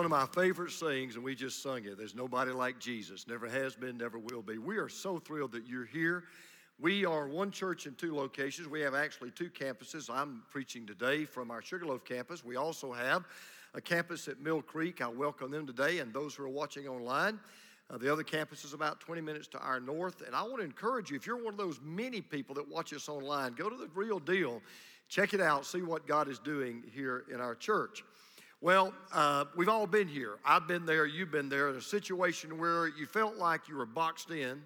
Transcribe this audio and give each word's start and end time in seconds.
One 0.00 0.06
of 0.06 0.34
my 0.34 0.42
favorite 0.42 0.70
sayings, 0.70 1.16
and 1.16 1.22
we 1.22 1.34
just 1.34 1.62
sung 1.62 1.84
it 1.84 1.98
there's 1.98 2.14
nobody 2.14 2.52
like 2.52 2.78
Jesus. 2.78 3.28
Never 3.28 3.46
has 3.46 3.76
been, 3.76 3.98
never 3.98 4.18
will 4.18 4.40
be. 4.40 4.56
We 4.56 4.78
are 4.78 4.88
so 4.88 5.18
thrilled 5.18 5.52
that 5.52 5.66
you're 5.66 5.84
here. 5.84 6.24
We 6.78 7.04
are 7.04 7.28
one 7.28 7.50
church 7.50 7.84
in 7.84 7.94
two 7.96 8.16
locations. 8.16 8.66
We 8.66 8.80
have 8.80 8.94
actually 8.94 9.30
two 9.30 9.50
campuses. 9.50 10.08
I'm 10.08 10.40
preaching 10.48 10.86
today 10.86 11.26
from 11.26 11.50
our 11.50 11.60
Sugarloaf 11.60 12.02
campus. 12.06 12.42
We 12.42 12.56
also 12.56 12.94
have 12.94 13.26
a 13.74 13.82
campus 13.82 14.26
at 14.26 14.40
Mill 14.40 14.62
Creek. 14.62 15.02
I 15.02 15.08
welcome 15.08 15.50
them 15.50 15.66
today 15.66 15.98
and 15.98 16.14
those 16.14 16.34
who 16.34 16.44
are 16.44 16.48
watching 16.48 16.88
online. 16.88 17.38
Uh, 17.90 17.98
the 17.98 18.10
other 18.10 18.22
campus 18.22 18.64
is 18.64 18.72
about 18.72 19.00
20 19.00 19.20
minutes 19.20 19.48
to 19.48 19.58
our 19.58 19.80
north. 19.80 20.22
And 20.26 20.34
I 20.34 20.40
want 20.44 20.60
to 20.60 20.64
encourage 20.64 21.10
you, 21.10 21.16
if 21.16 21.26
you're 21.26 21.36
one 21.36 21.52
of 21.52 21.58
those 21.58 21.78
many 21.84 22.22
people 22.22 22.54
that 22.54 22.66
watch 22.66 22.94
us 22.94 23.10
online, 23.10 23.52
go 23.52 23.68
to 23.68 23.76
the 23.76 23.90
real 23.94 24.18
deal, 24.18 24.62
check 25.10 25.34
it 25.34 25.42
out, 25.42 25.66
see 25.66 25.82
what 25.82 26.06
God 26.06 26.26
is 26.26 26.38
doing 26.38 26.84
here 26.90 27.24
in 27.30 27.38
our 27.38 27.54
church. 27.54 28.02
Well, 28.62 28.92
uh, 29.10 29.46
we've 29.56 29.70
all 29.70 29.86
been 29.86 30.06
here. 30.06 30.36
I've 30.44 30.68
been 30.68 30.84
there, 30.84 31.06
you've 31.06 31.30
been 31.30 31.48
there, 31.48 31.70
in 31.70 31.76
a 31.76 31.80
situation 31.80 32.58
where 32.58 32.88
you 32.88 33.06
felt 33.06 33.36
like 33.36 33.68
you 33.68 33.76
were 33.76 33.86
boxed 33.86 34.30
in 34.30 34.62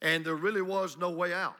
and 0.00 0.24
there 0.24 0.36
really 0.36 0.62
was 0.62 0.96
no 0.96 1.10
way 1.10 1.34
out. 1.34 1.56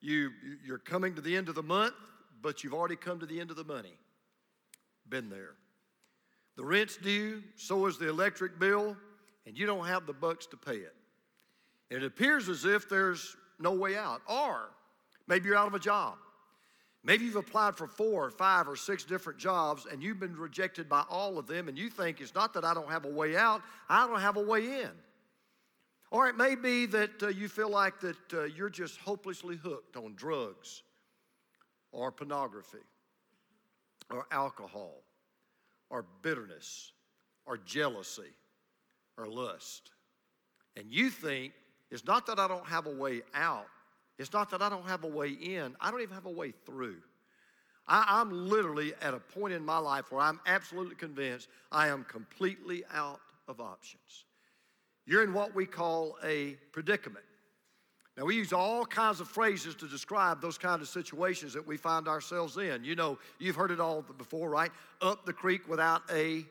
You, 0.00 0.30
you're 0.64 0.78
coming 0.78 1.14
to 1.16 1.20
the 1.20 1.36
end 1.36 1.50
of 1.50 1.54
the 1.54 1.62
month, 1.62 1.94
but 2.40 2.64
you've 2.64 2.72
already 2.72 2.96
come 2.96 3.20
to 3.20 3.26
the 3.26 3.40
end 3.40 3.50
of 3.50 3.56
the 3.56 3.64
money. 3.64 3.92
Been 5.06 5.28
there. 5.28 5.52
The 6.56 6.64
rent's 6.64 6.96
due, 6.96 7.42
so 7.56 7.84
is 7.84 7.98
the 7.98 8.08
electric 8.08 8.58
bill, 8.58 8.96
and 9.46 9.58
you 9.58 9.66
don't 9.66 9.86
have 9.86 10.06
the 10.06 10.12
bucks 10.14 10.46
to 10.46 10.56
pay 10.56 10.76
it. 10.76 10.94
And 11.90 12.02
it 12.02 12.06
appears 12.06 12.48
as 12.48 12.64
if 12.64 12.88
there's 12.88 13.36
no 13.58 13.72
way 13.72 13.98
out. 13.98 14.22
Or 14.26 14.70
maybe 15.26 15.46
you're 15.48 15.58
out 15.58 15.66
of 15.68 15.74
a 15.74 15.78
job. 15.78 16.14
Maybe 17.04 17.26
you've 17.26 17.36
applied 17.36 17.76
for 17.76 17.86
four 17.86 18.24
or 18.24 18.30
five 18.30 18.66
or 18.66 18.76
six 18.76 19.04
different 19.04 19.38
jobs 19.38 19.86
and 19.90 20.02
you've 20.02 20.18
been 20.18 20.36
rejected 20.36 20.88
by 20.88 21.04
all 21.10 21.38
of 21.38 21.46
them, 21.46 21.68
and 21.68 21.78
you 21.78 21.90
think 21.90 22.20
it's 22.20 22.34
not 22.34 22.54
that 22.54 22.64
I 22.64 22.72
don't 22.72 22.88
have 22.88 23.04
a 23.04 23.10
way 23.10 23.36
out, 23.36 23.60
I 23.88 24.06
don't 24.06 24.20
have 24.20 24.36
a 24.36 24.42
way 24.42 24.80
in. 24.80 24.90
Or 26.10 26.28
it 26.28 26.36
may 26.36 26.54
be 26.54 26.86
that 26.86 27.22
uh, 27.22 27.28
you 27.28 27.48
feel 27.48 27.68
like 27.68 28.00
that 28.00 28.32
uh, 28.32 28.44
you're 28.44 28.70
just 28.70 28.98
hopelessly 28.98 29.56
hooked 29.56 29.96
on 29.96 30.14
drugs 30.14 30.82
or 31.92 32.10
pornography 32.10 32.78
or 34.10 34.26
alcohol 34.30 35.02
or 35.90 36.06
bitterness 36.22 36.92
or 37.46 37.58
jealousy 37.58 38.32
or 39.18 39.26
lust. 39.26 39.90
And 40.76 40.86
you 40.90 41.10
think 41.10 41.52
it's 41.90 42.04
not 42.04 42.26
that 42.26 42.38
I 42.38 42.48
don't 42.48 42.66
have 42.66 42.86
a 42.86 42.94
way 42.94 43.22
out, 43.34 43.66
it's 44.18 44.32
not 44.32 44.50
that 44.50 44.62
I 44.62 44.68
don't 44.68 44.86
have 44.86 45.04
a 45.04 45.08
way 45.08 45.30
in, 45.30 45.74
I 45.80 45.90
don't 45.90 46.00
even 46.00 46.14
have 46.14 46.26
a 46.26 46.30
way 46.30 46.52
through. 46.64 46.96
I, 47.86 48.20
am 48.20 48.48
literally 48.48 48.94
at 49.02 49.12
a 49.12 49.20
point 49.20 49.52
in 49.52 49.64
my 49.64 49.78
life 49.78 50.10
where 50.10 50.22
I'm 50.22 50.40
absolutely 50.46 50.94
convinced 50.94 51.48
I 51.70 51.88
am 51.88 52.04
completely 52.04 52.82
out 52.92 53.20
of 53.46 53.60
options. 53.60 54.24
You're 55.06 55.22
in 55.22 55.34
what 55.34 55.54
we 55.54 55.66
call 55.66 56.16
a 56.24 56.56
predicament. 56.72 57.24
Now, 58.16 58.24
we 58.24 58.36
use 58.36 58.52
all 58.52 58.86
kinds 58.86 59.20
of 59.20 59.28
phrases 59.28 59.74
to 59.76 59.88
describe 59.88 60.40
those 60.40 60.56
kind 60.56 60.80
of 60.80 60.88
situations 60.88 61.52
that 61.52 61.66
we 61.66 61.76
find 61.76 62.06
ourselves 62.06 62.56
in. 62.56 62.84
You 62.84 62.94
know, 62.94 63.18
you've 63.40 63.56
heard 63.56 63.72
it 63.72 63.80
all 63.80 64.02
before, 64.02 64.48
right? 64.48 64.70
Up 65.02 65.26
the 65.26 65.32
creek 65.32 65.68
without 65.68 66.02
a 66.12 66.46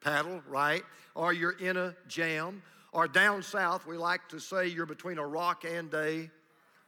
paddle, 0.00 0.42
right? 0.48 0.82
Or 1.14 1.34
you're 1.34 1.58
in 1.58 1.76
a 1.76 1.94
jam. 2.08 2.62
Or 2.92 3.06
down 3.06 3.42
south, 3.42 3.86
we 3.86 3.98
like 3.98 4.26
to 4.30 4.40
say 4.40 4.68
you're 4.68 4.86
between 4.86 5.18
a 5.18 5.26
rock 5.26 5.64
and 5.64 5.92
a 5.92 6.30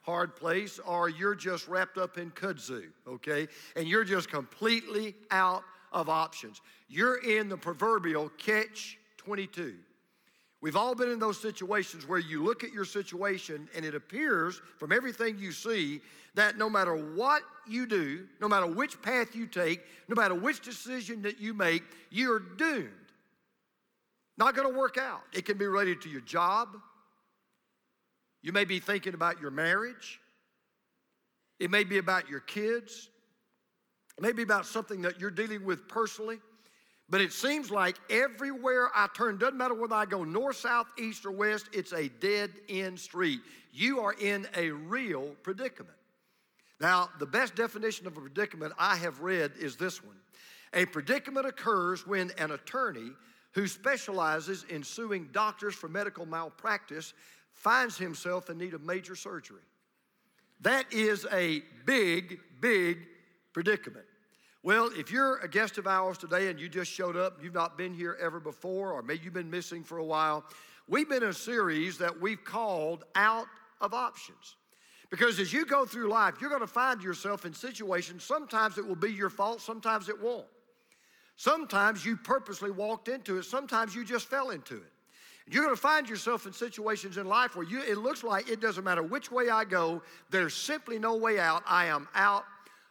hard 0.08 0.34
place, 0.34 0.80
or 0.86 1.10
you're 1.10 1.34
just 1.34 1.68
wrapped 1.68 1.98
up 1.98 2.16
in 2.16 2.30
kudzu, 2.30 2.84
okay? 3.06 3.46
And 3.76 3.86
you're 3.86 4.04
just 4.04 4.30
completely 4.30 5.14
out 5.30 5.62
of 5.92 6.08
options. 6.08 6.62
You're 6.88 7.16
in 7.16 7.50
the 7.50 7.58
proverbial 7.58 8.30
catch 8.38 8.96
22. 9.18 9.74
We've 10.62 10.76
all 10.76 10.94
been 10.94 11.10
in 11.10 11.18
those 11.18 11.38
situations 11.38 12.08
where 12.08 12.18
you 12.18 12.42
look 12.42 12.64
at 12.64 12.72
your 12.72 12.86
situation 12.86 13.68
and 13.76 13.84
it 13.84 13.94
appears 13.94 14.62
from 14.78 14.92
everything 14.92 15.36
you 15.38 15.52
see 15.52 16.00
that 16.34 16.56
no 16.56 16.70
matter 16.70 16.94
what 16.94 17.42
you 17.68 17.86
do, 17.86 18.26
no 18.40 18.48
matter 18.48 18.66
which 18.66 19.02
path 19.02 19.36
you 19.36 19.46
take, 19.46 19.82
no 20.08 20.14
matter 20.14 20.34
which 20.34 20.62
decision 20.62 21.20
that 21.20 21.38
you 21.38 21.52
make, 21.52 21.82
you're 22.08 22.40
doomed. 22.40 22.88
Not 24.38 24.56
going 24.56 24.72
to 24.72 24.74
work 24.78 24.96
out. 24.96 25.20
It 25.34 25.44
can 25.44 25.58
be 25.58 25.66
related 25.66 26.00
to 26.02 26.08
your 26.08 26.22
job, 26.22 26.78
you 28.42 28.52
may 28.52 28.64
be 28.64 28.78
thinking 28.78 29.14
about 29.14 29.40
your 29.40 29.50
marriage. 29.50 30.20
It 31.58 31.70
may 31.70 31.84
be 31.84 31.98
about 31.98 32.28
your 32.28 32.40
kids. 32.40 33.08
It 34.16 34.22
may 34.22 34.32
be 34.32 34.42
about 34.42 34.66
something 34.66 35.02
that 35.02 35.20
you're 35.20 35.30
dealing 35.30 35.64
with 35.64 35.88
personally. 35.88 36.38
But 37.10 37.20
it 37.20 37.32
seems 37.32 37.70
like 37.70 37.96
everywhere 38.10 38.90
I 38.94 39.08
turn, 39.14 39.38
doesn't 39.38 39.56
matter 39.56 39.74
whether 39.74 39.94
I 39.94 40.04
go 40.04 40.24
north, 40.24 40.56
south, 40.56 40.86
east, 40.98 41.24
or 41.24 41.30
west, 41.30 41.68
it's 41.72 41.92
a 41.92 42.08
dead 42.08 42.50
end 42.68 43.00
street. 43.00 43.40
You 43.72 44.00
are 44.00 44.12
in 44.12 44.46
a 44.56 44.70
real 44.70 45.34
predicament. 45.42 45.96
Now, 46.80 47.08
the 47.18 47.26
best 47.26 47.54
definition 47.54 48.06
of 48.06 48.16
a 48.16 48.20
predicament 48.20 48.74
I 48.78 48.96
have 48.96 49.20
read 49.20 49.52
is 49.58 49.76
this 49.76 50.04
one 50.04 50.16
A 50.74 50.84
predicament 50.84 51.46
occurs 51.46 52.06
when 52.06 52.30
an 52.38 52.50
attorney 52.50 53.12
who 53.52 53.66
specializes 53.66 54.64
in 54.68 54.84
suing 54.84 55.28
doctors 55.32 55.74
for 55.74 55.88
medical 55.88 56.26
malpractice 56.26 57.14
finds 57.58 57.98
himself 57.98 58.48
in 58.50 58.58
need 58.58 58.74
of 58.74 58.82
major 58.82 59.16
surgery. 59.16 59.62
That 60.60 60.92
is 60.92 61.26
a 61.32 61.62
big, 61.84 62.40
big 62.60 63.06
predicament. 63.52 64.06
Well, 64.62 64.90
if 64.96 65.10
you're 65.10 65.38
a 65.38 65.48
guest 65.48 65.78
of 65.78 65.86
ours 65.86 66.18
today 66.18 66.48
and 66.48 66.58
you 66.58 66.68
just 66.68 66.90
showed 66.90 67.16
up, 67.16 67.42
you've 67.42 67.54
not 67.54 67.78
been 67.78 67.94
here 67.94 68.16
ever 68.20 68.40
before, 68.40 68.92
or 68.92 69.02
maybe 69.02 69.24
you've 69.24 69.34
been 69.34 69.50
missing 69.50 69.84
for 69.84 69.98
a 69.98 70.04
while, 70.04 70.44
we've 70.88 71.08
been 71.08 71.22
in 71.22 71.28
a 71.28 71.34
series 71.34 71.98
that 71.98 72.20
we've 72.20 72.42
called 72.44 73.04
Out 73.14 73.46
of 73.80 73.94
Options. 73.94 74.56
Because 75.10 75.38
as 75.38 75.52
you 75.52 75.64
go 75.64 75.86
through 75.86 76.10
life, 76.10 76.34
you're 76.40 76.50
going 76.50 76.60
to 76.60 76.66
find 76.66 77.02
yourself 77.02 77.44
in 77.44 77.54
situations, 77.54 78.24
sometimes 78.24 78.78
it 78.78 78.86
will 78.86 78.96
be 78.96 79.12
your 79.12 79.30
fault, 79.30 79.60
sometimes 79.60 80.08
it 80.08 80.20
won't. 80.20 80.46
Sometimes 81.36 82.04
you 82.04 82.16
purposely 82.16 82.70
walked 82.70 83.08
into 83.08 83.38
it, 83.38 83.44
sometimes 83.44 83.94
you 83.94 84.04
just 84.04 84.26
fell 84.26 84.50
into 84.50 84.76
it. 84.76 84.92
You're 85.50 85.64
going 85.64 85.74
to 85.74 85.80
find 85.80 86.08
yourself 86.08 86.46
in 86.46 86.52
situations 86.52 87.16
in 87.16 87.26
life 87.26 87.56
where 87.56 87.64
you, 87.64 87.80
it 87.82 87.98
looks 87.98 88.22
like 88.22 88.50
it 88.50 88.60
doesn't 88.60 88.84
matter 88.84 89.02
which 89.02 89.30
way 89.30 89.48
I 89.48 89.64
go, 89.64 90.02
there's 90.30 90.54
simply 90.54 90.98
no 90.98 91.16
way 91.16 91.38
out. 91.38 91.62
I 91.66 91.86
am 91.86 92.08
out 92.14 92.44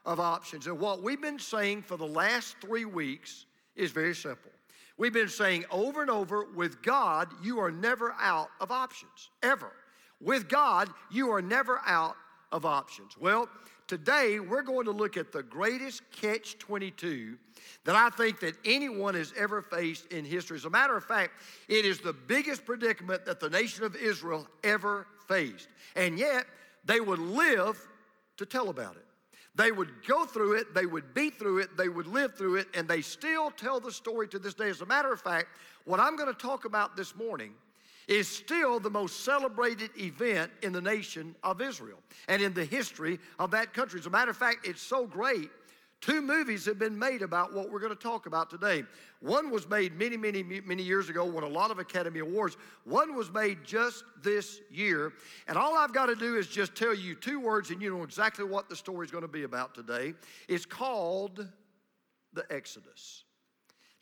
of 0.06 0.20
options. 0.20 0.68
And 0.68 0.80
what 0.80 1.04
we've 1.04 1.22
been 1.22 1.38
saying 1.38 1.84
for 1.84 1.98
the 1.98 2.08
last 2.08 2.56
three 2.62 2.86
weeks 2.86 3.46
is 3.76 3.92
very 3.92 4.16
simple. 4.16 4.52
We've 4.98 5.14
been 5.14 5.30
saying 5.30 5.66
over 5.70 6.02
and 6.02 6.10
over 6.10 6.46
with 6.56 6.82
God, 6.82 7.30
you 7.44 7.60
are 7.60 7.72
never 7.72 8.16
out 8.20 8.50
of 8.60 8.72
options, 8.72 9.30
ever. 9.44 9.72
With 10.20 10.50
God, 10.50 10.90
you 11.12 11.30
are 11.30 11.42
never 11.42 11.80
out 11.86 12.16
of 12.52 12.66
options. 12.66 13.16
Well, 13.20 13.48
today 13.88 14.40
we're 14.40 14.62
going 14.62 14.86
to 14.86 14.92
look 14.92 15.18
at 15.18 15.32
the 15.32 15.44
greatest 15.44 16.02
catch 16.12 16.58
22 16.60 17.38
that 17.86 17.96
I 17.96 18.10
think 18.10 18.40
that 18.42 18.56
anyone 18.66 19.16
has 19.16 19.34
ever 19.38 19.62
faced 19.62 20.08
in 20.08 20.26
history. 20.26 20.58
As 20.58 20.66
a 20.66 20.70
matter 20.70 20.96
of 20.96 21.04
fact, 21.04 21.32
it 21.68 21.86
is 21.86 22.00
the 22.00 22.14
biggest 22.14 22.66
predicament 22.66 23.26
that 23.26 23.40
the 23.40 23.50
nation 23.50 23.84
of 23.84 23.96
Israel 23.96 24.48
ever 24.64 25.08
faced. 25.28 25.68
And 25.96 26.20
yet, 26.20 26.46
they 26.86 27.00
would 27.00 27.20
live 27.20 27.80
to 28.38 28.46
tell 28.46 28.70
about 28.70 28.96
it. 28.96 29.06
They 29.56 29.72
would 29.72 29.90
go 30.08 30.26
through 30.26 30.54
it, 30.54 30.76
they 30.76 30.86
would 30.86 31.16
be 31.16 31.32
through 31.32 31.60
it, 31.60 31.76
they 31.78 31.90
would 31.90 32.06
live 32.06 32.38
through 32.38 32.58
it, 32.58 32.68
and 32.76 32.88
they 32.88 33.02
still 33.02 33.50
tell 33.50 33.80
the 33.80 33.92
story 33.92 34.28
to 34.28 34.38
this 34.38 34.54
day. 34.54 34.70
As 34.70 34.82
a 34.82 34.86
matter 34.86 35.12
of 35.12 35.20
fact, 35.20 35.48
what 35.86 36.00
I'm 36.00 36.16
going 36.16 36.32
to 36.32 36.40
talk 36.40 36.66
about 36.66 36.96
this 36.96 37.16
morning 37.16 37.54
is 38.08 38.28
still 38.28 38.80
the 38.80 38.90
most 38.90 39.26
celebrated 39.26 39.90
event 39.98 40.52
in 40.64 40.72
the 40.72 40.82
nation 40.82 41.36
of 41.44 41.62
Israel 41.62 42.00
and 42.30 42.42
in 42.42 42.54
the 42.54 42.66
history 42.66 43.20
of 43.40 43.52
that 43.52 43.74
country. 43.74 44.00
As 44.00 44.06
a 44.06 44.10
matter 44.10 44.32
of 44.32 44.38
fact, 44.38 44.66
it's 44.66 44.82
so 44.82 45.06
great 45.06 45.50
Two 46.00 46.22
movies 46.22 46.66
have 46.66 46.78
been 46.78 46.98
made 46.98 47.24
about 47.24 47.54
what 47.54 47.72
we're 47.72 47.80
going 47.80 47.96
to 47.96 48.02
talk 48.02 48.28
about 48.28 48.52
today. 48.52 48.84
One 49.20 49.50
was 49.50 49.68
made 49.68 49.98
many, 49.98 50.16
many, 50.16 50.44
many 50.44 50.84
years 50.84 51.10
ago, 51.10 51.26
won 51.26 51.44
a 51.44 51.48
lot 51.48 51.72
of 51.72 51.80
Academy 51.80 52.20
Awards. 52.20 52.56
One 52.84 53.16
was 53.16 53.32
made 53.34 53.64
just 53.64 54.04
this 54.22 54.62
year. 54.70 55.14
And 55.48 55.58
all 55.58 55.76
I've 55.76 55.94
got 55.94 56.06
to 56.06 56.16
do 56.16 56.38
is 56.38 56.48
just 56.48 56.76
tell 56.76 56.94
you 56.94 57.16
two 57.16 57.40
words, 57.40 57.72
and 57.72 57.82
you 57.82 57.90
know 57.90 58.04
exactly 58.04 58.46
what 58.46 58.70
the 58.70 58.76
story 58.76 59.06
is 59.06 59.12
going 59.12 59.24
to 59.24 59.28
be 59.28 59.44
about 59.44 59.74
today. 59.74 60.14
It's 60.48 60.68
called 60.68 61.48
the 62.34 62.46
Exodus. 62.52 63.24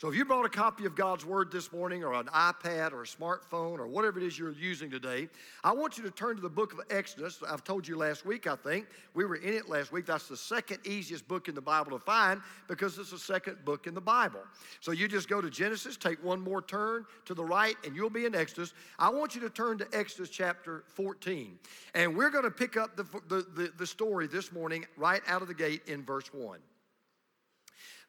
So 0.06 0.12
if 0.12 0.16
you 0.16 0.24
brought 0.24 0.46
a 0.46 0.50
copy 0.50 0.86
of 0.86 0.94
God's 0.94 1.26
Word 1.26 1.52
this 1.52 1.74
morning, 1.74 2.04
or 2.04 2.14
an 2.14 2.28
iPad, 2.28 2.92
or 2.92 3.02
a 3.02 3.08
smartphone, 3.08 3.80
or 3.80 3.88
whatever 3.88 4.20
it 4.20 4.24
is 4.24 4.38
you're 4.38 4.52
using 4.52 4.92
today, 4.92 5.30
I 5.64 5.72
want 5.72 5.98
you 5.98 6.04
to 6.04 6.12
turn 6.12 6.36
to 6.36 6.44
the 6.44 6.48
book 6.48 6.74
of 6.74 6.82
Exodus. 6.92 7.42
I've 7.50 7.64
told 7.64 7.88
you 7.88 7.98
last 7.98 8.24
week, 8.24 8.46
I 8.46 8.56
think. 8.56 8.86
We 9.16 9.26
were 9.26 9.38
in 9.38 9.56
it 9.56 9.68
last 9.68 9.92
week. 9.92 10.06
That's 10.06 10.28
the 10.28 10.38
second 10.38 10.86
easiest 10.86 11.28
book 11.28 11.50
in 11.50 11.56
the 11.56 11.62
Bible 11.62 11.90
to 11.90 11.98
find 11.98 12.40
because 12.68 13.00
it's 13.00 13.10
the 13.10 13.18
second 13.18 13.66
book 13.66 13.88
in 13.88 13.96
the 13.96 14.00
Bible. 14.00 14.42
So 14.80 14.92
you 14.92 15.08
just 15.08 15.28
go 15.28 15.42
to 15.42 15.50
Genesis, 15.50 15.98
take 15.98 16.24
one 16.24 16.40
more 16.40 16.62
turn 16.62 17.08
to 17.26 17.34
the 17.34 17.44
right, 17.44 17.76
and 17.84 17.96
you'll 17.96 18.12
be 18.12 18.28
in 18.28 18.36
Exodus. 18.36 18.76
I 19.00 19.10
want 19.10 19.34
you 19.34 19.42
to 19.42 19.50
turn 19.50 19.80
to 19.80 19.88
Exodus 19.92 20.30
chapter 20.30 20.84
14. 20.90 21.58
And 21.96 22.16
we're 22.16 22.30
going 22.30 22.44
to 22.44 22.52
pick 22.52 22.78
up 22.78 22.96
the, 22.96 23.06
the, 23.28 23.48
the, 23.56 23.72
the 23.76 23.88
story 23.88 24.28
this 24.28 24.52
morning 24.52 24.86
right 24.98 25.24
out 25.28 25.42
of 25.42 25.48
the 25.48 25.56
gate 25.56 25.82
in 25.88 26.06
verse 26.06 26.32
1. 26.32 26.60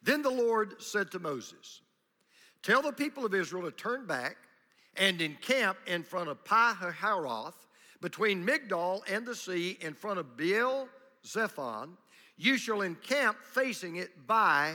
Then 0.02 0.20
the 0.20 0.30
Lord 0.30 0.82
said 0.82 1.10
to 1.12 1.18
Moses, 1.18 1.80
Tell 2.62 2.82
the 2.82 2.92
people 2.92 3.24
of 3.24 3.34
Israel 3.34 3.64
to 3.64 3.70
turn 3.70 4.06
back 4.06 4.36
and 4.96 5.20
encamp 5.20 5.78
in 5.86 6.02
front 6.02 6.28
of 6.28 6.44
Pi-hahiroth, 6.44 7.54
between 8.00 8.46
Migdol 8.46 9.00
and 9.10 9.26
the 9.26 9.34
sea, 9.34 9.78
in 9.80 9.94
front 9.94 10.18
of 10.18 10.36
Baal 10.36 10.88
Zephon. 11.24 11.90
You 12.36 12.58
shall 12.58 12.82
encamp 12.82 13.38
facing 13.42 13.96
it 13.96 14.26
by 14.26 14.74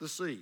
the 0.00 0.08
sea. 0.08 0.40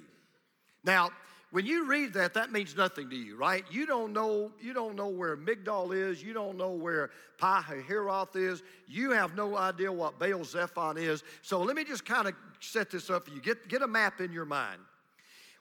Now, 0.84 1.10
when 1.50 1.66
you 1.66 1.86
read 1.86 2.12
that, 2.14 2.34
that 2.34 2.52
means 2.52 2.76
nothing 2.76 3.08
to 3.10 3.16
you, 3.16 3.36
right? 3.36 3.64
You 3.70 3.86
don't 3.86 4.12
know, 4.12 4.52
you 4.60 4.72
don't 4.72 4.94
know 4.94 5.08
where 5.08 5.36
Migdol 5.36 5.96
is, 5.96 6.22
you 6.22 6.32
don't 6.32 6.56
know 6.56 6.70
where 6.70 7.10
Pi-hahiroth 7.38 8.36
is, 8.36 8.62
you 8.86 9.10
have 9.10 9.34
no 9.34 9.56
idea 9.56 9.90
what 9.90 10.18
Baal 10.18 10.44
Zephon 10.44 10.98
is. 10.98 11.22
So 11.42 11.60
let 11.62 11.74
me 11.76 11.84
just 11.84 12.04
kind 12.04 12.28
of 12.28 12.34
set 12.60 12.90
this 12.90 13.10
up 13.10 13.26
for 13.26 13.34
you. 13.34 13.40
Get, 13.40 13.68
get 13.68 13.82
a 13.82 13.88
map 13.88 14.20
in 14.20 14.32
your 14.32 14.44
mind. 14.44 14.80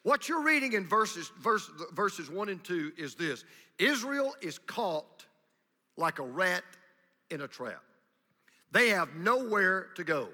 What 0.05 0.29
you're 0.29 0.43
reading 0.43 0.73
in 0.73 0.85
verses, 0.85 1.31
verse, 1.41 1.67
verses 1.93 2.29
1 2.29 2.49
and 2.49 2.63
2 2.63 2.91
is 2.95 3.15
this 3.15 3.43
Israel 3.79 4.35
is 4.39 4.59
caught 4.59 5.25
like 5.97 6.19
a 6.19 6.23
rat 6.23 6.63
in 7.31 7.41
a 7.41 7.47
trap. 7.47 7.81
They 8.71 8.89
have 8.89 9.15
nowhere 9.15 9.87
to 9.95 10.03
go. 10.03 10.29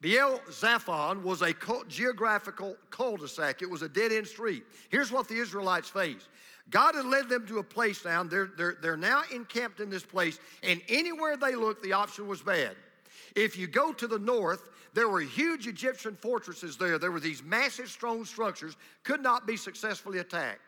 Baal 0.00 0.40
Zephon 0.50 1.22
was 1.22 1.42
a 1.42 1.54
geographical 1.86 2.78
cul-de-sac. 2.88 3.60
It 3.60 3.68
was 3.68 3.82
a 3.82 3.90
dead-end 3.90 4.26
street. 4.26 4.64
Here's 4.88 5.12
what 5.12 5.28
the 5.28 5.36
Israelites 5.36 5.90
faced. 5.90 6.30
God 6.70 6.94
had 6.94 7.04
led 7.04 7.28
them 7.28 7.46
to 7.48 7.58
a 7.58 7.62
place 7.62 8.06
now. 8.06 8.22
They're, 8.22 8.52
they're, 8.56 8.78
they're 8.80 8.96
now 8.96 9.22
encamped 9.30 9.80
in 9.80 9.90
this 9.90 10.02
place, 10.02 10.38
and 10.62 10.80
anywhere 10.88 11.36
they 11.36 11.56
looked, 11.56 11.82
the 11.82 11.92
option 11.92 12.26
was 12.26 12.40
bad. 12.40 12.74
If 13.34 13.58
you 13.58 13.66
go 13.66 13.92
to 13.92 14.06
the 14.06 14.18
north, 14.18 14.68
there 14.92 15.08
were 15.08 15.20
huge 15.20 15.66
Egyptian 15.66 16.16
fortresses 16.16 16.76
there. 16.76 16.98
There 16.98 17.10
were 17.10 17.20
these 17.20 17.42
massive 17.42 17.88
stone 17.88 18.24
structures, 18.24 18.76
could 19.02 19.22
not 19.22 19.46
be 19.46 19.56
successfully 19.56 20.18
attacked. 20.18 20.60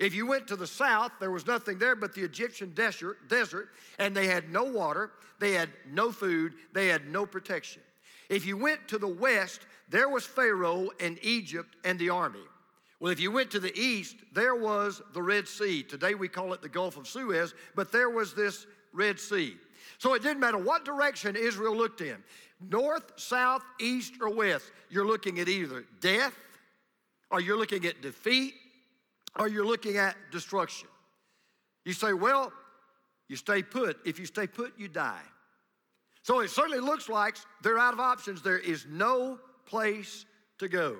If 0.00 0.14
you 0.14 0.26
went 0.26 0.48
to 0.48 0.56
the 0.56 0.66
south, 0.66 1.12
there 1.20 1.30
was 1.30 1.46
nothing 1.46 1.78
there 1.78 1.94
but 1.94 2.14
the 2.14 2.22
Egyptian 2.22 2.72
desert, 2.74 3.28
desert, 3.28 3.68
and 3.98 4.16
they 4.16 4.26
had 4.26 4.50
no 4.50 4.64
water, 4.64 5.12
they 5.38 5.52
had 5.52 5.70
no 5.90 6.10
food, 6.10 6.54
they 6.72 6.88
had 6.88 7.08
no 7.08 7.26
protection. 7.26 7.82
If 8.28 8.46
you 8.46 8.56
went 8.56 8.88
to 8.88 8.98
the 8.98 9.06
west, 9.06 9.60
there 9.88 10.08
was 10.08 10.24
Pharaoh 10.24 10.90
and 10.98 11.18
Egypt 11.22 11.76
and 11.84 11.98
the 11.98 12.10
army. 12.10 12.42
Well, 12.98 13.12
if 13.12 13.20
you 13.20 13.30
went 13.30 13.50
to 13.52 13.60
the 13.60 13.76
east, 13.78 14.16
there 14.32 14.54
was 14.54 15.02
the 15.12 15.22
Red 15.22 15.46
Sea. 15.46 15.82
Today 15.82 16.14
we 16.14 16.28
call 16.28 16.54
it 16.54 16.62
the 16.62 16.68
Gulf 16.68 16.96
of 16.96 17.06
Suez, 17.06 17.54
but 17.74 17.92
there 17.92 18.10
was 18.10 18.34
this 18.34 18.66
Red 18.92 19.20
Sea. 19.20 19.56
So 19.98 20.14
it 20.14 20.22
didn't 20.22 20.40
matter 20.40 20.58
what 20.58 20.84
direction 20.84 21.36
Israel 21.36 21.76
looked 21.76 22.00
in 22.00 22.16
north, 22.70 23.12
south, 23.16 23.62
east, 23.80 24.14
or 24.20 24.30
west. 24.30 24.70
You're 24.90 25.06
looking 25.06 25.38
at 25.40 25.48
either 25.48 25.84
death, 26.00 26.34
or 27.30 27.40
you're 27.40 27.58
looking 27.58 27.84
at 27.84 28.00
defeat, 28.00 28.54
or 29.38 29.48
you're 29.48 29.66
looking 29.66 29.96
at 29.96 30.16
destruction. 30.30 30.88
You 31.84 31.92
say, 31.92 32.12
well, 32.12 32.52
you 33.28 33.36
stay 33.36 33.62
put. 33.62 33.98
If 34.04 34.18
you 34.18 34.26
stay 34.26 34.46
put, 34.46 34.78
you 34.78 34.88
die. 34.88 35.22
So 36.22 36.40
it 36.40 36.50
certainly 36.50 36.80
looks 36.80 37.08
like 37.08 37.36
they're 37.62 37.78
out 37.78 37.92
of 37.92 38.00
options. 38.00 38.40
There 38.40 38.58
is 38.58 38.86
no 38.88 39.38
place 39.66 40.24
to 40.58 40.68
go. 40.68 40.96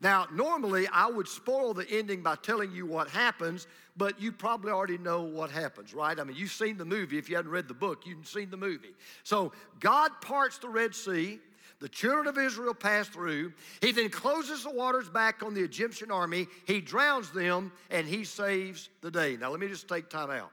Now, 0.00 0.26
normally 0.32 0.88
I 0.88 1.08
would 1.08 1.28
spoil 1.28 1.74
the 1.74 1.88
ending 1.90 2.22
by 2.22 2.36
telling 2.36 2.72
you 2.72 2.86
what 2.86 3.08
happens, 3.08 3.66
but 3.96 4.20
you 4.20 4.32
probably 4.32 4.72
already 4.72 4.96
know 4.96 5.22
what 5.22 5.50
happens, 5.50 5.92
right? 5.92 6.18
I 6.18 6.24
mean, 6.24 6.36
you've 6.36 6.52
seen 6.52 6.78
the 6.78 6.86
movie. 6.86 7.18
If 7.18 7.28
you 7.28 7.36
hadn't 7.36 7.50
read 7.50 7.68
the 7.68 7.74
book, 7.74 8.06
you've 8.06 8.26
seen 8.26 8.50
the 8.50 8.56
movie. 8.56 8.94
So 9.24 9.52
God 9.78 10.10
parts 10.22 10.58
the 10.58 10.68
Red 10.68 10.94
Sea. 10.94 11.38
The 11.80 11.88
children 11.88 12.26
of 12.26 12.36
Israel 12.36 12.74
pass 12.74 13.08
through. 13.08 13.54
He 13.80 13.92
then 13.92 14.10
closes 14.10 14.64
the 14.64 14.70
waters 14.70 15.08
back 15.08 15.42
on 15.42 15.54
the 15.54 15.62
Egyptian 15.62 16.10
army. 16.10 16.46
He 16.66 16.82
drowns 16.82 17.30
them 17.30 17.72
and 17.90 18.06
he 18.06 18.24
saves 18.24 18.90
the 19.00 19.10
day. 19.10 19.38
Now, 19.38 19.50
let 19.50 19.60
me 19.60 19.66
just 19.66 19.88
take 19.88 20.10
time 20.10 20.30
out. 20.30 20.52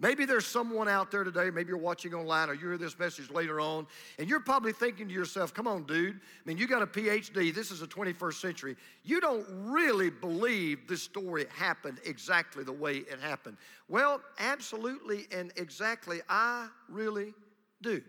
Maybe 0.00 0.24
there's 0.24 0.46
someone 0.46 0.88
out 0.88 1.12
there 1.12 1.22
today, 1.22 1.50
maybe 1.50 1.68
you're 1.68 1.78
watching 1.78 2.14
online 2.14 2.50
or 2.50 2.54
you 2.54 2.60
hear 2.60 2.78
this 2.78 2.98
message 2.98 3.30
later 3.30 3.60
on, 3.60 3.86
and 4.18 4.28
you're 4.28 4.40
probably 4.40 4.72
thinking 4.72 5.06
to 5.06 5.14
yourself, 5.14 5.54
come 5.54 5.68
on, 5.68 5.84
dude. 5.84 6.16
I 6.16 6.18
mean, 6.44 6.58
you 6.58 6.66
got 6.66 6.82
a 6.82 6.86
PhD, 6.86 7.54
this 7.54 7.70
is 7.70 7.78
the 7.78 7.86
21st 7.86 8.34
century. 8.34 8.76
You 9.04 9.20
don't 9.20 9.46
really 9.48 10.10
believe 10.10 10.88
this 10.88 11.02
story 11.02 11.46
happened 11.56 12.00
exactly 12.04 12.64
the 12.64 12.72
way 12.72 12.98
it 12.98 13.20
happened. 13.20 13.56
Well, 13.88 14.20
absolutely 14.40 15.28
and 15.30 15.52
exactly, 15.56 16.22
I 16.28 16.68
really 16.88 17.32
do. 17.80 18.02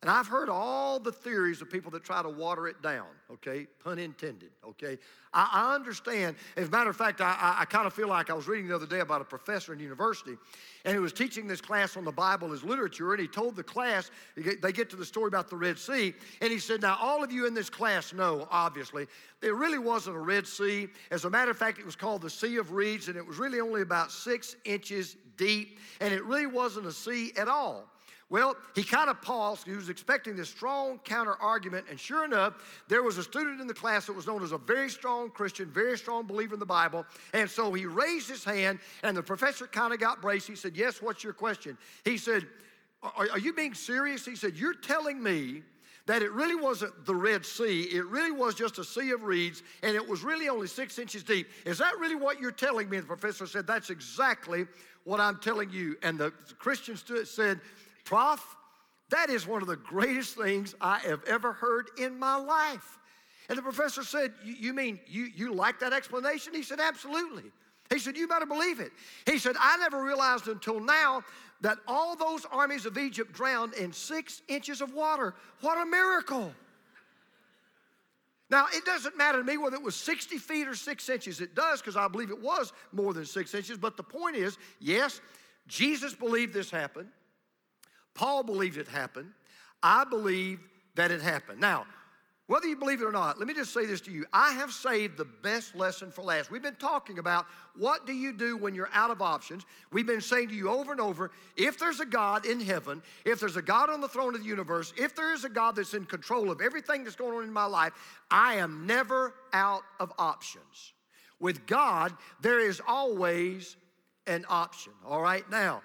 And 0.00 0.08
I've 0.08 0.28
heard 0.28 0.48
all 0.48 1.00
the 1.00 1.10
theories 1.10 1.60
of 1.60 1.68
people 1.68 1.90
that 1.90 2.04
try 2.04 2.22
to 2.22 2.28
water 2.28 2.68
it 2.68 2.80
down, 2.82 3.08
okay? 3.32 3.66
Pun 3.82 3.98
intended, 3.98 4.50
okay? 4.64 4.96
I, 5.34 5.50
I 5.52 5.74
understand. 5.74 6.36
As 6.56 6.68
a 6.68 6.70
matter 6.70 6.88
of 6.88 6.96
fact, 6.96 7.20
I, 7.20 7.36
I, 7.40 7.62
I 7.62 7.64
kind 7.64 7.84
of 7.84 7.92
feel 7.92 8.06
like 8.06 8.30
I 8.30 8.34
was 8.34 8.46
reading 8.46 8.68
the 8.68 8.76
other 8.76 8.86
day 8.86 9.00
about 9.00 9.22
a 9.22 9.24
professor 9.24 9.72
in 9.72 9.80
university, 9.80 10.36
and 10.84 10.94
he 10.94 11.00
was 11.00 11.12
teaching 11.12 11.48
this 11.48 11.60
class 11.60 11.96
on 11.96 12.04
the 12.04 12.12
Bible 12.12 12.52
as 12.52 12.62
literature, 12.62 13.12
and 13.12 13.20
he 13.20 13.26
told 13.26 13.56
the 13.56 13.64
class, 13.64 14.12
they 14.36 14.70
get 14.70 14.88
to 14.90 14.96
the 14.96 15.04
story 15.04 15.26
about 15.26 15.50
the 15.50 15.56
Red 15.56 15.76
Sea, 15.76 16.14
and 16.40 16.52
he 16.52 16.60
said, 16.60 16.80
Now, 16.80 16.96
all 17.00 17.24
of 17.24 17.32
you 17.32 17.48
in 17.48 17.52
this 17.52 17.68
class 17.68 18.12
know, 18.12 18.46
obviously, 18.52 19.08
there 19.40 19.56
really 19.56 19.80
wasn't 19.80 20.14
a 20.14 20.20
Red 20.20 20.46
Sea. 20.46 20.86
As 21.10 21.24
a 21.24 21.30
matter 21.30 21.50
of 21.50 21.58
fact, 21.58 21.80
it 21.80 21.84
was 21.84 21.96
called 21.96 22.22
the 22.22 22.30
Sea 22.30 22.58
of 22.58 22.70
Reeds, 22.70 23.08
and 23.08 23.16
it 23.16 23.26
was 23.26 23.38
really 23.38 23.58
only 23.58 23.82
about 23.82 24.12
six 24.12 24.54
inches 24.64 25.16
deep, 25.36 25.80
and 26.00 26.14
it 26.14 26.24
really 26.24 26.46
wasn't 26.46 26.86
a 26.86 26.92
sea 26.92 27.32
at 27.36 27.48
all. 27.48 27.90
Well, 28.30 28.56
he 28.74 28.82
kind 28.82 29.08
of 29.08 29.22
paused. 29.22 29.66
He 29.66 29.72
was 29.72 29.88
expecting 29.88 30.36
this 30.36 30.50
strong 30.50 30.98
counter 30.98 31.34
argument. 31.40 31.86
And 31.88 31.98
sure 31.98 32.26
enough, 32.26 32.82
there 32.86 33.02
was 33.02 33.16
a 33.16 33.22
student 33.22 33.60
in 33.60 33.66
the 33.66 33.72
class 33.74 34.04
that 34.06 34.12
was 34.12 34.26
known 34.26 34.42
as 34.42 34.52
a 34.52 34.58
very 34.58 34.90
strong 34.90 35.30
Christian, 35.30 35.70
very 35.70 35.96
strong 35.96 36.26
believer 36.26 36.52
in 36.52 36.60
the 36.60 36.66
Bible. 36.66 37.06
And 37.32 37.48
so 37.48 37.72
he 37.72 37.86
raised 37.86 38.28
his 38.28 38.44
hand, 38.44 38.80
and 39.02 39.16
the 39.16 39.22
professor 39.22 39.66
kind 39.66 39.94
of 39.94 40.00
got 40.00 40.20
braced. 40.20 40.46
He 40.46 40.56
said, 40.56 40.76
Yes, 40.76 41.00
what's 41.00 41.24
your 41.24 41.32
question? 41.32 41.78
He 42.04 42.18
said, 42.18 42.46
are, 43.02 43.30
are 43.32 43.38
you 43.38 43.52
being 43.52 43.74
serious? 43.74 44.24
He 44.24 44.36
said, 44.36 44.56
You're 44.56 44.74
telling 44.74 45.22
me 45.22 45.62
that 46.06 46.22
it 46.22 46.32
really 46.32 46.54
wasn't 46.54 47.04
the 47.04 47.14
Red 47.14 47.44
Sea, 47.44 47.82
it 47.82 48.06
really 48.06 48.30
was 48.30 48.54
just 48.54 48.78
a 48.78 48.84
sea 48.84 49.10
of 49.10 49.24
reeds, 49.24 49.62
and 49.82 49.94
it 49.94 50.06
was 50.06 50.22
really 50.22 50.48
only 50.48 50.66
six 50.66 50.98
inches 50.98 51.22
deep. 51.22 51.48
Is 51.66 51.78
that 51.78 51.98
really 51.98 52.14
what 52.14 52.40
you're 52.40 52.50
telling 52.50 52.88
me? 52.88 52.96
And 52.96 53.04
the 53.04 53.14
professor 53.14 53.46
said, 53.46 53.66
That's 53.66 53.90
exactly 53.90 54.66
what 55.04 55.20
I'm 55.20 55.38
telling 55.38 55.70
you. 55.70 55.96
And 56.02 56.18
the 56.18 56.32
Christian 56.58 56.96
said, 57.24 57.60
Prof, 58.08 58.56
that 59.10 59.28
is 59.28 59.46
one 59.46 59.60
of 59.60 59.68
the 59.68 59.76
greatest 59.76 60.34
things 60.34 60.74
I 60.80 60.98
have 61.00 61.22
ever 61.24 61.52
heard 61.52 61.90
in 61.98 62.18
my 62.18 62.36
life. 62.36 62.98
And 63.50 63.58
the 63.58 63.62
professor 63.62 64.02
said, 64.02 64.32
You 64.42 64.72
mean 64.72 64.98
you, 65.06 65.24
you 65.36 65.52
like 65.52 65.78
that 65.80 65.92
explanation? 65.92 66.54
He 66.54 66.62
said, 66.62 66.80
Absolutely. 66.80 67.44
He 67.90 67.98
said, 67.98 68.16
You 68.16 68.26
better 68.26 68.46
believe 68.46 68.80
it. 68.80 68.92
He 69.26 69.36
said, 69.36 69.56
I 69.60 69.76
never 69.76 70.02
realized 70.02 70.48
until 70.48 70.80
now 70.80 71.22
that 71.60 71.76
all 71.86 72.16
those 72.16 72.46
armies 72.50 72.86
of 72.86 72.96
Egypt 72.96 73.34
drowned 73.34 73.74
in 73.74 73.92
six 73.92 74.40
inches 74.48 74.80
of 74.80 74.94
water. 74.94 75.34
What 75.60 75.76
a 75.76 75.84
miracle. 75.84 76.54
Now, 78.48 78.68
it 78.72 78.86
doesn't 78.86 79.18
matter 79.18 79.36
to 79.36 79.44
me 79.44 79.58
whether 79.58 79.76
it 79.76 79.82
was 79.82 79.96
60 79.96 80.38
feet 80.38 80.66
or 80.66 80.74
six 80.74 81.10
inches. 81.10 81.42
It 81.42 81.54
does 81.54 81.82
because 81.82 81.96
I 81.96 82.08
believe 82.08 82.30
it 82.30 82.40
was 82.40 82.72
more 82.90 83.12
than 83.12 83.26
six 83.26 83.54
inches. 83.54 83.76
But 83.76 83.98
the 83.98 84.02
point 84.02 84.36
is 84.36 84.56
yes, 84.80 85.20
Jesus 85.66 86.14
believed 86.14 86.54
this 86.54 86.70
happened. 86.70 87.10
Paul 88.14 88.42
believed 88.42 88.76
it 88.76 88.88
happened. 88.88 89.32
I 89.82 90.04
believe 90.04 90.60
that 90.96 91.10
it 91.10 91.20
happened. 91.20 91.60
Now, 91.60 91.86
whether 92.48 92.66
you 92.66 92.76
believe 92.76 93.02
it 93.02 93.04
or 93.04 93.12
not, 93.12 93.38
let 93.38 93.46
me 93.46 93.52
just 93.52 93.74
say 93.74 93.84
this 93.84 94.00
to 94.02 94.10
you. 94.10 94.24
I 94.32 94.52
have 94.54 94.72
saved 94.72 95.18
the 95.18 95.26
best 95.26 95.76
lesson 95.76 96.10
for 96.10 96.22
last. 96.22 96.50
We've 96.50 96.62
been 96.62 96.76
talking 96.76 97.18
about 97.18 97.44
what 97.76 98.06
do 98.06 98.14
you 98.14 98.32
do 98.32 98.56
when 98.56 98.74
you're 98.74 98.88
out 98.94 99.10
of 99.10 99.20
options. 99.20 99.66
We've 99.92 100.06
been 100.06 100.22
saying 100.22 100.48
to 100.48 100.54
you 100.54 100.70
over 100.70 100.90
and 100.90 101.00
over 101.00 101.30
if 101.58 101.78
there's 101.78 102.00
a 102.00 102.06
God 102.06 102.46
in 102.46 102.58
heaven, 102.58 103.02
if 103.26 103.38
there's 103.38 103.56
a 103.56 103.62
God 103.62 103.90
on 103.90 104.00
the 104.00 104.08
throne 104.08 104.34
of 104.34 104.40
the 104.40 104.46
universe, 104.46 104.94
if 104.96 105.14
there 105.14 105.34
is 105.34 105.44
a 105.44 105.50
God 105.50 105.76
that's 105.76 105.92
in 105.92 106.06
control 106.06 106.50
of 106.50 106.62
everything 106.62 107.04
that's 107.04 107.16
going 107.16 107.36
on 107.36 107.44
in 107.44 107.52
my 107.52 107.66
life, 107.66 107.92
I 108.30 108.54
am 108.54 108.86
never 108.86 109.34
out 109.52 109.82
of 110.00 110.10
options. 110.18 110.94
With 111.40 111.66
God, 111.66 112.14
there 112.40 112.60
is 112.60 112.80
always 112.88 113.76
an 114.26 114.46
option. 114.48 114.94
All 115.06 115.20
right, 115.20 115.48
now, 115.50 115.82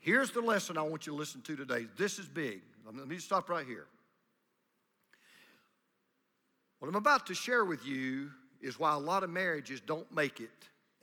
Here's 0.00 0.30
the 0.30 0.40
lesson 0.40 0.78
I 0.78 0.82
want 0.82 1.06
you 1.06 1.12
to 1.12 1.18
listen 1.18 1.42
to 1.42 1.56
today. 1.56 1.86
This 1.96 2.18
is 2.18 2.26
big. 2.26 2.62
Let 2.86 3.06
me 3.06 3.18
stop 3.18 3.48
right 3.50 3.66
here. 3.66 3.86
What 6.78 6.88
I'm 6.88 6.96
about 6.96 7.26
to 7.26 7.34
share 7.34 7.66
with 7.66 7.84
you 7.86 8.30
is 8.62 8.78
why 8.78 8.94
a 8.94 8.98
lot 8.98 9.22
of 9.22 9.30
marriages 9.30 9.80
don't 9.80 10.10
make 10.14 10.40
it 10.40 10.50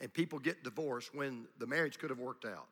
and 0.00 0.12
people 0.12 0.40
get 0.40 0.64
divorced 0.64 1.14
when 1.14 1.46
the 1.58 1.66
marriage 1.66 1.98
could 1.98 2.10
have 2.10 2.18
worked 2.18 2.44
out. 2.44 2.66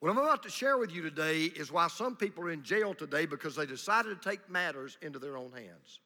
What 0.00 0.10
I'm 0.10 0.18
about 0.18 0.42
to 0.44 0.50
share 0.50 0.78
with 0.78 0.92
you 0.92 1.02
today 1.02 1.44
is 1.44 1.70
why 1.70 1.88
some 1.88 2.16
people 2.16 2.44
are 2.44 2.50
in 2.50 2.62
jail 2.62 2.94
today 2.94 3.26
because 3.26 3.54
they 3.54 3.66
decided 3.66 4.20
to 4.20 4.28
take 4.28 4.50
matters 4.50 4.98
into 5.02 5.18
their 5.18 5.36
own 5.36 5.52
hands. 5.52 6.00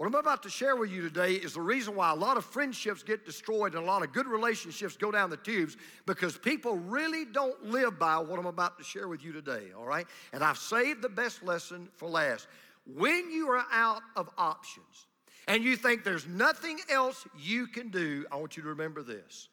What 0.00 0.06
I'm 0.06 0.14
about 0.14 0.42
to 0.44 0.48
share 0.48 0.76
with 0.76 0.90
you 0.90 1.02
today 1.02 1.34
is 1.34 1.52
the 1.52 1.60
reason 1.60 1.94
why 1.94 2.10
a 2.10 2.14
lot 2.14 2.38
of 2.38 2.46
friendships 2.46 3.02
get 3.02 3.26
destroyed 3.26 3.74
and 3.74 3.84
a 3.84 3.86
lot 3.86 4.02
of 4.02 4.14
good 4.14 4.26
relationships 4.26 4.96
go 4.96 5.10
down 5.10 5.28
the 5.28 5.36
tubes 5.36 5.76
because 6.06 6.38
people 6.38 6.76
really 6.76 7.26
don't 7.26 7.66
live 7.66 7.98
by 7.98 8.16
what 8.16 8.38
I'm 8.38 8.46
about 8.46 8.78
to 8.78 8.82
share 8.82 9.08
with 9.08 9.22
you 9.22 9.30
today, 9.30 9.72
all 9.76 9.84
right? 9.84 10.06
And 10.32 10.42
I've 10.42 10.56
saved 10.56 11.02
the 11.02 11.10
best 11.10 11.44
lesson 11.44 11.86
for 11.96 12.08
last. 12.08 12.48
When 12.86 13.30
you 13.30 13.50
are 13.50 13.66
out 13.70 14.00
of 14.16 14.30
options, 14.38 15.06
and 15.46 15.62
you 15.62 15.76
think 15.76 16.02
there's 16.02 16.26
nothing 16.26 16.78
else 16.88 17.26
you 17.38 17.66
can 17.66 17.90
do, 17.90 18.24
I 18.32 18.36
want 18.36 18.56
you 18.56 18.62
to 18.62 18.70
remember 18.70 19.02
this. 19.02 19.50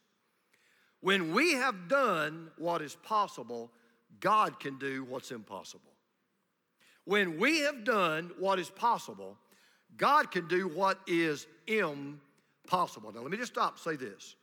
When 1.02 1.34
we 1.34 1.56
have 1.56 1.90
done 1.90 2.52
what 2.58 2.82
is 2.82 2.96
possible, 2.96 3.70
God 4.22 4.62
can 4.62 4.78
do 4.78 5.04
what's 5.04 5.32
impossible. 5.32 5.92
When 7.04 7.38
we 7.38 7.60
have 7.60 7.84
done 7.84 8.32
what 8.40 8.60
is 8.60 8.70
possible, 8.70 9.38
God 9.96 10.32
can 10.32 10.48
do 10.48 10.68
what 10.68 11.00
is 11.08 11.48
impossible. 11.68 13.12
Now, 13.14 13.22
let 13.22 13.32
me 13.32 13.38
just 13.38 13.54
stop 13.54 13.80
say 13.80 13.96
this 13.96 14.36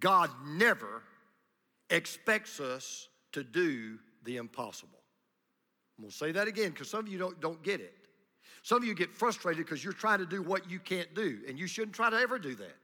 God 0.00 0.30
never 0.46 1.02
expects 1.90 2.60
us 2.60 3.08
to 3.32 3.44
do 3.44 3.98
the 4.24 4.36
impossible. 4.36 4.98
I'm 5.98 6.04
gonna 6.04 6.12
say 6.12 6.32
that 6.32 6.48
again 6.48 6.70
because 6.70 6.88
some 6.88 7.00
of 7.00 7.08
you 7.08 7.18
don't, 7.18 7.40
don't 7.40 7.62
get 7.62 7.80
it. 7.80 7.94
Some 8.62 8.78
of 8.78 8.84
you 8.84 8.94
get 8.94 9.12
frustrated 9.12 9.64
because 9.64 9.82
you're 9.82 9.92
trying 9.92 10.18
to 10.18 10.26
do 10.26 10.42
what 10.42 10.70
you 10.70 10.78
can't 10.78 11.14
do, 11.14 11.38
and 11.48 11.58
you 11.58 11.66
shouldn't 11.66 11.94
try 11.94 12.10
to 12.10 12.16
ever 12.16 12.38
do 12.38 12.54
that. 12.56 12.76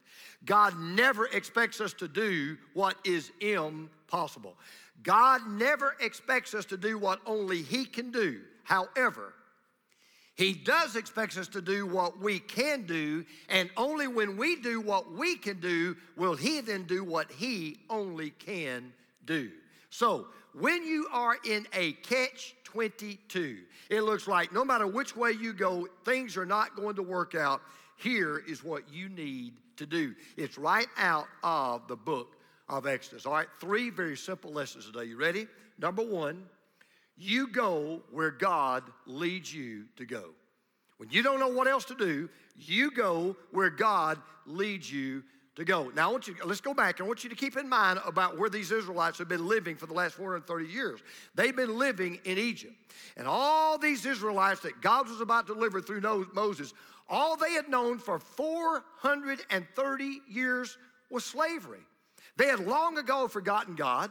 God 0.44 0.78
never 0.78 1.26
expects 1.26 1.80
us 1.80 1.92
to 1.94 2.08
do 2.08 2.56
what 2.74 2.96
is 3.04 3.32
impossible. 3.40 4.56
God 5.02 5.46
never 5.46 5.96
expects 6.00 6.54
us 6.54 6.64
to 6.66 6.76
do 6.76 6.98
what 6.98 7.20
only 7.26 7.62
He 7.62 7.84
can 7.84 8.10
do. 8.10 8.40
However, 8.64 9.34
He 10.36 10.52
does 10.52 10.96
expect 10.96 11.36
us 11.38 11.48
to 11.48 11.62
do 11.62 11.86
what 11.86 12.20
we 12.20 12.38
can 12.38 12.84
do, 12.84 13.24
and 13.48 13.70
only 13.76 14.06
when 14.06 14.36
we 14.36 14.56
do 14.56 14.80
what 14.80 15.10
we 15.12 15.36
can 15.36 15.60
do 15.60 15.96
will 16.14 16.34
He 16.34 16.60
then 16.60 16.84
do 16.84 17.02
what 17.02 17.32
He 17.32 17.78
only 17.88 18.30
can 18.30 18.92
do. 19.24 19.50
So, 19.88 20.26
when 20.52 20.86
you 20.86 21.08
are 21.12 21.36
in 21.44 21.66
a 21.72 21.92
catch 21.92 22.54
22, 22.64 23.58
it 23.88 24.02
looks 24.02 24.28
like 24.28 24.52
no 24.52 24.64
matter 24.64 24.86
which 24.86 25.16
way 25.16 25.32
you 25.32 25.54
go, 25.54 25.88
things 26.04 26.36
are 26.36 26.46
not 26.46 26.76
going 26.76 26.96
to 26.96 27.02
work 27.02 27.34
out. 27.34 27.62
Here 27.96 28.42
is 28.46 28.62
what 28.62 28.82
you 28.92 29.08
need 29.08 29.54
to 29.76 29.86
do. 29.86 30.14
It's 30.36 30.58
right 30.58 30.88
out 30.98 31.28
of 31.42 31.88
the 31.88 31.96
book 31.96 32.36
of 32.68 32.86
Exodus. 32.86 33.24
All 33.24 33.32
right, 33.32 33.48
three 33.58 33.88
very 33.88 34.16
simple 34.16 34.52
lessons 34.52 34.86
today. 34.86 35.04
You 35.04 35.16
ready? 35.16 35.46
Number 35.78 36.02
one, 36.02 36.44
you 37.16 37.48
go 37.48 38.02
where 38.10 38.30
God 38.30 38.84
leads 39.06 39.52
you 39.52 39.84
to 39.96 40.04
go. 40.04 40.30
When 40.98 41.10
you 41.10 41.22
don't 41.22 41.40
know 41.40 41.48
what 41.48 41.66
else 41.66 41.84
to 41.86 41.94
do, 41.94 42.28
you 42.56 42.90
go 42.90 43.36
where 43.50 43.70
God 43.70 44.18
leads 44.46 44.90
you 44.90 45.22
to 45.56 45.64
go. 45.64 45.90
Now, 45.94 46.08
I 46.08 46.12
want 46.12 46.28
you, 46.28 46.36
let's 46.44 46.60
go 46.60 46.74
back. 46.74 47.00
I 47.00 47.04
want 47.04 47.24
you 47.24 47.30
to 47.30 47.36
keep 47.36 47.56
in 47.56 47.68
mind 47.68 47.98
about 48.04 48.38
where 48.38 48.50
these 48.50 48.70
Israelites 48.70 49.18
have 49.18 49.28
been 49.28 49.48
living 49.48 49.76
for 49.76 49.86
the 49.86 49.94
last 49.94 50.14
430 50.14 50.66
years. 50.66 51.00
They've 51.34 51.56
been 51.56 51.78
living 51.78 52.20
in 52.24 52.38
Egypt. 52.38 52.74
And 53.16 53.26
all 53.26 53.78
these 53.78 54.04
Israelites 54.04 54.60
that 54.60 54.80
God 54.82 55.08
was 55.08 55.20
about 55.20 55.46
to 55.46 55.54
deliver 55.54 55.80
through 55.80 56.26
Moses, 56.34 56.74
all 57.08 57.36
they 57.36 57.52
had 57.52 57.68
known 57.68 57.98
for 57.98 58.18
430 58.18 60.20
years 60.28 60.76
was 61.10 61.24
slavery. 61.24 61.80
They 62.36 62.48
had 62.48 62.60
long 62.60 62.98
ago 62.98 63.28
forgotten 63.28 63.76
God. 63.76 64.10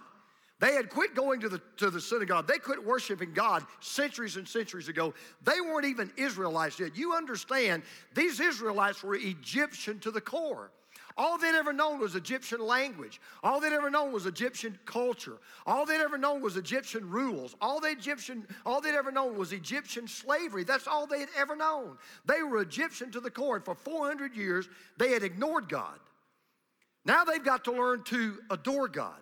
They 0.59 0.73
had 0.73 0.89
quit 0.89 1.15
going 1.15 1.41
to 1.41 1.49
the, 1.49 1.61
to 1.77 1.89
the 1.89 1.99
synagogue. 1.99 2.47
They 2.47 2.59
quit 2.59 2.83
worshiping 2.83 3.33
God 3.33 3.65
centuries 3.81 4.37
and 4.37 4.47
centuries 4.47 4.87
ago. 4.87 5.13
They 5.43 5.59
weren't 5.59 5.85
even 5.85 6.11
Israelites 6.15 6.79
yet. 6.79 6.95
You 6.95 7.13
understand, 7.13 7.83
these 8.13 8.39
Israelites 8.39 9.03
were 9.03 9.15
Egyptian 9.15 9.99
to 9.99 10.11
the 10.11 10.21
core. 10.21 10.71
All 11.17 11.37
they'd 11.37 11.55
ever 11.55 11.71
known 11.71 11.99
was 11.99 12.15
Egyptian 12.15 12.59
language. 12.59 13.21
All 13.41 13.61
they'd 13.61 13.71
ever 13.71 13.89
known 13.89 14.11
was 14.11 14.25
Egyptian 14.25 14.77
culture. 14.85 15.37
All 15.65 15.85
they'd 15.85 16.01
ever 16.01 16.17
known 16.17 16.41
was 16.41 16.57
Egyptian 16.57 17.09
rules. 17.09 17.55
All 17.61 17.79
they 17.79 17.91
Egyptian, 17.91 18.45
all 18.65 18.81
they'd 18.81 18.95
ever 18.95 19.11
known 19.11 19.37
was 19.37 19.53
Egyptian 19.53 20.09
slavery. 20.09 20.65
That's 20.65 20.87
all 20.87 21.07
they'd 21.07 21.29
ever 21.37 21.55
known. 21.55 21.97
They 22.25 22.43
were 22.43 22.61
Egyptian 22.61 23.11
to 23.11 23.21
the 23.21 23.31
core. 23.31 23.55
And 23.55 23.63
for 23.63 23.75
400 23.75 24.35
years, 24.35 24.67
they 24.97 25.11
had 25.11 25.23
ignored 25.23 25.69
God. 25.69 25.99
Now 27.05 27.23
they've 27.23 27.43
got 27.43 27.63
to 27.65 27.71
learn 27.71 28.03
to 28.05 28.39
adore 28.49 28.89
God. 28.89 29.19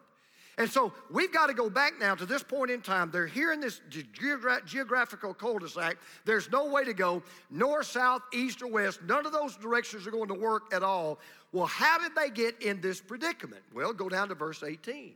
And 0.57 0.69
so 0.69 0.93
we've 1.09 1.33
got 1.33 1.47
to 1.47 1.53
go 1.53 1.69
back 1.69 1.93
now 1.99 2.13
to 2.13 2.25
this 2.25 2.43
point 2.43 2.69
in 2.69 2.81
time. 2.81 3.09
They're 3.09 3.25
here 3.25 3.51
in 3.51 3.59
this 3.59 3.81
geogra- 3.89 4.63
geographical 4.65 5.33
cul 5.33 5.57
de 5.57 5.67
sac. 5.67 5.97
There's 6.25 6.51
no 6.51 6.67
way 6.67 6.83
to 6.85 6.93
go 6.93 7.23
north, 7.49 7.87
south, 7.87 8.21
east, 8.31 8.61
or 8.61 8.67
west. 8.67 9.01
None 9.03 9.25
of 9.25 9.31
those 9.31 9.55
directions 9.57 10.05
are 10.05 10.11
going 10.11 10.27
to 10.27 10.35
work 10.35 10.71
at 10.71 10.83
all. 10.83 11.19
Well, 11.51 11.65
how 11.65 11.97
did 11.97 12.13
they 12.15 12.29
get 12.29 12.61
in 12.61 12.81
this 12.81 13.01
predicament? 13.01 13.63
Well, 13.73 13.93
go 13.93 14.09
down 14.09 14.29
to 14.29 14.35
verse 14.35 14.61
18. 14.61 15.13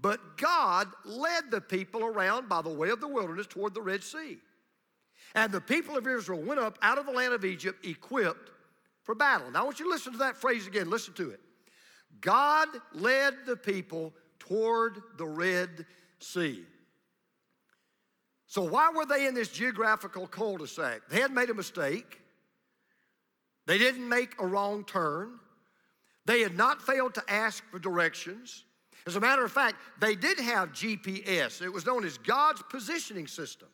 But 0.00 0.36
God 0.36 0.88
led 1.04 1.50
the 1.50 1.60
people 1.60 2.04
around 2.04 2.48
by 2.48 2.62
the 2.62 2.68
way 2.68 2.90
of 2.90 3.00
the 3.00 3.08
wilderness 3.08 3.46
toward 3.46 3.74
the 3.74 3.82
Red 3.82 4.02
Sea. 4.02 4.38
And 5.34 5.52
the 5.52 5.60
people 5.60 5.96
of 5.96 6.06
Israel 6.06 6.40
went 6.40 6.60
up 6.60 6.78
out 6.82 6.98
of 6.98 7.06
the 7.06 7.12
land 7.12 7.32
of 7.32 7.44
Egypt 7.44 7.84
equipped 7.84 8.50
for 9.02 9.14
battle. 9.14 9.50
Now, 9.50 9.60
I 9.60 9.64
want 9.64 9.78
you 9.78 9.86
to 9.86 9.90
listen 9.90 10.12
to 10.12 10.18
that 10.18 10.36
phrase 10.36 10.66
again. 10.66 10.90
Listen 10.90 11.14
to 11.14 11.30
it. 11.30 11.40
God 12.20 12.68
led 12.94 13.34
the 13.46 13.56
people 13.56 14.12
toward 14.38 15.02
the 15.16 15.26
Red 15.26 15.86
Sea. 16.18 16.64
So, 18.46 18.62
why 18.62 18.90
were 18.94 19.04
they 19.04 19.26
in 19.26 19.34
this 19.34 19.48
geographical 19.48 20.26
cul 20.26 20.56
de 20.56 20.66
sac? 20.66 21.02
They 21.10 21.20
had 21.20 21.32
made 21.32 21.50
a 21.50 21.54
mistake. 21.54 22.20
They 23.66 23.76
didn't 23.76 24.08
make 24.08 24.34
a 24.40 24.46
wrong 24.46 24.84
turn. 24.84 25.38
They 26.24 26.40
had 26.40 26.56
not 26.56 26.80
failed 26.80 27.14
to 27.14 27.22
ask 27.28 27.62
for 27.70 27.78
directions. 27.78 28.64
As 29.06 29.16
a 29.16 29.20
matter 29.20 29.44
of 29.44 29.52
fact, 29.52 29.76
they 30.00 30.14
did 30.14 30.38
have 30.38 30.72
GPS. 30.72 31.62
It 31.62 31.72
was 31.72 31.86
known 31.86 32.04
as 32.04 32.18
God's 32.18 32.62
positioning 32.70 33.26
system. 33.26 33.68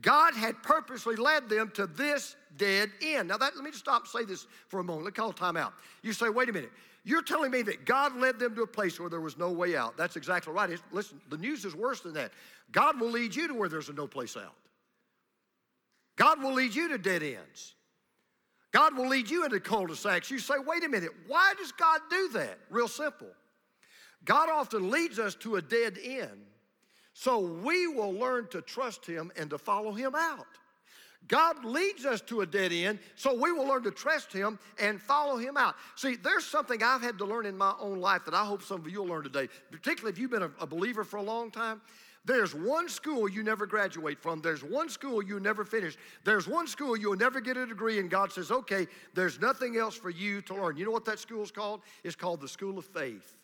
God 0.00 0.34
had 0.34 0.62
purposely 0.62 1.16
led 1.16 1.48
them 1.48 1.70
to 1.74 1.86
this 1.86 2.36
dead 2.56 2.90
end. 3.02 3.28
Now, 3.28 3.38
that, 3.38 3.54
let 3.54 3.64
me 3.64 3.70
just 3.70 3.84
stop 3.84 4.02
and 4.02 4.08
say 4.08 4.24
this 4.24 4.46
for 4.68 4.80
a 4.80 4.84
moment. 4.84 5.04
Let's 5.04 5.16
call 5.16 5.32
time 5.32 5.56
out. 5.56 5.72
You 6.02 6.12
say, 6.12 6.28
wait 6.28 6.48
a 6.48 6.52
minute. 6.52 6.72
You're 7.06 7.22
telling 7.22 7.52
me 7.52 7.62
that 7.62 7.84
God 7.86 8.16
led 8.16 8.40
them 8.40 8.56
to 8.56 8.62
a 8.62 8.66
place 8.66 8.98
where 8.98 9.08
there 9.08 9.20
was 9.20 9.38
no 9.38 9.52
way 9.52 9.76
out. 9.76 9.96
That's 9.96 10.16
exactly 10.16 10.52
right. 10.52 10.68
It's, 10.68 10.82
listen, 10.90 11.20
the 11.30 11.38
news 11.38 11.64
is 11.64 11.76
worse 11.76 12.00
than 12.00 12.14
that. 12.14 12.32
God 12.72 13.00
will 13.00 13.10
lead 13.10 13.32
you 13.32 13.46
to 13.46 13.54
where 13.54 13.68
there's 13.68 13.88
no 13.94 14.08
place 14.08 14.36
out. 14.36 14.56
God 16.16 16.42
will 16.42 16.52
lead 16.52 16.74
you 16.74 16.88
to 16.88 16.98
dead 16.98 17.22
ends. 17.22 17.74
God 18.72 18.96
will 18.96 19.06
lead 19.06 19.30
you 19.30 19.44
into 19.44 19.60
cul-de-sacs. 19.60 20.32
You 20.32 20.40
say, 20.40 20.56
wait 20.66 20.82
a 20.82 20.88
minute, 20.88 21.12
why 21.28 21.54
does 21.56 21.70
God 21.70 22.00
do 22.10 22.28
that? 22.30 22.58
Real 22.70 22.88
simple. 22.88 23.30
God 24.24 24.48
often 24.48 24.90
leads 24.90 25.20
us 25.20 25.36
to 25.36 25.56
a 25.56 25.62
dead 25.62 25.98
end, 26.02 26.44
so 27.14 27.38
we 27.38 27.86
will 27.86 28.14
learn 28.14 28.48
to 28.48 28.60
trust 28.60 29.06
Him 29.06 29.30
and 29.36 29.48
to 29.50 29.58
follow 29.58 29.92
Him 29.92 30.16
out. 30.16 30.46
God 31.28 31.64
leads 31.64 32.04
us 32.04 32.20
to 32.22 32.42
a 32.42 32.46
dead 32.46 32.72
end, 32.72 32.98
so 33.14 33.34
we 33.34 33.52
will 33.52 33.66
learn 33.66 33.82
to 33.84 33.90
trust 33.90 34.32
Him 34.32 34.58
and 34.80 35.00
follow 35.00 35.36
Him 35.36 35.56
out. 35.56 35.74
See, 35.94 36.16
there's 36.16 36.44
something 36.44 36.82
I've 36.82 37.02
had 37.02 37.18
to 37.18 37.24
learn 37.24 37.46
in 37.46 37.56
my 37.56 37.74
own 37.80 38.00
life 38.00 38.24
that 38.26 38.34
I 38.34 38.44
hope 38.44 38.62
some 38.62 38.80
of 38.80 38.88
you 38.88 39.00
will 39.02 39.08
learn 39.08 39.24
today, 39.24 39.48
particularly 39.70 40.12
if 40.12 40.18
you've 40.18 40.30
been 40.30 40.42
a, 40.42 40.50
a 40.60 40.66
believer 40.66 41.04
for 41.04 41.16
a 41.16 41.22
long 41.22 41.50
time. 41.50 41.80
There's 42.24 42.54
one 42.54 42.88
school 42.88 43.28
you 43.28 43.44
never 43.44 43.66
graduate 43.66 44.18
from. 44.18 44.42
There's 44.42 44.64
one 44.64 44.88
school 44.88 45.22
you 45.22 45.38
never 45.38 45.64
finish. 45.64 45.96
There's 46.24 46.48
one 46.48 46.66
school 46.66 46.96
you'll 46.96 47.16
never 47.16 47.40
get 47.40 47.56
a 47.56 47.64
degree, 47.66 48.00
and 48.00 48.10
God 48.10 48.32
says, 48.32 48.50
okay, 48.50 48.88
there's 49.14 49.40
nothing 49.40 49.76
else 49.76 49.94
for 49.94 50.10
you 50.10 50.42
to 50.42 50.54
learn. 50.54 50.76
You 50.76 50.84
know 50.84 50.90
what 50.90 51.04
that 51.04 51.20
school 51.20 51.44
is 51.44 51.52
called? 51.52 51.82
It's 52.02 52.16
called 52.16 52.40
the 52.40 52.48
School 52.48 52.78
of 52.78 52.84
Faith. 52.84 53.36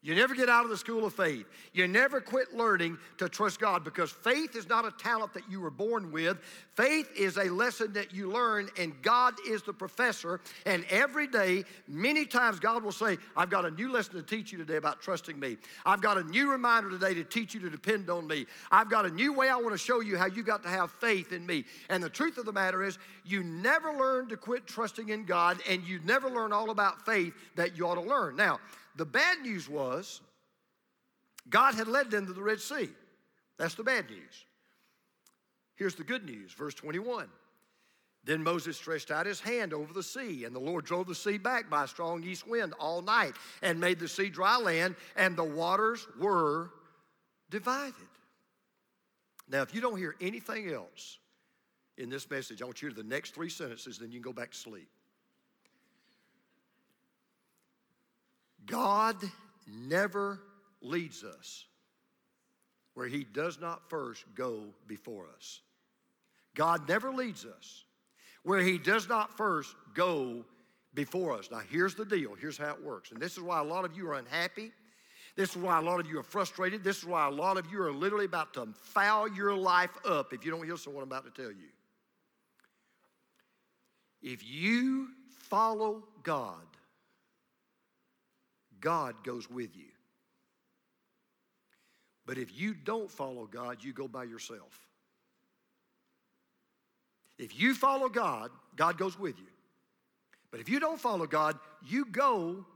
You 0.00 0.14
never 0.14 0.32
get 0.32 0.48
out 0.48 0.62
of 0.62 0.70
the 0.70 0.76
school 0.76 1.04
of 1.04 1.12
faith. 1.12 1.44
You 1.72 1.88
never 1.88 2.20
quit 2.20 2.54
learning 2.54 2.98
to 3.16 3.28
trust 3.28 3.58
God 3.58 3.82
because 3.82 4.12
faith 4.12 4.54
is 4.54 4.68
not 4.68 4.84
a 4.84 4.92
talent 4.92 5.34
that 5.34 5.50
you 5.50 5.60
were 5.60 5.72
born 5.72 6.12
with. 6.12 6.38
Faith 6.76 7.10
is 7.16 7.36
a 7.36 7.46
lesson 7.46 7.92
that 7.94 8.14
you 8.14 8.30
learn, 8.30 8.70
and 8.78 8.92
God 9.02 9.34
is 9.44 9.64
the 9.64 9.72
professor. 9.72 10.40
And 10.66 10.84
every 10.88 11.26
day, 11.26 11.64
many 11.88 12.26
times, 12.26 12.60
God 12.60 12.84
will 12.84 12.92
say, 12.92 13.18
I've 13.36 13.50
got 13.50 13.64
a 13.64 13.72
new 13.72 13.90
lesson 13.90 14.14
to 14.14 14.22
teach 14.22 14.52
you 14.52 14.58
today 14.58 14.76
about 14.76 15.02
trusting 15.02 15.38
me. 15.38 15.56
I've 15.84 16.00
got 16.00 16.16
a 16.16 16.22
new 16.22 16.48
reminder 16.48 16.90
today 16.90 17.14
to 17.14 17.24
teach 17.24 17.52
you 17.52 17.58
to 17.60 17.70
depend 17.70 18.08
on 18.08 18.28
me. 18.28 18.46
I've 18.70 18.88
got 18.88 19.04
a 19.04 19.10
new 19.10 19.32
way 19.32 19.48
I 19.48 19.56
want 19.56 19.72
to 19.72 19.78
show 19.78 19.98
you 19.98 20.16
how 20.16 20.26
you 20.26 20.44
got 20.44 20.62
to 20.62 20.68
have 20.68 20.92
faith 20.92 21.32
in 21.32 21.44
me. 21.44 21.64
And 21.90 22.00
the 22.00 22.08
truth 22.08 22.38
of 22.38 22.44
the 22.46 22.52
matter 22.52 22.84
is, 22.84 23.00
you 23.24 23.42
never 23.42 23.92
learn 23.92 24.28
to 24.28 24.36
quit 24.36 24.64
trusting 24.68 25.08
in 25.08 25.24
God, 25.24 25.58
and 25.68 25.82
you 25.82 25.98
never 26.04 26.30
learn 26.30 26.52
all 26.52 26.70
about 26.70 27.04
faith 27.04 27.34
that 27.56 27.76
you 27.76 27.84
ought 27.84 27.96
to 27.96 28.00
learn. 28.00 28.36
Now, 28.36 28.60
the 28.98 29.06
bad 29.06 29.40
news 29.42 29.68
was 29.68 30.20
God 31.48 31.74
had 31.74 31.88
led 31.88 32.10
them 32.10 32.26
to 32.26 32.32
the 32.32 32.42
Red 32.42 32.60
Sea. 32.60 32.90
That's 33.56 33.74
the 33.74 33.84
bad 33.84 34.10
news. 34.10 34.44
Here's 35.76 35.94
the 35.94 36.04
good 36.04 36.26
news, 36.26 36.52
verse 36.52 36.74
21. 36.74 37.28
Then 38.24 38.42
Moses 38.42 38.76
stretched 38.76 39.10
out 39.10 39.24
his 39.24 39.40
hand 39.40 39.72
over 39.72 39.94
the 39.94 40.02
sea, 40.02 40.44
and 40.44 40.54
the 40.54 40.60
Lord 40.60 40.84
drove 40.84 41.06
the 41.06 41.14
sea 41.14 41.38
back 41.38 41.70
by 41.70 41.84
a 41.84 41.88
strong 41.88 42.22
east 42.24 42.46
wind 42.46 42.74
all 42.78 43.00
night 43.00 43.34
and 43.62 43.80
made 43.80 44.00
the 44.00 44.08
sea 44.08 44.28
dry 44.28 44.58
land, 44.58 44.96
and 45.16 45.36
the 45.36 45.44
waters 45.44 46.06
were 46.18 46.70
divided. 47.48 47.94
Now, 49.48 49.62
if 49.62 49.72
you 49.72 49.80
don't 49.80 49.96
hear 49.96 50.16
anything 50.20 50.70
else 50.70 51.18
in 51.96 52.10
this 52.10 52.28
message, 52.28 52.60
I 52.60 52.64
want 52.64 52.82
you 52.82 52.90
to 52.90 52.94
the 52.94 53.02
next 53.02 53.34
three 53.34 53.48
sentences, 53.48 53.98
then 53.98 54.10
you 54.10 54.20
can 54.20 54.30
go 54.30 54.32
back 54.32 54.50
to 54.50 54.56
sleep. 54.56 54.88
God 58.68 59.16
never 59.66 60.40
leads 60.80 61.24
us 61.24 61.64
where 62.94 63.08
He 63.08 63.24
does 63.24 63.60
not 63.60 63.88
first 63.90 64.24
go 64.34 64.64
before 64.86 65.26
us. 65.36 65.60
God 66.54 66.88
never 66.88 67.12
leads 67.12 67.44
us 67.44 67.84
where 68.42 68.60
He 68.60 68.78
does 68.78 69.08
not 69.08 69.36
first 69.36 69.74
go 69.94 70.44
before 70.94 71.36
us. 71.36 71.50
Now, 71.50 71.60
here's 71.70 71.94
the 71.94 72.04
deal. 72.04 72.34
Here's 72.34 72.58
how 72.58 72.70
it 72.70 72.82
works. 72.82 73.12
And 73.12 73.20
this 73.20 73.32
is 73.32 73.40
why 73.40 73.60
a 73.60 73.64
lot 73.64 73.84
of 73.84 73.96
you 73.96 74.08
are 74.08 74.14
unhappy. 74.14 74.72
This 75.36 75.50
is 75.50 75.56
why 75.56 75.78
a 75.78 75.82
lot 75.82 76.00
of 76.00 76.06
you 76.06 76.18
are 76.18 76.24
frustrated. 76.24 76.82
This 76.82 76.98
is 76.98 77.04
why 77.04 77.26
a 77.26 77.30
lot 77.30 77.56
of 77.56 77.70
you 77.70 77.80
are 77.80 77.92
literally 77.92 78.24
about 78.24 78.54
to 78.54 78.66
foul 78.74 79.28
your 79.28 79.54
life 79.54 79.96
up 80.04 80.32
if 80.32 80.44
you 80.44 80.50
don't 80.50 80.64
hear 80.64 80.74
what 80.74 81.02
I'm 81.02 81.08
about 81.08 81.32
to 81.32 81.42
tell 81.42 81.52
you. 81.52 81.68
If 84.20 84.44
you 84.44 85.10
follow 85.28 86.02
God, 86.24 86.66
God 88.80 89.22
goes 89.24 89.48
with 89.50 89.76
you. 89.76 89.90
But 92.26 92.38
if 92.38 92.58
you 92.58 92.74
don't 92.74 93.10
follow 93.10 93.46
God, 93.46 93.78
you 93.82 93.92
go 93.92 94.06
by 94.06 94.24
yourself. 94.24 94.86
If 97.38 97.58
you 97.58 97.74
follow 97.74 98.08
God, 98.08 98.50
God 98.76 98.98
goes 98.98 99.18
with 99.18 99.38
you. 99.38 99.46
But 100.50 100.60
if 100.60 100.68
you 100.68 100.80
don't 100.80 101.00
follow 101.00 101.26
God, 101.26 101.58
you 101.86 102.04
go 102.04 102.66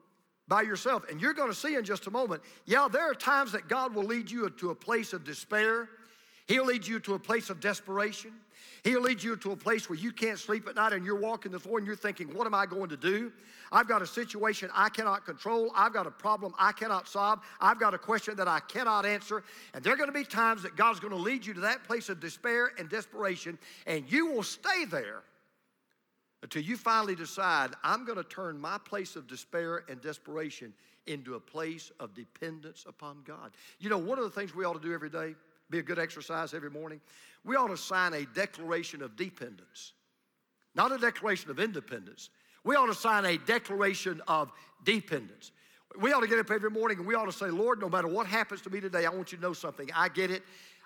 by 0.48 0.62
yourself. 0.62 1.08
And 1.10 1.20
you're 1.20 1.34
going 1.34 1.50
to 1.50 1.56
see 1.56 1.74
in 1.74 1.84
just 1.84 2.06
a 2.06 2.10
moment, 2.10 2.42
yeah, 2.66 2.88
there 2.90 3.10
are 3.10 3.14
times 3.14 3.52
that 3.52 3.68
God 3.68 3.94
will 3.94 4.04
lead 4.04 4.30
you 4.30 4.48
to 4.50 4.70
a 4.70 4.74
place 4.74 5.12
of 5.12 5.24
despair. 5.24 5.88
He'll 6.46 6.64
lead 6.64 6.86
you 6.86 7.00
to 7.00 7.14
a 7.14 7.18
place 7.18 7.50
of 7.50 7.60
desperation. 7.60 8.32
He'll 8.84 9.00
lead 9.00 9.22
you 9.22 9.36
to 9.36 9.52
a 9.52 9.56
place 9.56 9.88
where 9.88 9.98
you 9.98 10.10
can't 10.10 10.38
sleep 10.38 10.66
at 10.66 10.74
night 10.74 10.92
and 10.92 11.06
you're 11.06 11.18
walking 11.18 11.52
the 11.52 11.60
floor 11.60 11.78
and 11.78 11.86
you're 11.86 11.94
thinking, 11.94 12.34
What 12.34 12.46
am 12.46 12.54
I 12.54 12.66
going 12.66 12.88
to 12.88 12.96
do? 12.96 13.32
I've 13.70 13.88
got 13.88 14.02
a 14.02 14.06
situation 14.06 14.68
I 14.74 14.88
cannot 14.88 15.24
control. 15.24 15.70
I've 15.74 15.92
got 15.92 16.06
a 16.06 16.10
problem 16.10 16.52
I 16.58 16.72
cannot 16.72 17.08
solve. 17.08 17.40
I've 17.60 17.78
got 17.78 17.94
a 17.94 17.98
question 17.98 18.36
that 18.36 18.48
I 18.48 18.60
cannot 18.60 19.06
answer. 19.06 19.44
And 19.72 19.84
there 19.84 19.92
are 19.92 19.96
going 19.96 20.08
to 20.08 20.18
be 20.18 20.24
times 20.24 20.62
that 20.64 20.76
God's 20.76 21.00
going 21.00 21.12
to 21.12 21.18
lead 21.18 21.46
you 21.46 21.54
to 21.54 21.60
that 21.60 21.84
place 21.84 22.08
of 22.08 22.20
despair 22.20 22.72
and 22.78 22.88
desperation, 22.88 23.58
and 23.86 24.10
you 24.10 24.26
will 24.26 24.42
stay 24.42 24.84
there 24.84 25.22
until 26.42 26.62
you 26.62 26.76
finally 26.76 27.14
decide, 27.14 27.70
I'm 27.84 28.04
going 28.04 28.18
to 28.18 28.24
turn 28.24 28.60
my 28.60 28.78
place 28.78 29.14
of 29.14 29.28
despair 29.28 29.84
and 29.88 30.00
desperation 30.00 30.74
into 31.06 31.34
a 31.34 31.40
place 31.40 31.92
of 32.00 32.14
dependence 32.14 32.84
upon 32.86 33.22
God. 33.24 33.52
You 33.78 33.90
know, 33.90 33.98
one 33.98 34.18
of 34.18 34.24
the 34.24 34.30
things 34.30 34.54
we 34.54 34.64
ought 34.64 34.74
to 34.74 34.80
do 34.80 34.92
every 34.92 35.10
day, 35.10 35.34
be 35.72 35.80
a 35.80 35.82
good 35.82 35.98
exercise 35.98 36.54
every 36.54 36.70
morning, 36.70 37.00
we 37.44 37.56
ought 37.56 37.68
to 37.68 37.76
sign 37.76 38.12
a 38.12 38.24
declaration 38.26 39.02
of 39.02 39.16
dependence, 39.16 39.94
not 40.74 40.92
a 40.92 40.98
declaration 40.98 41.50
of 41.50 41.58
independence. 41.58 42.30
We 42.62 42.76
ought 42.76 42.86
to 42.86 42.94
sign 42.94 43.24
a 43.24 43.38
declaration 43.38 44.22
of 44.28 44.52
dependence. 44.84 45.50
We 45.98 46.12
ought 46.12 46.20
to 46.20 46.28
get 46.28 46.38
up 46.38 46.50
every 46.50 46.70
morning 46.70 46.98
and 46.98 47.06
we 47.06 47.14
ought 47.14 47.24
to 47.24 47.32
say, 47.32 47.46
Lord, 47.46 47.80
no 47.80 47.88
matter 47.88 48.06
what 48.06 48.26
happens 48.26 48.60
to 48.62 48.70
me 48.70 48.80
today, 48.80 49.04
I 49.04 49.10
want 49.10 49.32
you 49.32 49.38
to 49.38 49.42
know 49.42 49.52
something. 49.52 49.90
I 49.94 50.08
get 50.08 50.30
it. 50.30 50.42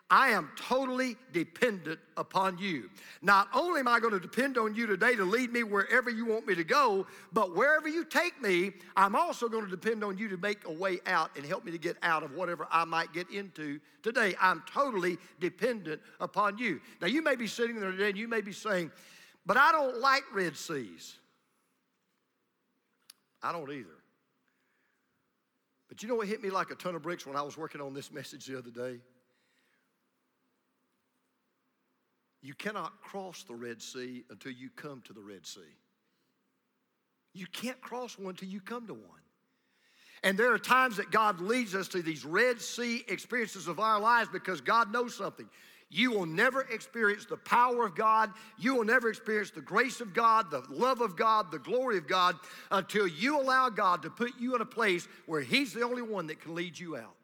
I 0.08 0.28
am 0.28 0.50
totally 0.56 1.16
dependent 1.32 1.98
upon 2.16 2.58
you. 2.58 2.90
Not 3.22 3.48
only 3.52 3.80
am 3.80 3.88
I 3.88 3.98
going 3.98 4.12
to 4.12 4.20
depend 4.20 4.56
on 4.56 4.72
you 4.72 4.86
today 4.86 5.16
to 5.16 5.24
lead 5.24 5.52
me 5.52 5.64
wherever 5.64 6.08
you 6.10 6.24
want 6.24 6.46
me 6.46 6.54
to 6.54 6.62
go, 6.62 7.08
but 7.32 7.56
wherever 7.56 7.88
you 7.88 8.04
take 8.04 8.40
me, 8.40 8.72
I'm 8.94 9.16
also 9.16 9.48
going 9.48 9.64
to 9.64 9.70
depend 9.70 10.04
on 10.04 10.16
you 10.16 10.28
to 10.28 10.36
make 10.36 10.58
a 10.64 10.72
way 10.72 11.00
out 11.06 11.30
and 11.36 11.44
help 11.44 11.64
me 11.64 11.72
to 11.72 11.78
get 11.78 11.96
out 12.04 12.22
of 12.22 12.34
whatever 12.34 12.68
I 12.70 12.84
might 12.84 13.12
get 13.12 13.28
into 13.30 13.80
today. 14.04 14.36
I'm 14.40 14.62
totally 14.72 15.18
dependent 15.40 16.00
upon 16.20 16.56
you. 16.56 16.80
Now, 17.00 17.08
you 17.08 17.20
may 17.20 17.34
be 17.34 17.48
sitting 17.48 17.80
there 17.80 17.90
today 17.90 18.10
and 18.10 18.18
you 18.18 18.28
may 18.28 18.42
be 18.42 18.52
saying, 18.52 18.92
but 19.44 19.56
I 19.56 19.72
don't 19.72 19.98
like 19.98 20.22
Red 20.32 20.56
Seas. 20.56 21.16
I 23.42 23.50
don't 23.50 23.72
either. 23.72 23.88
But 25.88 26.00
you 26.04 26.08
know 26.08 26.14
what 26.14 26.28
hit 26.28 26.42
me 26.44 26.50
like 26.50 26.70
a 26.70 26.76
ton 26.76 26.94
of 26.94 27.02
bricks 27.02 27.26
when 27.26 27.34
I 27.34 27.42
was 27.42 27.58
working 27.58 27.80
on 27.80 27.92
this 27.92 28.12
message 28.12 28.46
the 28.46 28.56
other 28.56 28.70
day? 28.70 29.00
You 32.42 32.54
cannot 32.54 33.00
cross 33.00 33.42
the 33.42 33.54
Red 33.54 33.82
Sea 33.82 34.24
until 34.30 34.52
you 34.52 34.70
come 34.76 35.02
to 35.06 35.12
the 35.12 35.22
Red 35.22 35.46
Sea. 35.46 35.60
You 37.34 37.46
can't 37.46 37.80
cross 37.80 38.18
one 38.18 38.30
until 38.30 38.48
you 38.48 38.60
come 38.60 38.86
to 38.86 38.94
one. 38.94 39.20
And 40.22 40.38
there 40.38 40.52
are 40.52 40.58
times 40.58 40.96
that 40.96 41.10
God 41.10 41.40
leads 41.40 41.74
us 41.74 41.88
to 41.88 42.02
these 42.02 42.24
Red 42.24 42.60
Sea 42.60 43.04
experiences 43.08 43.68
of 43.68 43.78
our 43.78 44.00
lives 44.00 44.30
because 44.32 44.60
God 44.60 44.92
knows 44.92 45.14
something. 45.14 45.48
You 45.88 46.10
will 46.10 46.26
never 46.26 46.62
experience 46.62 47.26
the 47.26 47.36
power 47.36 47.84
of 47.84 47.94
God. 47.94 48.32
You 48.58 48.74
will 48.74 48.84
never 48.84 49.08
experience 49.08 49.50
the 49.50 49.60
grace 49.60 50.00
of 50.00 50.14
God, 50.14 50.50
the 50.50 50.62
love 50.68 51.00
of 51.00 51.16
God, 51.16 51.52
the 51.52 51.58
glory 51.58 51.96
of 51.98 52.08
God 52.08 52.36
until 52.70 53.06
you 53.06 53.40
allow 53.40 53.68
God 53.68 54.02
to 54.02 54.10
put 54.10 54.32
you 54.38 54.54
in 54.54 54.62
a 54.62 54.66
place 54.66 55.06
where 55.26 55.42
He's 55.42 55.72
the 55.72 55.82
only 55.82 56.02
one 56.02 56.26
that 56.26 56.40
can 56.40 56.54
lead 56.54 56.78
you 56.78 56.96
out. 56.96 57.15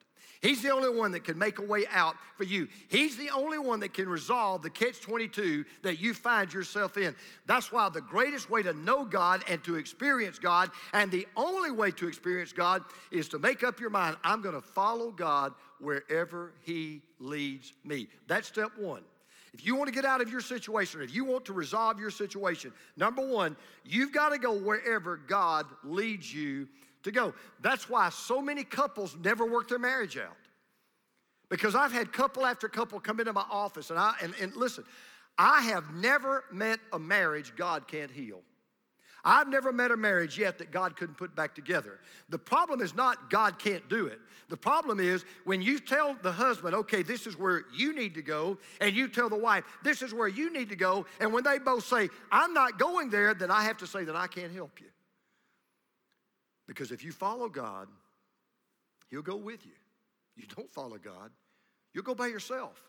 He's 0.42 0.60
the 0.60 0.70
only 0.70 0.90
one 0.90 1.12
that 1.12 1.22
can 1.22 1.38
make 1.38 1.60
a 1.60 1.64
way 1.64 1.84
out 1.92 2.16
for 2.36 2.42
you. 2.42 2.66
He's 2.88 3.16
the 3.16 3.30
only 3.30 3.58
one 3.58 3.78
that 3.80 3.94
can 3.94 4.08
resolve 4.08 4.62
the 4.62 4.70
catch 4.70 5.00
22 5.00 5.64
that 5.82 6.00
you 6.00 6.12
find 6.12 6.52
yourself 6.52 6.96
in. 6.96 7.14
That's 7.46 7.70
why 7.70 7.88
the 7.88 8.00
greatest 8.00 8.50
way 8.50 8.64
to 8.64 8.72
know 8.72 9.04
God 9.04 9.44
and 9.48 9.62
to 9.62 9.76
experience 9.76 10.40
God, 10.40 10.70
and 10.92 11.12
the 11.12 11.28
only 11.36 11.70
way 11.70 11.92
to 11.92 12.08
experience 12.08 12.52
God, 12.52 12.82
is 13.12 13.28
to 13.28 13.38
make 13.38 13.62
up 13.62 13.78
your 13.78 13.90
mind 13.90 14.16
I'm 14.24 14.42
going 14.42 14.56
to 14.56 14.60
follow 14.60 15.12
God 15.12 15.54
wherever 15.78 16.52
He 16.62 17.02
leads 17.20 17.72
me. 17.84 18.08
That's 18.26 18.48
step 18.48 18.72
one. 18.76 19.02
If 19.54 19.64
you 19.64 19.76
want 19.76 19.88
to 19.88 19.94
get 19.94 20.04
out 20.04 20.20
of 20.20 20.30
your 20.30 20.40
situation, 20.40 21.02
if 21.02 21.14
you 21.14 21.24
want 21.24 21.44
to 21.44 21.52
resolve 21.52 22.00
your 22.00 22.10
situation, 22.10 22.72
number 22.96 23.24
one, 23.24 23.54
you've 23.84 24.12
got 24.12 24.30
to 24.30 24.38
go 24.38 24.54
wherever 24.54 25.18
God 25.18 25.66
leads 25.84 26.34
you 26.34 26.66
to 27.02 27.10
go. 27.10 27.34
That's 27.60 27.88
why 27.88 28.10
so 28.10 28.40
many 28.40 28.64
couples 28.64 29.16
never 29.22 29.44
work 29.44 29.68
their 29.68 29.78
marriage 29.78 30.16
out. 30.16 30.36
Because 31.48 31.74
I've 31.74 31.92
had 31.92 32.12
couple 32.12 32.46
after 32.46 32.68
couple 32.68 32.98
come 33.00 33.20
into 33.20 33.32
my 33.32 33.44
office, 33.50 33.90
and 33.90 33.98
I 33.98 34.14
and, 34.22 34.34
and 34.40 34.56
listen, 34.56 34.84
I 35.36 35.60
have 35.62 35.92
never 35.94 36.44
met 36.50 36.80
a 36.92 36.98
marriage 36.98 37.54
God 37.56 37.86
can't 37.86 38.10
heal. 38.10 38.40
I've 39.24 39.48
never 39.48 39.72
met 39.72 39.92
a 39.92 39.96
marriage 39.96 40.36
yet 40.36 40.58
that 40.58 40.72
God 40.72 40.96
couldn't 40.96 41.16
put 41.16 41.36
back 41.36 41.54
together. 41.54 42.00
The 42.28 42.38
problem 42.38 42.80
is 42.80 42.94
not 42.94 43.30
God 43.30 43.58
can't 43.58 43.88
do 43.88 44.06
it. 44.06 44.18
The 44.48 44.56
problem 44.56 44.98
is 44.98 45.24
when 45.44 45.62
you 45.62 45.78
tell 45.78 46.16
the 46.22 46.32
husband, 46.32 46.74
okay, 46.74 47.02
this 47.02 47.26
is 47.26 47.38
where 47.38 47.62
you 47.72 47.94
need 47.94 48.14
to 48.14 48.22
go, 48.22 48.58
and 48.80 48.94
you 48.94 49.06
tell 49.06 49.28
the 49.28 49.36
wife, 49.36 49.64
this 49.84 50.02
is 50.02 50.12
where 50.12 50.26
you 50.26 50.52
need 50.52 50.68
to 50.70 50.76
go, 50.76 51.06
and 51.20 51.32
when 51.32 51.44
they 51.44 51.58
both 51.58 51.86
say, 51.86 52.08
I'm 52.32 52.52
not 52.52 52.78
going 52.78 53.10
there, 53.10 53.32
then 53.32 53.50
I 53.50 53.62
have 53.62 53.76
to 53.78 53.86
say 53.86 54.04
that 54.04 54.16
I 54.16 54.26
can't 54.26 54.52
help 54.52 54.80
you. 54.80 54.88
Because 56.72 56.90
if 56.90 57.04
you 57.04 57.12
follow 57.12 57.50
God, 57.50 57.86
He'll 59.10 59.20
go 59.20 59.36
with 59.36 59.66
you. 59.66 59.72
You 60.36 60.44
don't 60.56 60.70
follow 60.70 60.96
God, 60.96 61.30
you'll 61.92 62.02
go 62.02 62.14
by 62.14 62.28
yourself. 62.28 62.80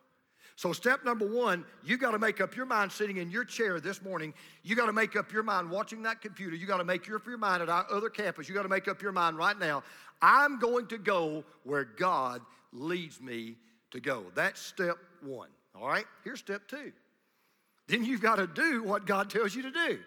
So, 0.55 0.71
step 0.71 1.03
number 1.03 1.27
one, 1.27 1.65
you 1.83 1.97
got 1.97 2.11
to 2.11 2.19
make 2.19 2.39
up 2.39 2.55
your 2.55 2.65
mind 2.65 2.91
sitting 2.91 3.17
in 3.17 3.29
your 3.29 3.43
chair 3.43 3.81
this 3.81 4.01
morning. 4.01 4.33
You 4.61 4.75
got 4.75 4.85
to 4.85 4.93
make 4.93 5.17
up 5.17 5.33
your 5.33 5.43
mind 5.43 5.69
watching 5.69 6.03
that 6.03 6.21
computer. 6.21 6.55
You 6.55 6.65
got 6.65 6.77
to 6.77 6.85
make 6.85 7.11
up 7.11 7.25
your 7.25 7.37
mind 7.37 7.61
at 7.61 7.69
our 7.69 7.85
other 7.91 8.09
campus. 8.09 8.47
You 8.47 8.55
got 8.55 8.63
to 8.63 8.69
make 8.69 8.87
up 8.87 9.01
your 9.01 9.11
mind 9.11 9.37
right 9.37 9.57
now. 9.57 9.83
I'm 10.21 10.59
going 10.59 10.87
to 10.87 10.97
go 10.97 11.43
where 11.63 11.83
God 11.83 12.41
leads 12.71 13.19
me 13.19 13.55
to 13.91 13.99
go. 13.99 14.25
That's 14.33 14.61
step 14.61 14.97
one. 15.21 15.49
All 15.75 15.87
right, 15.87 16.05
here's 16.23 16.39
step 16.39 16.67
two. 16.67 16.93
Then 17.87 18.05
you've 18.05 18.21
got 18.21 18.35
to 18.35 18.47
do 18.47 18.83
what 18.83 19.05
God 19.05 19.29
tells 19.29 19.55
you 19.55 19.63
to 19.63 19.71
do. 19.71 19.99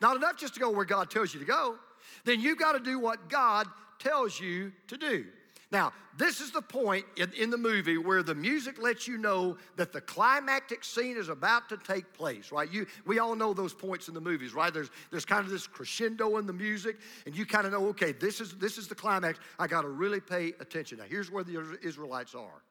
Not 0.00 0.16
enough 0.16 0.38
just 0.38 0.54
to 0.54 0.60
go 0.60 0.70
where 0.70 0.86
God 0.86 1.10
tells 1.10 1.34
you 1.34 1.40
to 1.40 1.46
go 1.46 1.76
then 2.24 2.40
you've 2.40 2.58
got 2.58 2.72
to 2.72 2.80
do 2.80 2.98
what 2.98 3.28
God 3.28 3.66
tells 3.98 4.38
you 4.40 4.72
to 4.88 4.96
do. 4.96 5.26
Now, 5.72 5.92
this 6.16 6.40
is 6.40 6.50
the 6.50 6.62
point 6.62 7.04
in, 7.16 7.32
in, 7.34 7.50
the 7.50 7.56
movie 7.56 7.96
where 7.96 8.24
the 8.24 8.34
music 8.34 8.82
lets 8.82 9.06
you 9.06 9.16
know 9.16 9.56
that 9.76 9.92
the 9.92 10.00
climactic 10.00 10.82
scene 10.82 11.16
is 11.16 11.28
about 11.28 11.68
to 11.68 11.76
take 11.76 12.12
place, 12.12 12.50
right? 12.50 12.70
You, 12.70 12.86
we 13.06 13.20
all 13.20 13.36
know 13.36 13.54
those 13.54 13.72
points 13.72 14.08
in 14.08 14.14
the 14.14 14.20
movies, 14.20 14.52
right? 14.52 14.74
There's, 14.74 14.90
there's 15.12 15.24
kind 15.24 15.44
of 15.44 15.50
this 15.50 15.68
crescendo 15.68 16.38
in 16.38 16.46
the 16.46 16.52
music, 16.52 16.96
and 17.24 17.36
you 17.36 17.46
kind 17.46 17.66
of 17.66 17.72
know, 17.72 17.86
okay, 17.88 18.10
this 18.10 18.40
is, 18.40 18.52
this 18.54 18.78
is 18.78 18.88
the 18.88 18.96
climax. 18.96 19.38
I 19.60 19.68
got 19.68 19.82
to 19.82 19.88
really 19.88 20.20
pay 20.20 20.54
attention. 20.58 20.98
Now, 20.98 21.04
here's 21.08 21.30
where 21.30 21.44
the 21.44 21.78
Israelites 21.84 22.34
are. 22.34 22.62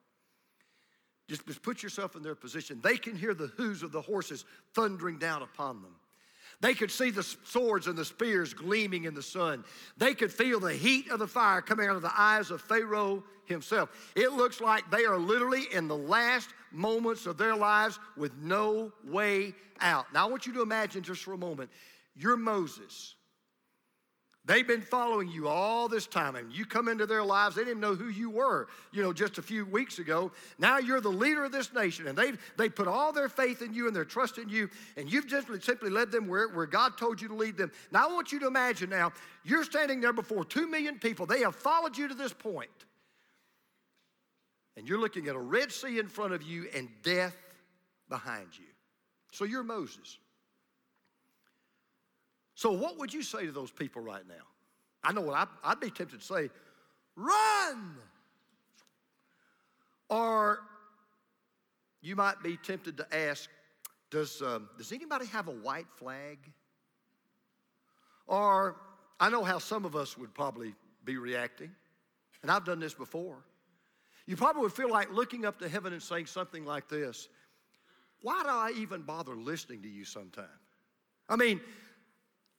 Just, 1.29 1.47
just 1.47 1.61
put 1.61 1.81
yourself 1.81 2.17
in 2.17 2.23
their 2.23 2.35
position. 2.35 2.81
They 2.83 2.97
can 2.97 3.15
hear 3.15 3.33
the 3.33 3.47
hooves 3.47 3.81
of 3.81 3.93
the 3.93 4.01
horses 4.01 4.43
thundering 4.73 5.19
down 5.19 5.41
upon 5.41 5.81
them. 5.81 5.95
They 6.61 6.73
could 6.73 6.91
see 6.91 7.09
the 7.09 7.23
swords 7.23 7.87
and 7.87 7.97
the 7.97 8.03
spears 8.03 8.53
gleaming 8.53 9.05
in 9.05 9.13
the 9.13 9.21
sun. 9.21 9.63
They 9.97 10.13
could 10.13 10.31
feel 10.31 10.59
the 10.59 10.73
heat 10.73 11.09
of 11.09 11.19
the 11.19 11.27
fire 11.27 11.61
coming 11.61 11.87
out 11.87 11.95
of 11.95 12.01
the 12.01 12.11
eyes 12.19 12.51
of 12.51 12.61
Pharaoh 12.61 13.23
himself. 13.45 13.89
It 14.15 14.33
looks 14.33 14.59
like 14.59 14.89
they 14.91 15.05
are 15.05 15.17
literally 15.17 15.63
in 15.71 15.87
the 15.87 15.97
last 15.97 16.49
moments 16.71 17.25
of 17.25 17.37
their 17.37 17.55
lives 17.55 17.97
with 18.17 18.35
no 18.37 18.91
way 19.05 19.55
out. 19.79 20.13
Now, 20.13 20.27
I 20.27 20.29
want 20.29 20.45
you 20.45 20.53
to 20.53 20.61
imagine 20.61 21.01
just 21.01 21.23
for 21.23 21.33
a 21.33 21.37
moment 21.37 21.69
you're 22.15 22.37
Moses. 22.37 23.15
They've 24.49 24.65
been 24.65 24.81
following 24.81 25.27
you 25.29 25.47
all 25.47 25.87
this 25.87 26.07
time, 26.07 26.35
and 26.35 26.51
you 26.51 26.65
come 26.65 26.87
into 26.87 27.05
their 27.05 27.23
lives, 27.23 27.55
they 27.55 27.63
didn't 27.63 27.81
know 27.81 27.93
who 27.93 28.09
you 28.09 28.31
were, 28.31 28.67
you 28.91 29.03
know, 29.03 29.13
just 29.13 29.37
a 29.37 29.43
few 29.43 29.63
weeks 29.63 29.99
ago. 29.99 30.31
Now 30.57 30.79
you're 30.79 31.01
the 31.01 31.07
leader 31.07 31.43
of 31.43 31.51
this 31.51 31.71
nation, 31.71 32.07
and 32.07 32.17
they've 32.17 32.35
they 32.57 32.67
put 32.67 32.87
all 32.87 33.13
their 33.13 33.29
faith 33.29 33.61
in 33.61 33.75
you 33.75 33.85
and 33.85 33.95
their 33.95 34.05
trust 34.05 34.39
in 34.39 34.49
you, 34.49 34.67
and 34.97 35.07
you've 35.07 35.27
just 35.27 35.49
simply 35.63 35.91
led 35.91 36.09
them 36.09 36.27
where, 36.27 36.47
where 36.47 36.65
God 36.65 36.97
told 36.97 37.21
you 37.21 37.27
to 37.27 37.35
lead 37.35 37.57
them. 37.57 37.71
Now 37.91 38.09
I 38.09 38.11
want 38.11 38.31
you 38.31 38.39
to 38.39 38.47
imagine 38.47 38.89
now, 38.89 39.13
you're 39.43 39.63
standing 39.63 40.01
there 40.01 40.13
before 40.13 40.43
two 40.43 40.67
million 40.67 40.97
people. 40.97 41.27
They 41.27 41.41
have 41.41 41.55
followed 41.55 41.95
you 41.95 42.07
to 42.07 42.15
this. 42.15 42.33
And 44.75 44.89
you're 44.89 44.99
looking 44.99 45.27
at 45.27 45.35
a 45.35 45.39
Red 45.39 45.71
Sea 45.71 45.99
in 45.99 46.07
front 46.07 46.33
of 46.33 46.41
you 46.41 46.65
and 46.73 46.89
death 47.03 47.37
behind 48.09 48.47
you. 48.57 48.65
So 49.31 49.45
you're 49.45 49.61
Moses. 49.61 50.17
So, 52.59 52.73
what 52.73 52.97
would 52.97 53.13
you 53.13 53.21
say 53.21 53.45
to 53.45 53.53
those 53.53 53.71
people 53.71 54.01
right 54.01 54.27
now? 54.27 54.43
I 55.01 55.13
know 55.13 55.21
what 55.21 55.37
I'd, 55.37 55.47
I'd 55.63 55.79
be 55.79 55.89
tempted 55.89 56.19
to 56.19 56.25
say 56.25 56.49
run! 57.15 57.95
Or 60.09 60.59
you 62.01 62.17
might 62.17 62.43
be 62.43 62.57
tempted 62.57 62.97
to 62.97 63.07
ask, 63.15 63.49
does, 64.11 64.41
um, 64.41 64.67
does 64.77 64.91
anybody 64.91 65.25
have 65.27 65.47
a 65.47 65.53
white 65.53 65.87
flag? 65.95 66.37
Or 68.27 68.75
I 69.21 69.29
know 69.29 69.45
how 69.45 69.59
some 69.59 69.85
of 69.85 69.95
us 69.95 70.17
would 70.17 70.33
probably 70.33 70.73
be 71.05 71.15
reacting, 71.15 71.71
and 72.41 72.51
I've 72.51 72.65
done 72.65 72.81
this 72.81 72.93
before. 72.93 73.37
You 74.25 74.35
probably 74.35 74.63
would 74.63 74.73
feel 74.73 74.91
like 74.91 75.13
looking 75.13 75.45
up 75.45 75.59
to 75.59 75.69
heaven 75.69 75.93
and 75.93 76.03
saying 76.03 76.25
something 76.25 76.65
like 76.65 76.89
this 76.89 77.29
Why 78.21 78.43
do 78.43 78.49
I 78.49 78.73
even 78.75 79.03
bother 79.03 79.37
listening 79.37 79.81
to 79.83 79.87
you 79.87 80.03
sometime? 80.03 80.59
I 81.29 81.37
mean, 81.37 81.61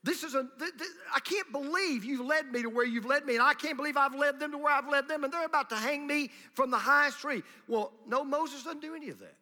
this 0.02 0.22
is 0.22 0.34
a, 0.34 0.48
th- 0.58 0.72
th- 0.78 0.90
I 1.14 1.20
can't 1.20 1.52
believe 1.52 2.04
you've 2.04 2.24
led 2.24 2.50
me 2.50 2.62
to 2.62 2.70
where 2.70 2.86
you've 2.86 3.04
led 3.04 3.26
me, 3.26 3.34
and 3.34 3.42
I 3.42 3.52
can't 3.52 3.76
believe 3.76 3.96
I've 3.96 4.14
led 4.14 4.40
them 4.40 4.52
to 4.52 4.58
where 4.58 4.72
I've 4.72 4.88
led 4.88 5.08
them, 5.08 5.24
and 5.24 5.32
they're 5.32 5.44
about 5.44 5.68
to 5.70 5.76
hang 5.76 6.06
me 6.06 6.30
from 6.54 6.70
the 6.70 6.78
highest 6.78 7.18
tree. 7.18 7.42
Well, 7.68 7.92
no, 8.06 8.24
Moses 8.24 8.64
doesn't 8.64 8.80
do 8.80 8.94
any 8.94 9.10
of 9.10 9.18
that. 9.18 9.36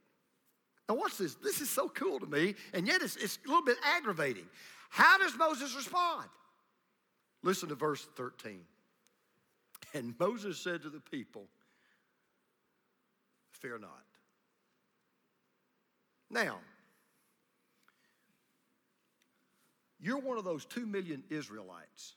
Now, 0.88 0.96
watch 0.96 1.16
this. 1.16 1.34
This 1.36 1.60
is 1.60 1.70
so 1.70 1.88
cool 1.88 2.18
to 2.18 2.26
me, 2.26 2.56
and 2.72 2.86
yet 2.86 3.02
it's, 3.02 3.16
it's 3.16 3.38
a 3.44 3.48
little 3.48 3.64
bit 3.64 3.76
aggravating. 3.84 4.46
How 4.90 5.18
does 5.18 5.36
Moses 5.36 5.74
respond? 5.76 6.28
Listen 7.42 7.68
to 7.68 7.74
verse 7.76 8.06
13. 8.16 8.60
And 9.94 10.14
Moses 10.18 10.58
said 10.58 10.82
to 10.82 10.90
the 10.90 11.00
people, 11.00 11.46
Fear 13.50 13.78
not. 13.78 14.04
Now, 16.30 16.58
you're 20.00 20.18
one 20.18 20.38
of 20.38 20.44
those 20.44 20.64
two 20.64 20.86
million 20.86 21.22
Israelites, 21.30 22.14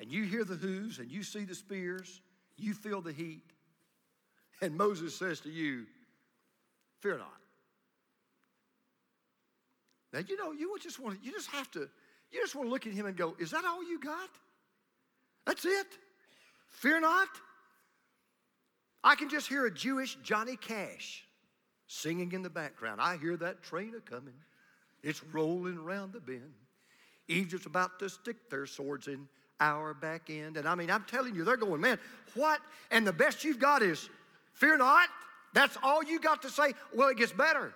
and 0.00 0.10
you 0.10 0.24
hear 0.24 0.44
the 0.44 0.54
whoos 0.54 0.98
and 0.98 1.10
you 1.10 1.22
see 1.22 1.44
the 1.44 1.54
spears, 1.54 2.20
you 2.56 2.74
feel 2.74 3.00
the 3.00 3.12
heat, 3.12 3.42
and 4.60 4.76
Moses 4.76 5.14
says 5.14 5.40
to 5.40 5.50
you, 5.50 5.86
Fear 7.00 7.18
not. 7.18 7.28
Now 10.12 10.20
you 10.26 10.36
know 10.36 10.52
you 10.52 10.76
just 10.80 10.98
want 10.98 11.18
to, 11.18 11.24
you 11.24 11.32
just 11.32 11.50
have 11.50 11.70
to, 11.72 11.80
you 12.32 12.40
just 12.40 12.54
want 12.54 12.68
to 12.68 12.70
look 12.70 12.86
at 12.86 12.92
him 12.92 13.06
and 13.06 13.16
go, 13.16 13.36
Is 13.38 13.50
that 13.50 13.64
all 13.64 13.82
you 13.82 14.00
got? 14.00 14.30
That's 15.46 15.64
it. 15.64 15.86
Fear 16.70 17.00
not. 17.00 17.28
I 19.04 19.14
can 19.14 19.28
just 19.28 19.46
hear 19.46 19.66
a 19.66 19.72
Jewish 19.72 20.16
Johnny 20.22 20.56
Cash 20.56 21.24
singing 21.86 22.32
in 22.32 22.42
the 22.42 22.50
background. 22.50 23.00
I 23.00 23.16
hear 23.18 23.36
that 23.36 23.62
train 23.62 23.92
a 23.96 24.00
coming. 24.00 24.34
It's 25.02 25.22
rolling 25.32 25.78
around 25.78 26.12
the 26.12 26.20
bend. 26.20 26.54
Egypt's 27.28 27.66
about 27.66 27.98
to 27.98 28.08
stick 28.08 28.50
their 28.50 28.66
swords 28.66 29.08
in 29.08 29.28
our 29.60 29.94
back 29.94 30.30
end. 30.30 30.56
And 30.56 30.68
I 30.68 30.74
mean, 30.74 30.90
I'm 30.90 31.04
telling 31.04 31.34
you, 31.34 31.44
they're 31.44 31.56
going, 31.56 31.80
man, 31.80 31.98
what? 32.34 32.60
And 32.90 33.06
the 33.06 33.12
best 33.12 33.44
you've 33.44 33.58
got 33.58 33.82
is, 33.82 34.08
fear 34.52 34.76
not. 34.76 35.08
That's 35.54 35.76
all 35.82 36.02
you 36.02 36.20
got 36.20 36.42
to 36.42 36.50
say. 36.50 36.74
Well, 36.94 37.08
it 37.08 37.16
gets 37.16 37.32
better. 37.32 37.72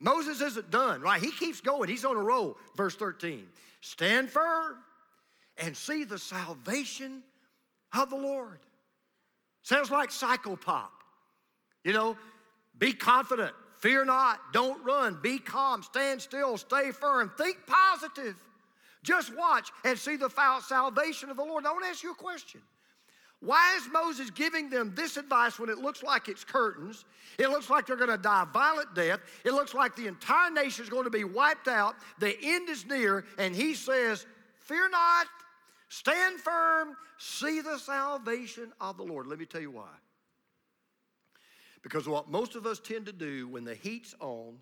Moses 0.00 0.40
isn't 0.40 0.70
done, 0.70 1.00
right? 1.00 1.20
He 1.20 1.30
keeps 1.30 1.60
going. 1.60 1.88
He's 1.88 2.04
on 2.04 2.16
a 2.16 2.22
roll. 2.22 2.56
Verse 2.76 2.94
13 2.94 3.46
Stand 3.80 4.30
firm 4.30 4.76
and 5.58 5.76
see 5.76 6.04
the 6.04 6.18
salvation 6.18 7.22
of 7.96 8.10
the 8.10 8.16
Lord. 8.16 8.60
Sounds 9.62 9.90
like 9.90 10.10
psychopop. 10.10 10.88
You 11.84 11.92
know, 11.92 12.16
be 12.78 12.92
confident, 12.92 13.52
fear 13.78 14.04
not, 14.04 14.52
don't 14.52 14.82
run, 14.84 15.18
be 15.22 15.38
calm, 15.38 15.82
stand 15.82 16.20
still, 16.20 16.56
stay 16.56 16.90
firm, 16.90 17.32
think 17.36 17.58
positive. 17.66 18.36
Just 19.08 19.34
watch 19.34 19.72
and 19.86 19.98
see 19.98 20.16
the 20.16 20.28
salvation 20.28 21.30
of 21.30 21.38
the 21.38 21.42
Lord. 21.42 21.64
Now, 21.64 21.70
I 21.70 21.72
want 21.72 21.84
to 21.86 21.88
ask 21.88 22.02
you 22.02 22.12
a 22.12 22.14
question. 22.14 22.60
Why 23.40 23.74
is 23.78 23.88
Moses 23.90 24.28
giving 24.28 24.68
them 24.68 24.92
this 24.94 25.16
advice 25.16 25.58
when 25.58 25.70
it 25.70 25.78
looks 25.78 26.02
like 26.02 26.28
it's 26.28 26.44
curtains? 26.44 27.06
It 27.38 27.48
looks 27.48 27.70
like 27.70 27.86
they're 27.86 27.96
going 27.96 28.10
to 28.10 28.18
die 28.18 28.44
violent 28.52 28.94
death. 28.94 29.20
It 29.46 29.52
looks 29.52 29.72
like 29.72 29.96
the 29.96 30.08
entire 30.08 30.50
nation 30.50 30.84
is 30.84 30.90
going 30.90 31.04
to 31.04 31.10
be 31.10 31.24
wiped 31.24 31.68
out. 31.68 31.94
The 32.18 32.36
end 32.42 32.68
is 32.68 32.84
near, 32.84 33.24
and 33.38 33.56
he 33.56 33.72
says, 33.72 34.26
Fear 34.58 34.90
not, 34.90 35.26
stand 35.88 36.38
firm, 36.40 36.94
see 37.16 37.62
the 37.62 37.78
salvation 37.78 38.74
of 38.78 38.98
the 38.98 39.04
Lord. 39.04 39.26
Let 39.26 39.38
me 39.38 39.46
tell 39.46 39.62
you 39.62 39.70
why. 39.70 39.88
Because 41.82 42.06
what 42.06 42.28
most 42.28 42.56
of 42.56 42.66
us 42.66 42.78
tend 42.78 43.06
to 43.06 43.12
do 43.14 43.48
when 43.48 43.64
the 43.64 43.74
heat's 43.74 44.14
on, 44.20 44.58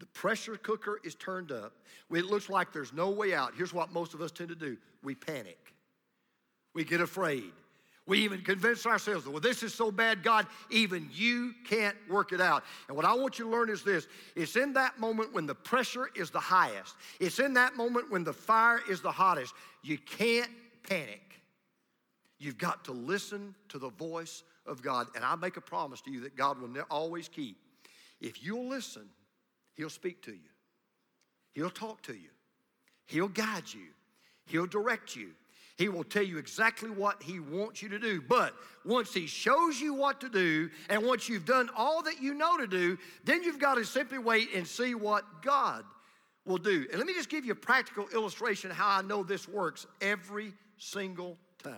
the 0.00 0.06
pressure 0.06 0.56
cooker 0.56 1.00
is 1.04 1.14
turned 1.14 1.52
up, 1.52 1.72
it 2.10 2.26
looks 2.26 2.48
like 2.48 2.72
there's 2.72 2.92
no 2.92 3.10
way 3.10 3.34
out. 3.34 3.52
Here's 3.56 3.72
what 3.72 3.92
most 3.92 4.14
of 4.14 4.20
us 4.20 4.30
tend 4.30 4.48
to 4.50 4.54
do 4.54 4.76
we 5.02 5.14
panic, 5.14 5.58
we 6.74 6.84
get 6.84 7.00
afraid. 7.00 7.52
We 8.06 8.18
even 8.18 8.42
convince 8.42 8.84
ourselves, 8.84 9.26
well, 9.26 9.40
this 9.40 9.62
is 9.62 9.72
so 9.72 9.90
bad, 9.90 10.22
God, 10.22 10.46
even 10.68 11.08
you 11.10 11.54
can't 11.66 11.96
work 12.10 12.32
it 12.32 12.40
out. 12.40 12.62
And 12.86 12.96
what 12.98 13.06
I 13.06 13.14
want 13.14 13.38
you 13.38 13.46
to 13.46 13.50
learn 13.50 13.70
is 13.70 13.82
this 13.82 14.08
it's 14.36 14.56
in 14.56 14.74
that 14.74 15.00
moment 15.00 15.32
when 15.32 15.46
the 15.46 15.54
pressure 15.54 16.10
is 16.14 16.30
the 16.30 16.40
highest, 16.40 16.96
it's 17.18 17.38
in 17.38 17.54
that 17.54 17.76
moment 17.76 18.10
when 18.10 18.22
the 18.22 18.32
fire 18.32 18.80
is 18.90 19.00
the 19.00 19.10
hottest. 19.10 19.54
You 19.82 19.96
can't 19.96 20.50
panic. 20.86 21.40
You've 22.38 22.58
got 22.58 22.84
to 22.84 22.92
listen 22.92 23.54
to 23.70 23.78
the 23.78 23.88
voice 23.88 24.42
of 24.66 24.82
God. 24.82 25.06
And 25.14 25.24
I 25.24 25.34
make 25.36 25.56
a 25.56 25.60
promise 25.60 26.00
to 26.02 26.10
you 26.10 26.20
that 26.20 26.36
God 26.36 26.60
will 26.60 26.70
always 26.90 27.28
keep. 27.28 27.56
If 28.20 28.44
you'll 28.44 28.68
listen, 28.68 29.08
He'll 29.74 29.90
speak 29.90 30.22
to 30.22 30.32
you, 30.32 30.50
He'll 31.52 31.70
talk 31.70 32.02
to 32.02 32.14
you, 32.14 32.30
He'll 33.06 33.28
guide 33.28 33.72
you, 33.72 33.88
He'll 34.46 34.66
direct 34.66 35.16
you. 35.16 35.30
He 35.76 35.88
will 35.88 36.04
tell 36.04 36.22
you 36.22 36.38
exactly 36.38 36.88
what 36.88 37.20
He 37.20 37.40
wants 37.40 37.82
you 37.82 37.88
to 37.88 37.98
do. 37.98 38.22
But 38.22 38.54
once 38.84 39.12
He 39.12 39.26
shows 39.26 39.80
you 39.80 39.92
what 39.92 40.20
to 40.20 40.28
do, 40.28 40.70
and 40.88 41.04
once 41.04 41.28
you've 41.28 41.44
done 41.44 41.68
all 41.76 42.02
that 42.04 42.22
you 42.22 42.32
know 42.32 42.56
to 42.56 42.68
do, 42.68 42.96
then 43.24 43.42
you've 43.42 43.58
got 43.58 43.74
to 43.74 43.84
simply 43.84 44.18
wait 44.18 44.50
and 44.54 44.66
see 44.66 44.94
what 44.94 45.42
God 45.42 45.84
will 46.44 46.58
do. 46.58 46.86
And 46.90 46.98
let 46.98 47.06
me 47.06 47.14
just 47.14 47.28
give 47.28 47.44
you 47.44 47.52
a 47.52 47.56
practical 47.56 48.08
illustration 48.14 48.70
how 48.70 48.98
I 48.98 49.02
know 49.02 49.24
this 49.24 49.48
works 49.48 49.86
every 50.00 50.52
single 50.78 51.38
time. 51.62 51.74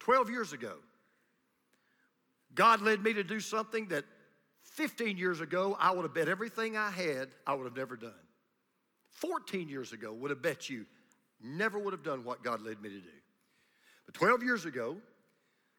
12 0.00 0.30
years 0.30 0.52
ago, 0.52 0.74
God 2.54 2.82
led 2.82 3.02
me 3.02 3.12
to 3.14 3.24
do 3.24 3.40
something 3.40 3.86
that 3.88 4.04
15 4.74 5.16
years 5.16 5.40
ago 5.40 5.76
I 5.80 5.90
would 5.92 6.02
have 6.02 6.14
bet 6.14 6.28
everything 6.28 6.76
I 6.76 6.90
had 6.90 7.30
I 7.46 7.54
would 7.54 7.64
have 7.64 7.76
never 7.76 7.96
done. 7.96 8.12
14 9.10 9.68
years 9.68 9.92
ago 9.92 10.12
would 10.12 10.30
have 10.30 10.42
bet 10.42 10.68
you 10.68 10.86
Never 11.44 11.78
would 11.78 11.92
have 11.92 12.02
done 12.02 12.24
what 12.24 12.42
God 12.42 12.62
led 12.62 12.80
me 12.80 12.88
to 12.88 12.98
do. 13.00 13.10
But 14.06 14.14
12 14.14 14.42
years 14.42 14.64
ago, 14.64 14.96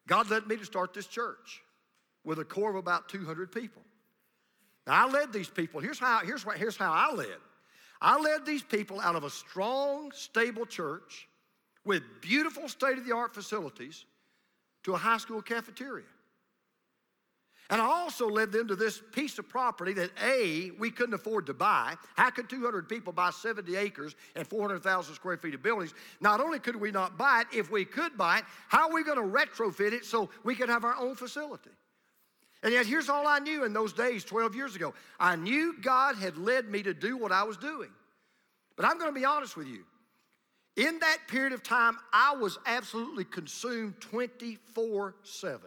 God 0.06 0.30
led 0.30 0.46
me 0.46 0.56
to 0.56 0.64
start 0.64 0.94
this 0.94 1.08
church 1.08 1.62
with 2.24 2.38
a 2.38 2.44
core 2.44 2.70
of 2.70 2.76
about 2.76 3.08
200 3.08 3.50
people. 3.50 3.82
Now, 4.86 5.06
I 5.06 5.10
led 5.10 5.32
these 5.32 5.48
people. 5.48 5.80
Here's 5.80 5.98
how, 5.98 6.20
here's, 6.20 6.46
what, 6.46 6.56
here's 6.56 6.76
how 6.76 6.92
I 6.92 7.12
led. 7.12 7.38
I 8.00 8.20
led 8.20 8.46
these 8.46 8.62
people 8.62 9.00
out 9.00 9.16
of 9.16 9.24
a 9.24 9.30
strong, 9.30 10.12
stable 10.12 10.66
church 10.66 11.28
with 11.84 12.02
beautiful 12.20 12.68
state 12.68 12.98
of 12.98 13.04
the 13.04 13.14
art 13.14 13.34
facilities 13.34 14.04
to 14.84 14.94
a 14.94 14.96
high 14.96 15.18
school 15.18 15.42
cafeteria. 15.42 16.04
And 17.68 17.80
I 17.80 17.84
also 17.84 18.28
led 18.28 18.52
them 18.52 18.68
to 18.68 18.76
this 18.76 19.02
piece 19.12 19.38
of 19.38 19.48
property 19.48 19.92
that 19.94 20.10
A, 20.22 20.70
we 20.78 20.90
couldn't 20.90 21.14
afford 21.14 21.46
to 21.46 21.54
buy. 21.54 21.96
How 22.16 22.30
could 22.30 22.48
200 22.48 22.88
people 22.88 23.12
buy 23.12 23.30
70 23.30 23.74
acres 23.74 24.14
and 24.36 24.46
400,000 24.46 25.14
square 25.14 25.36
feet 25.36 25.54
of 25.54 25.62
buildings? 25.62 25.92
Not 26.20 26.40
only 26.40 26.60
could 26.60 26.76
we 26.76 26.92
not 26.92 27.18
buy 27.18 27.42
it, 27.42 27.56
if 27.56 27.70
we 27.70 27.84
could 27.84 28.16
buy 28.16 28.38
it, 28.38 28.44
how 28.68 28.88
are 28.88 28.94
we 28.94 29.02
going 29.02 29.18
to 29.18 29.38
retrofit 29.38 29.92
it 29.92 30.04
so 30.04 30.30
we 30.44 30.54
could 30.54 30.68
have 30.68 30.84
our 30.84 30.96
own 30.96 31.16
facility? 31.16 31.70
And 32.62 32.72
yet, 32.72 32.86
here's 32.86 33.08
all 33.08 33.26
I 33.26 33.40
knew 33.40 33.64
in 33.64 33.72
those 33.72 33.92
days, 33.92 34.24
12 34.24 34.54
years 34.54 34.76
ago 34.76 34.94
I 35.18 35.36
knew 35.36 35.74
God 35.80 36.16
had 36.16 36.38
led 36.38 36.68
me 36.70 36.82
to 36.84 36.94
do 36.94 37.16
what 37.16 37.32
I 37.32 37.42
was 37.42 37.56
doing. 37.56 37.90
But 38.76 38.86
I'm 38.86 38.98
going 38.98 39.12
to 39.12 39.18
be 39.18 39.24
honest 39.24 39.56
with 39.56 39.66
you. 39.66 39.84
In 40.76 40.98
that 40.98 41.18
period 41.26 41.52
of 41.52 41.62
time, 41.62 41.96
I 42.12 42.36
was 42.36 42.58
absolutely 42.66 43.24
consumed 43.24 44.00
24 44.00 45.16
7. 45.22 45.60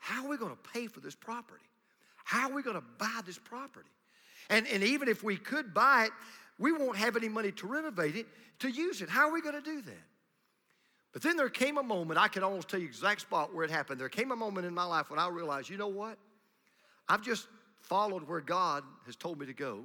How 0.00 0.24
are 0.24 0.28
we 0.28 0.36
going 0.36 0.50
to 0.50 0.70
pay 0.72 0.88
for 0.88 1.00
this 1.00 1.14
property? 1.14 1.64
How 2.24 2.50
are 2.50 2.54
we 2.54 2.62
going 2.62 2.76
to 2.76 2.84
buy 2.98 3.20
this 3.24 3.38
property? 3.38 3.88
And, 4.48 4.66
and 4.66 4.82
even 4.82 5.08
if 5.08 5.22
we 5.22 5.36
could 5.36 5.72
buy 5.72 6.06
it, 6.06 6.10
we 6.58 6.72
won't 6.72 6.96
have 6.96 7.16
any 7.16 7.28
money 7.28 7.52
to 7.52 7.66
renovate 7.66 8.16
it, 8.16 8.26
to 8.58 8.68
use 8.68 9.00
it. 9.02 9.08
How 9.08 9.28
are 9.28 9.32
we 9.32 9.40
going 9.40 9.54
to 9.54 9.62
do 9.62 9.80
that? 9.82 10.04
But 11.12 11.22
then 11.22 11.36
there 11.36 11.48
came 11.48 11.78
a 11.78 11.82
moment, 11.82 12.18
I 12.18 12.28
can 12.28 12.42
almost 12.42 12.68
tell 12.68 12.80
you 12.80 12.86
exact 12.86 13.22
spot 13.22 13.54
where 13.54 13.64
it 13.64 13.70
happened. 13.70 14.00
There 14.00 14.08
came 14.08 14.30
a 14.30 14.36
moment 14.36 14.66
in 14.66 14.74
my 14.74 14.84
life 14.84 15.10
when 15.10 15.18
I 15.18 15.28
realized, 15.28 15.68
you 15.68 15.76
know 15.76 15.88
what? 15.88 16.18
I've 17.08 17.22
just 17.22 17.48
followed 17.80 18.26
where 18.28 18.40
God 18.40 18.84
has 19.06 19.16
told 19.16 19.38
me 19.38 19.46
to 19.46 19.54
go. 19.54 19.84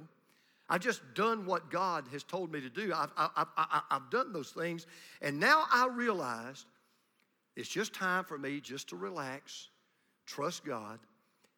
I've 0.68 0.80
just 0.80 1.02
done 1.14 1.46
what 1.46 1.70
God 1.70 2.06
has 2.12 2.22
told 2.22 2.52
me 2.52 2.60
to 2.60 2.70
do. 2.70 2.92
I've, 2.94 3.10
I've, 3.16 3.46
I've, 3.56 3.82
I've 3.90 4.10
done 4.10 4.32
those 4.32 4.50
things. 4.50 4.86
And 5.20 5.38
now 5.38 5.64
I 5.70 5.88
realized 5.88 6.66
it's 7.56 7.68
just 7.68 7.92
time 7.94 8.24
for 8.24 8.38
me 8.38 8.60
just 8.60 8.88
to 8.90 8.96
relax 8.96 9.68
trust 10.26 10.64
God, 10.64 10.98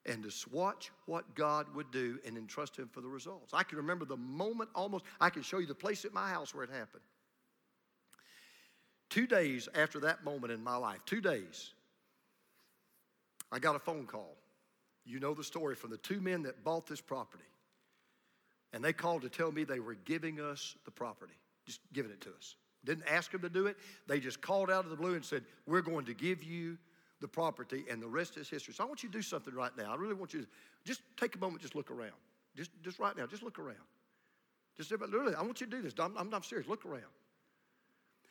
and 0.07 0.23
to 0.23 0.49
watch 0.51 0.91
what 1.07 1.35
God 1.35 1.67
would 1.75 1.91
do 1.91 2.19
and 2.27 2.39
entrust 2.39 2.77
Him 2.77 2.89
for 2.91 3.01
the 3.01 3.09
results. 3.09 3.53
I 3.53 3.63
can 3.63 3.79
remember 3.79 4.05
the 4.05 4.17
moment 4.17 4.71
almost, 4.75 5.05
I 5.21 5.31
can 5.31 5.43
show 5.43 5.59
you 5.59 5.67
the 5.67 5.75
place 5.75 6.05
at 6.05 6.13
my 6.13 6.29
house 6.29 6.55
where 6.55 6.65
it 6.65 6.71
happened. 6.71 7.03
Two 9.11 9.27
days 9.27 9.69
after 9.75 10.01
that 10.01 10.25
moment 10.25 10.53
in 10.53 10.63
my 10.63 10.77
life, 10.77 10.99
two 11.07 11.21
days, 11.21 11.73
I 13.51 13.59
got 13.59 13.77
a 13.77 13.79
phone 13.79 14.07
call. 14.07 14.37
You 15.05 15.21
know 15.21 15.33
the 15.33 15.45
story 15.45 15.75
from 15.75 15.91
the 15.91 15.97
two 15.97 16.21
men 16.21 16.43
that 16.43 16.63
bought 16.65 16.87
this 16.87 17.01
property. 17.01 17.45
And 18.75 18.85
they 18.85 18.93
called 18.93 19.23
to 19.23 19.31
tell 19.31 19.51
me 19.51 19.65
they 19.65 19.81
were 19.81 19.95
giving 19.95 20.41
us 20.41 20.77
the 20.85 20.91
property, 20.91 21.33
just 21.67 21.81
giving 21.95 22.13
it 22.13 22.21
to 22.23 22.29
us. 22.31 22.57
Didn't 22.85 23.09
ask 23.09 23.33
them 23.33 23.41
to 23.41 23.49
do 23.49 23.67
it. 23.67 23.77
They 24.07 24.21
just 24.21 24.43
called 24.43 24.71
out 24.71 24.85
of 24.85 24.91
the 24.91 24.97
blue 24.97 25.15
and 25.15 25.25
said, 25.25 25.45
We're 25.67 25.81
going 25.81 26.05
to 26.05 26.15
give 26.15 26.45
you 26.45 26.77
the 27.21 27.29
property, 27.29 27.85
and 27.91 28.03
the 28.03 28.09
rest 28.09 28.37
is 28.37 28.49
history. 28.49 28.75
So 28.75 28.85
I 28.85 28.87
want 28.87 29.03
you 29.03 29.09
to 29.09 29.13
do 29.13 29.23
something 29.23 29.55
right 29.55 29.77
now. 29.77 29.93
I 29.93 29.97
really 29.97 30.15
want 30.15 30.33
you 30.33 30.43
to 30.43 30.47
just 30.85 31.01
take 31.17 31.35
a 31.35 31.39
moment, 31.39 31.63
just 31.63 31.75
look 31.75 31.91
around. 31.91 32.13
Just, 32.57 32.71
just 32.83 32.99
right 32.99 33.17
now, 33.17 33.27
just 33.27 33.43
look 33.43 33.59
around. 33.59 33.77
Just 34.77 34.93
literally, 34.93 35.35
I 35.35 35.43
want 35.43 35.61
you 35.61 35.67
to 35.67 35.77
do 35.77 35.83
this. 35.83 35.93
I'm, 35.99 36.17
I'm, 36.17 36.33
I'm 36.33 36.43
serious. 36.43 36.69
Look 36.69 36.87
around. 36.87 37.03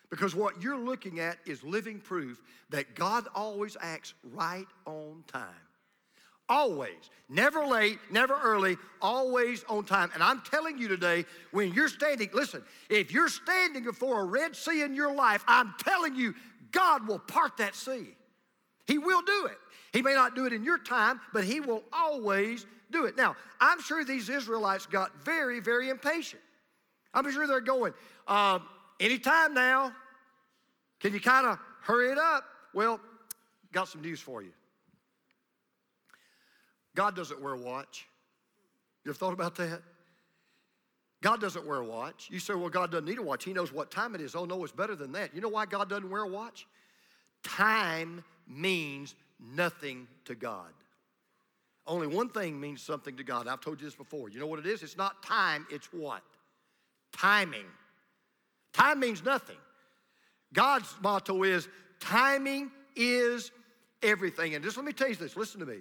Because 0.10 0.34
what 0.34 0.62
you're 0.62 0.80
looking 0.80 1.20
at 1.20 1.38
is 1.46 1.64
living 1.64 2.00
proof 2.00 2.42
that 2.70 2.96
God 2.96 3.26
always 3.36 3.76
acts 3.82 4.14
right 4.34 4.68
on 4.86 5.24
time. 5.28 5.44
Always. 6.50 7.10
Never 7.28 7.66
late, 7.66 8.00
never 8.10 8.40
early, 8.42 8.78
always 9.02 9.66
on 9.66 9.84
time. 9.84 10.10
And 10.14 10.24
I'm 10.24 10.42
telling 10.50 10.78
you 10.78 10.88
today, 10.88 11.26
when 11.52 11.74
you're 11.74 11.90
standing, 11.90 12.30
listen, 12.34 12.64
if 12.90 13.12
you're 13.12 13.28
standing 13.28 13.84
before 13.84 14.22
a 14.22 14.26
Red 14.26 14.56
Sea 14.56 14.84
in 14.84 14.96
your 14.96 15.14
life, 15.14 15.44
I'm 15.46 15.74
telling 15.80 16.16
you, 16.16 16.34
God 16.72 17.06
will 17.06 17.20
part 17.20 17.58
that 17.58 17.76
sea. 17.76 18.16
He 18.88 18.98
will 18.98 19.22
do 19.22 19.46
it. 19.46 19.58
He 19.94 20.02
may 20.02 20.14
not 20.14 20.36
do 20.36 20.46
it 20.46 20.54
in 20.54 20.64
your 20.64 20.78
time, 20.78 21.20
but 21.34 21.44
He 21.44 21.60
will 21.60 21.84
always 21.92 22.66
do 22.92 23.06
it. 23.06 23.18
Now, 23.18 23.36
I'm 23.60 23.82
sure 23.82 24.04
these 24.04 24.30
Israelites 24.30 24.86
got 24.86 25.24
very, 25.24 25.60
very 25.60 25.90
impatient. 25.90 26.42
I'm 27.14 27.30
sure 27.32 27.48
they're 27.48 27.62
going, 27.62 27.94
uh, 28.28 28.60
anytime 29.00 29.54
now, 29.54 29.92
can 31.00 31.14
you 31.14 31.20
kind 31.20 31.46
of 31.46 31.60
hurry 31.82 32.12
it 32.12 32.18
up? 32.18 32.44
Well, 32.74 33.00
got 33.72 33.88
some 33.88 34.02
news 34.02 34.20
for 34.20 34.42
you. 34.42 34.52
God 36.96 37.16
doesn't 37.16 37.42
wear 37.42 37.54
a 37.54 37.60
watch. 37.60 38.08
You 39.04 39.12
ever 39.12 39.18
thought 39.18 39.34
about 39.34 39.56
that? 39.56 39.82
God 41.22 41.42
doesn't 41.42 41.66
wear 41.66 41.78
a 41.78 41.86
watch. 41.86 42.28
You 42.30 42.40
say, 42.40 42.54
well, 42.54 42.70
God 42.70 42.92
doesn't 42.92 43.06
need 43.06 43.18
a 43.18 43.24
watch. 43.24 43.44
He 43.44 43.54
knows 43.54 43.72
what 43.72 43.90
time 43.90 44.16
it 44.16 44.22
is. 44.22 44.36
Oh, 44.36 44.46
no, 44.46 44.64
it's 44.64 44.74
better 44.74 44.96
than 44.96 45.12
that. 45.14 45.34
You 45.34 45.42
know 45.42 45.50
why 45.50 45.66
God 45.66 45.90
doesn't 45.90 46.10
wear 46.10 46.24
a 46.24 46.28
watch? 46.28 46.68
Time 47.44 48.24
means 48.48 49.16
nothing 49.40 50.08
to 50.26 50.36
God. 50.36 50.72
Only 51.86 52.08
one 52.08 52.30
thing 52.30 52.60
means 52.60 52.82
something 52.82 53.16
to 53.18 53.24
God. 53.24 53.48
I've 53.48 53.62
told 53.62 53.80
you 53.80 53.88
this 53.88 53.96
before. 53.96 54.30
You 54.30 54.40
know 54.40 54.48
what 54.48 54.60
it 54.60 54.66
is? 54.66 54.84
It's 54.84 54.98
not 54.98 55.24
time, 55.24 55.66
it's 55.70 55.88
what? 55.94 56.22
Timing. 57.14 57.66
Time 58.74 59.00
means 59.00 59.24
nothing. 59.24 59.56
God's 60.54 60.94
motto 61.02 61.44
is 61.44 61.68
timing 62.00 62.72
is 62.96 63.52
everything. 64.04 64.56
And 64.56 64.64
just 64.64 64.78
let 64.78 64.86
me 64.86 64.94
tell 64.94 65.10
you 65.10 65.16
this 65.16 65.36
listen 65.36 65.60
to 65.62 65.66
me. 65.66 65.80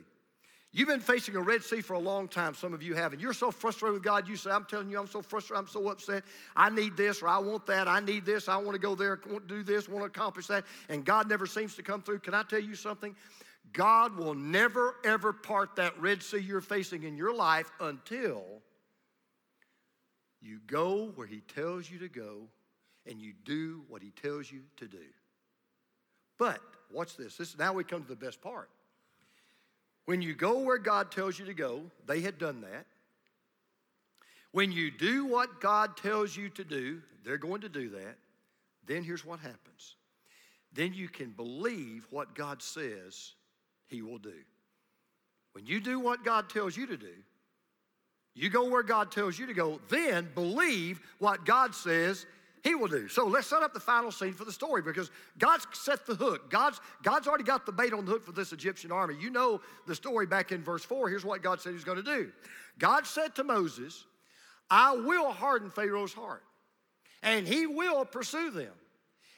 You've 0.77 0.89
been 0.89 1.01
facing 1.01 1.37
a 1.37 1.41
Red 1.41 1.65
Sea 1.65 1.81
for 1.81 1.95
a 1.95 1.99
long 1.99 2.29
time, 2.29 2.55
some 2.55 2.75
of 2.75 2.83
you 2.83 2.93
have, 2.93 3.15
and 3.15 3.23
you're 3.23 3.33
so 3.33 3.51
frustrated 3.51 3.95
with 3.95 4.03
God, 4.03 4.29
you 4.29 4.37
say, 4.37 4.51
I'm 4.51 4.67
telling 4.67 4.91
you, 4.91 5.01
I'm 5.01 5.07
so 5.07 5.23
frustrated, 5.23 5.65
I'm 5.65 5.69
so 5.69 5.89
upset. 5.89 6.23
I 6.55 6.69
need 6.69 6.99
this, 6.99 7.23
or 7.23 7.29
I 7.29 7.39
want 7.39 7.65
that, 7.65 7.89
I 7.89 8.01
need 8.01 8.27
this, 8.27 8.47
I 8.47 8.59
want 8.59 8.73
to 8.73 8.79
go 8.79 8.95
there, 8.95 9.19
want 9.27 9.49
to 9.49 9.55
do 9.55 9.63
this, 9.63 9.89
want 9.89 10.03
to 10.03 10.07
accomplish 10.07 10.49
that, 10.49 10.67
and 10.91 11.03
God 11.03 11.31
never 11.31 11.47
seems 11.47 11.77
to 11.77 11.83
come 11.83 12.03
through. 12.03 12.19
Can 12.19 12.35
I 12.35 12.43
tell 12.43 12.61
you 12.61 12.75
something? 12.75 13.17
God 13.73 14.19
will 14.19 14.35
never, 14.35 14.97
ever 15.03 15.33
part 15.33 15.77
that 15.77 15.99
Red 15.99 16.23
Sea 16.23 16.41
you're 16.41 16.61
facing 16.61 17.05
in 17.05 17.17
your 17.17 17.35
life 17.35 17.73
until 17.81 18.45
you 20.43 20.61
go 20.67 21.11
where 21.15 21.27
He 21.27 21.41
tells 21.41 21.91
you 21.91 22.01
to 22.01 22.09
go 22.11 22.49
and 23.07 23.19
you 23.19 23.33
do 23.47 23.81
what 23.89 24.03
He 24.03 24.11
tells 24.11 24.53
you 24.53 24.61
to 24.77 24.87
do. 24.87 25.07
But, 26.37 26.61
watch 26.93 27.17
this. 27.17 27.39
this 27.39 27.57
now 27.57 27.73
we 27.73 27.83
come 27.83 28.03
to 28.03 28.09
the 28.11 28.15
best 28.15 28.43
part. 28.43 28.69
When 30.07 30.23
you 30.23 30.35
go 30.35 30.61
where 30.61 30.79
God 30.79 31.11
tells 31.13 31.39
you 31.39 31.45
to 31.47 31.55
go, 31.55 31.83
they 32.07 32.21
had 32.21 32.39
done 32.39 32.63
that. 32.63 32.87
When 34.53 34.73
you 34.73 34.91
do 34.91 35.27
what 35.27 35.61
God 35.61 35.97
tells 35.97 36.37
you 36.37 36.49
to 36.51 36.65
do, 36.65 37.03
they're 37.25 37.37
going 37.37 37.61
to 37.61 37.69
do 37.69 37.91
that. 37.91 38.17
Then 38.87 39.03
here's 39.03 39.25
what 39.25 39.41
happens. 39.41 39.97
Then 40.73 40.95
you 40.95 41.09
can 41.09 41.31
believe 41.31 42.07
what 42.11 42.35
God 42.35 42.63
says 42.63 43.33
He 43.89 44.01
will 44.01 44.19
do. 44.19 44.35
When 45.53 45.67
you 45.67 45.81
do 45.81 45.99
what 45.99 46.25
God 46.25 46.49
tells 46.49 46.77
you 46.77 46.87
to 46.87 46.97
do, 46.97 47.15
you 48.35 48.51
go 48.51 48.69
where 48.69 48.83
God 48.83 49.11
tells 49.11 49.39
you 49.39 49.47
to 49.47 49.55
go, 49.55 49.81
then 49.89 50.29
believe 50.35 51.01
what 51.19 51.47
God 51.47 51.75
says 51.75 52.27
he 52.67 52.75
will 52.75 52.89
do. 52.89 53.07
So 53.07 53.27
let's 53.27 53.47
set 53.47 53.63
up 53.63 53.73
the 53.73 53.81
final 53.81 54.11
scene 54.11 54.33
for 54.33 54.45
the 54.45 54.51
story 54.51 54.83
because 54.83 55.13
God's 55.39 55.69
set 55.73 56.05
the 56.05 56.17
hook. 56.17 56.51
God's, 56.51 56.81
God's 57.01 57.29
already 57.29 57.45
got 57.45 57.65
the 57.65 57.71
bait 57.71 57.93
on 57.93 58.05
the 58.05 58.11
hook 58.11 58.25
for 58.25 58.33
this 58.33 58.53
Egyptian 58.53 58.91
army. 58.91 59.15
You 59.21 59.31
know 59.31 59.61
the 59.87 59.95
story 59.95 60.27
back 60.27 60.51
in 60.51 60.65
verse 60.65 60.85
4. 60.85 61.09
Here's 61.09 61.25
what 61.25 61.45
God 61.45 61.61
said 61.61 61.75
He's 61.75 61.85
going 61.85 61.99
to 61.99 62.03
do 62.03 62.33
God 62.77 63.07
said 63.07 63.37
to 63.37 63.45
Moses, 63.45 64.05
I 64.69 64.97
will 64.97 65.31
harden 65.31 65.71
Pharaoh's 65.71 66.13
heart, 66.13 66.43
and 67.23 67.47
he 67.47 67.69
will 67.69 68.05
pursue 68.05 68.51
them. 68.51 68.73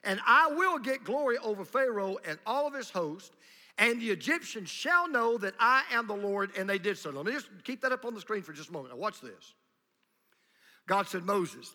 And 0.05 0.21
I 0.27 0.53
will 0.53 0.79
get 0.79 1.05
glory 1.05 1.37
over 1.37 1.67
Pharaoh 1.67 2.17
and 2.27 2.39
all 2.47 2.67
of 2.67 2.73
his 2.73 2.89
host, 2.89 3.35
and 3.77 4.01
the 4.01 4.11
Egyptians 4.11 4.71
shall 4.71 5.07
know 5.07 5.37
that 5.37 5.53
I 5.61 5.83
am 5.93 6.07
the 6.07 6.17
Lord, 6.17 6.53
and 6.57 6.67
they 6.67 6.79
did 6.79 6.97
so. 6.97 7.11
Let 7.11 7.27
me 7.27 7.33
just 7.33 7.49
keep 7.65 7.83
that 7.83 7.93
up 7.93 8.07
on 8.07 8.15
the 8.15 8.21
screen 8.21 8.41
for 8.41 8.55
just 8.55 8.71
a 8.71 8.73
moment. 8.73 8.95
Now, 8.95 9.01
watch 9.01 9.21
this. 9.21 9.53
God 10.87 11.09
said, 11.09 11.25
Moses, 11.25 11.75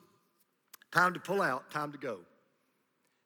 Time 0.93 1.13
to 1.15 1.19
pull 1.19 1.41
out, 1.41 1.71
time 1.71 1.91
to 1.91 1.97
go. 1.97 2.19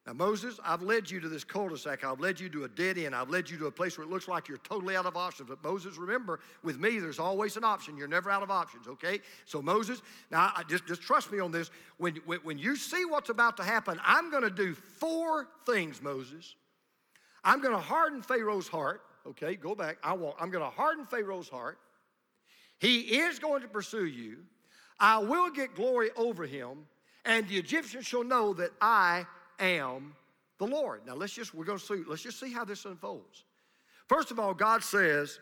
Now, 0.05 0.13
Moses, 0.13 0.57
I've 0.63 0.81
led 0.81 1.11
you 1.11 1.19
to 1.19 1.27
this 1.27 1.43
cul 1.43 1.67
de 1.67 1.77
sac. 1.77 2.05
I've 2.05 2.21
led 2.21 2.39
you 2.39 2.47
to 2.47 2.63
a 2.63 2.69
dead 2.69 2.97
end. 2.97 3.13
I've 3.13 3.29
led 3.29 3.49
you 3.49 3.57
to 3.57 3.65
a 3.65 3.71
place 3.71 3.97
where 3.97 4.07
it 4.07 4.09
looks 4.09 4.29
like 4.29 4.47
you're 4.47 4.57
totally 4.59 4.95
out 4.95 5.05
of 5.05 5.17
options. 5.17 5.49
But 5.49 5.61
Moses, 5.61 5.97
remember, 5.97 6.39
with 6.63 6.79
me, 6.79 6.97
there's 6.99 7.19
always 7.19 7.57
an 7.57 7.65
option. 7.65 7.97
You're 7.97 8.07
never 8.07 8.29
out 8.29 8.41
of 8.41 8.49
options, 8.49 8.87
okay? 8.87 9.19
So, 9.43 9.61
Moses, 9.61 10.01
now 10.31 10.53
I, 10.55 10.63
just, 10.63 10.87
just 10.87 11.01
trust 11.01 11.29
me 11.29 11.41
on 11.41 11.51
this. 11.51 11.69
When, 11.97 12.15
when, 12.25 12.39
when 12.43 12.57
you 12.57 12.77
see 12.77 13.03
what's 13.03 13.29
about 13.29 13.57
to 13.57 13.63
happen, 13.63 13.99
I'm 14.01 14.31
going 14.31 14.43
to 14.43 14.49
do 14.49 14.73
four 14.73 15.49
things, 15.65 16.01
Moses. 16.01 16.55
I'm 17.43 17.59
going 17.59 17.75
to 17.75 17.81
harden 17.81 18.21
Pharaoh's 18.21 18.69
heart. 18.69 19.01
Okay, 19.27 19.55
go 19.55 19.75
back. 19.75 19.97
I 20.01 20.13
want, 20.13 20.37
I'm 20.39 20.51
going 20.51 20.63
to 20.63 20.69
harden 20.69 21.05
Pharaoh's 21.05 21.49
heart. 21.49 21.79
He 22.79 22.99
is 22.99 23.39
going 23.39 23.61
to 23.61 23.67
pursue 23.67 24.05
you. 24.05 24.37
I 25.01 25.17
will 25.17 25.49
get 25.49 25.75
glory 25.75 26.11
over 26.15 26.45
him 26.45 26.85
and 27.27 27.47
the 27.47 27.57
Egyptians 27.57 28.07
shall 28.07 28.23
know 28.23 28.53
that 28.53 28.71
I 28.81 29.27
am 29.59 30.15
the 30.57 30.65
Lord. 30.65 31.01
Now 31.05 31.13
let's 31.13 31.33
just, 31.33 31.53
we're 31.53 31.65
going 31.65 31.77
to 31.77 31.85
see, 31.85 32.03
let's 32.07 32.23
just 32.23 32.39
see 32.39 32.51
how 32.51 32.65
this 32.65 32.85
unfolds. 32.85 33.43
First 34.07 34.31
of 34.31 34.39
all, 34.39 34.53
God 34.53 34.81
says, 34.81 35.39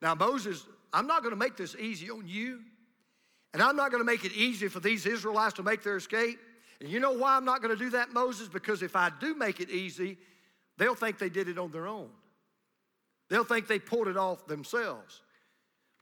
now 0.00 0.14
Moses, 0.14 0.64
I'm 0.92 1.08
not 1.08 1.22
going 1.22 1.32
to 1.32 1.38
make 1.38 1.56
this 1.56 1.74
easy 1.74 2.08
on 2.08 2.26
you, 2.26 2.60
and 3.52 3.60
I'm 3.60 3.76
not 3.76 3.90
going 3.90 4.00
to 4.00 4.06
make 4.06 4.24
it 4.24 4.32
easy 4.32 4.68
for 4.68 4.80
these 4.80 5.06
Israelites 5.06 5.54
to 5.54 5.64
make 5.64 5.82
their 5.82 5.96
escape. 5.96 6.38
And 6.80 6.88
you 6.88 7.00
know 7.00 7.12
why 7.12 7.36
I'm 7.36 7.44
not 7.44 7.62
going 7.62 7.76
to 7.76 7.84
do 7.84 7.90
that, 7.90 8.12
Moses? 8.12 8.48
Because 8.48 8.82
if 8.82 8.94
I 8.94 9.10
do 9.20 9.34
make 9.34 9.60
it 9.60 9.70
easy, 9.70 10.16
they'll 10.78 10.94
think 10.94 11.18
they 11.18 11.28
did 11.28 11.48
it 11.48 11.58
on 11.58 11.72
their 11.72 11.88
own. 11.88 12.10
They'll 13.28 13.44
think 13.44 13.66
they 13.66 13.80
pulled 13.80 14.06
it 14.06 14.16
off 14.16 14.46
themselves. 14.46 15.22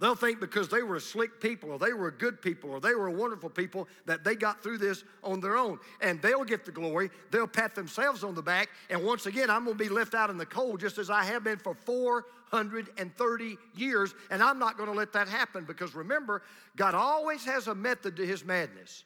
They'll 0.02 0.16
think 0.16 0.40
because 0.40 0.68
they 0.68 0.82
were 0.82 0.96
a 0.96 1.00
slick 1.00 1.40
people 1.40 1.70
or 1.70 1.78
they 1.78 1.92
were 1.92 2.10
good 2.10 2.42
people 2.42 2.70
or 2.70 2.80
they 2.80 2.92
were 2.92 3.08
wonderful 3.08 3.48
people 3.48 3.86
that 4.04 4.24
they 4.24 4.34
got 4.34 4.60
through 4.60 4.78
this 4.78 5.04
on 5.22 5.38
their 5.38 5.56
own. 5.56 5.78
And 6.00 6.20
they'll 6.20 6.42
get 6.42 6.64
the 6.64 6.72
glory. 6.72 7.08
They'll 7.30 7.46
pat 7.46 7.76
themselves 7.76 8.24
on 8.24 8.34
the 8.34 8.42
back. 8.42 8.68
And 8.90 9.04
once 9.04 9.26
again, 9.26 9.48
I'm 9.48 9.64
going 9.64 9.78
to 9.78 9.84
be 9.84 9.88
left 9.88 10.14
out 10.14 10.28
in 10.28 10.38
the 10.38 10.44
cold 10.44 10.80
just 10.80 10.98
as 10.98 11.08
I 11.08 11.22
have 11.22 11.44
been 11.44 11.58
for 11.58 11.76
430 11.76 13.56
years. 13.76 14.12
And 14.32 14.42
I'm 14.42 14.58
not 14.58 14.76
going 14.76 14.90
to 14.90 14.96
let 14.96 15.12
that 15.12 15.28
happen 15.28 15.62
because 15.64 15.94
remember, 15.94 16.42
God 16.74 16.96
always 16.96 17.44
has 17.44 17.68
a 17.68 17.74
method 17.76 18.16
to 18.16 18.26
his 18.26 18.44
madness. 18.44 19.04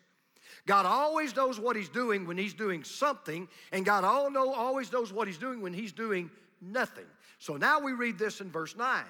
God 0.65 0.87
always 0.87 1.37
knows 1.37 1.61
what 1.61 1.77
he's 1.77 1.91
doing 1.91 2.27
when 2.27 2.39
he's 2.39 2.55
doing 2.55 2.83
something, 2.85 3.47
and 3.71 3.85
God 3.85 4.03
all 4.03 4.31
know, 4.31 4.51
always 4.55 4.91
knows 4.91 5.13
what 5.13 5.29
he's 5.29 5.37
doing 5.37 5.61
when 5.61 5.75
he's 5.75 5.93
doing 5.93 6.31
nothing. 6.63 7.05
So 7.39 7.59
now 7.59 7.81
we 7.81 7.93
read 7.93 8.19
this 8.19 8.41
in 8.41 8.51
verse 8.51 8.75
9 8.75 9.05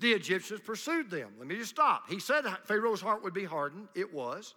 the 0.00 0.12
Egyptians 0.12 0.60
pursued 0.60 1.10
them. 1.10 1.30
Let 1.38 1.46
me 1.46 1.56
just 1.56 1.70
stop. 1.70 2.08
He 2.08 2.18
said 2.18 2.44
Pharaoh's 2.64 3.00
heart 3.00 3.22
would 3.22 3.34
be 3.34 3.44
hardened. 3.44 3.88
It 3.94 4.12
was. 4.12 4.54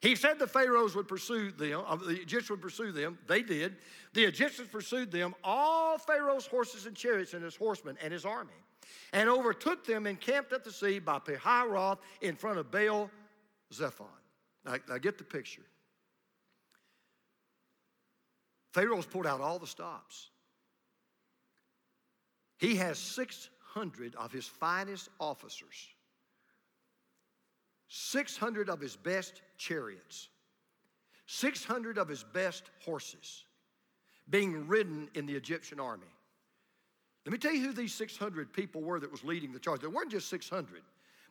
He 0.00 0.16
said 0.16 0.38
the 0.38 0.48
Pharaohs 0.48 0.96
would 0.96 1.06
pursue 1.06 1.52
them, 1.52 1.82
uh, 1.86 1.94
the 1.94 2.20
Egyptians 2.20 2.50
would 2.50 2.60
pursue 2.60 2.90
them. 2.90 3.18
They 3.28 3.42
did. 3.42 3.76
The 4.14 4.24
Egyptians 4.24 4.68
pursued 4.68 5.12
them, 5.12 5.34
all 5.44 5.96
Pharaoh's 5.96 6.46
horses 6.46 6.86
and 6.86 6.96
chariots 6.96 7.34
and 7.34 7.44
his 7.44 7.54
horsemen 7.54 7.96
and 8.02 8.12
his 8.12 8.24
army, 8.24 8.50
and 9.12 9.28
overtook 9.28 9.86
them 9.86 10.06
and 10.06 10.20
camped 10.20 10.52
at 10.52 10.64
the 10.64 10.72
sea 10.72 10.98
by 10.98 11.20
Pihahiroth 11.20 11.98
in 12.20 12.34
front 12.34 12.58
of 12.58 12.70
Baal 12.70 13.10
Zephon. 13.72 14.06
Now, 14.64 14.76
now 14.88 14.98
get 14.98 15.18
the 15.18 15.24
picture. 15.24 15.62
Pharaoh's 18.72 19.06
pulled 19.06 19.26
out 19.26 19.40
all 19.40 19.60
the 19.60 19.66
stops. 19.68 20.30
He 22.58 22.76
has 22.76 22.98
six 22.98 23.50
600 23.72 24.14
of 24.16 24.30
his 24.32 24.46
finest 24.46 25.08
officers, 25.18 25.88
600 27.88 28.68
of 28.68 28.80
his 28.80 28.96
best 28.96 29.40
chariots, 29.56 30.28
600 31.26 31.96
of 31.96 32.06
his 32.06 32.22
best 32.22 32.64
horses 32.84 33.44
being 34.28 34.66
ridden 34.68 35.08
in 35.14 35.24
the 35.24 35.34
Egyptian 35.34 35.80
army. 35.80 36.06
Let 37.24 37.32
me 37.32 37.38
tell 37.38 37.54
you 37.54 37.66
who 37.66 37.72
these 37.72 37.94
600 37.94 38.52
people 38.52 38.82
were 38.82 39.00
that 39.00 39.10
was 39.10 39.24
leading 39.24 39.52
the 39.52 39.58
charge. 39.58 39.80
There 39.80 39.88
weren't 39.88 40.10
just 40.10 40.28
600, 40.28 40.82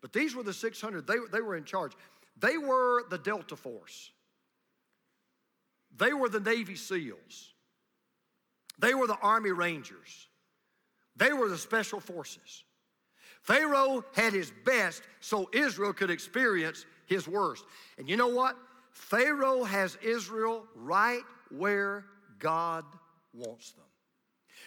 but 0.01 0.11
these 0.11 0.33
were 0.33 0.43
the 0.43 0.53
600. 0.53 1.05
They, 1.05 1.17
they 1.31 1.41
were 1.41 1.55
in 1.55 1.63
charge. 1.63 1.91
They 2.39 2.57
were 2.57 3.03
the 3.09 3.19
Delta 3.19 3.55
Force. 3.55 4.09
They 5.95 6.13
were 6.13 6.29
the 6.29 6.39
Navy 6.39 6.75
SEALs. 6.75 7.53
They 8.79 8.95
were 8.95 9.05
the 9.05 9.17
Army 9.21 9.51
Rangers. 9.51 10.27
They 11.15 11.33
were 11.33 11.49
the 11.49 11.57
special 11.57 11.99
forces. 11.99 12.63
Pharaoh 13.41 14.05
had 14.13 14.33
his 14.33 14.51
best 14.65 15.01
so 15.19 15.49
Israel 15.51 15.93
could 15.93 16.09
experience 16.11 16.85
his 17.07 17.27
worst. 17.27 17.65
And 17.97 18.07
you 18.07 18.15
know 18.15 18.27
what? 18.27 18.55
Pharaoh 18.91 19.63
has 19.63 19.97
Israel 20.03 20.63
right 20.75 21.23
where 21.49 22.05
God 22.39 22.85
wants 23.33 23.71
them. 23.71 23.85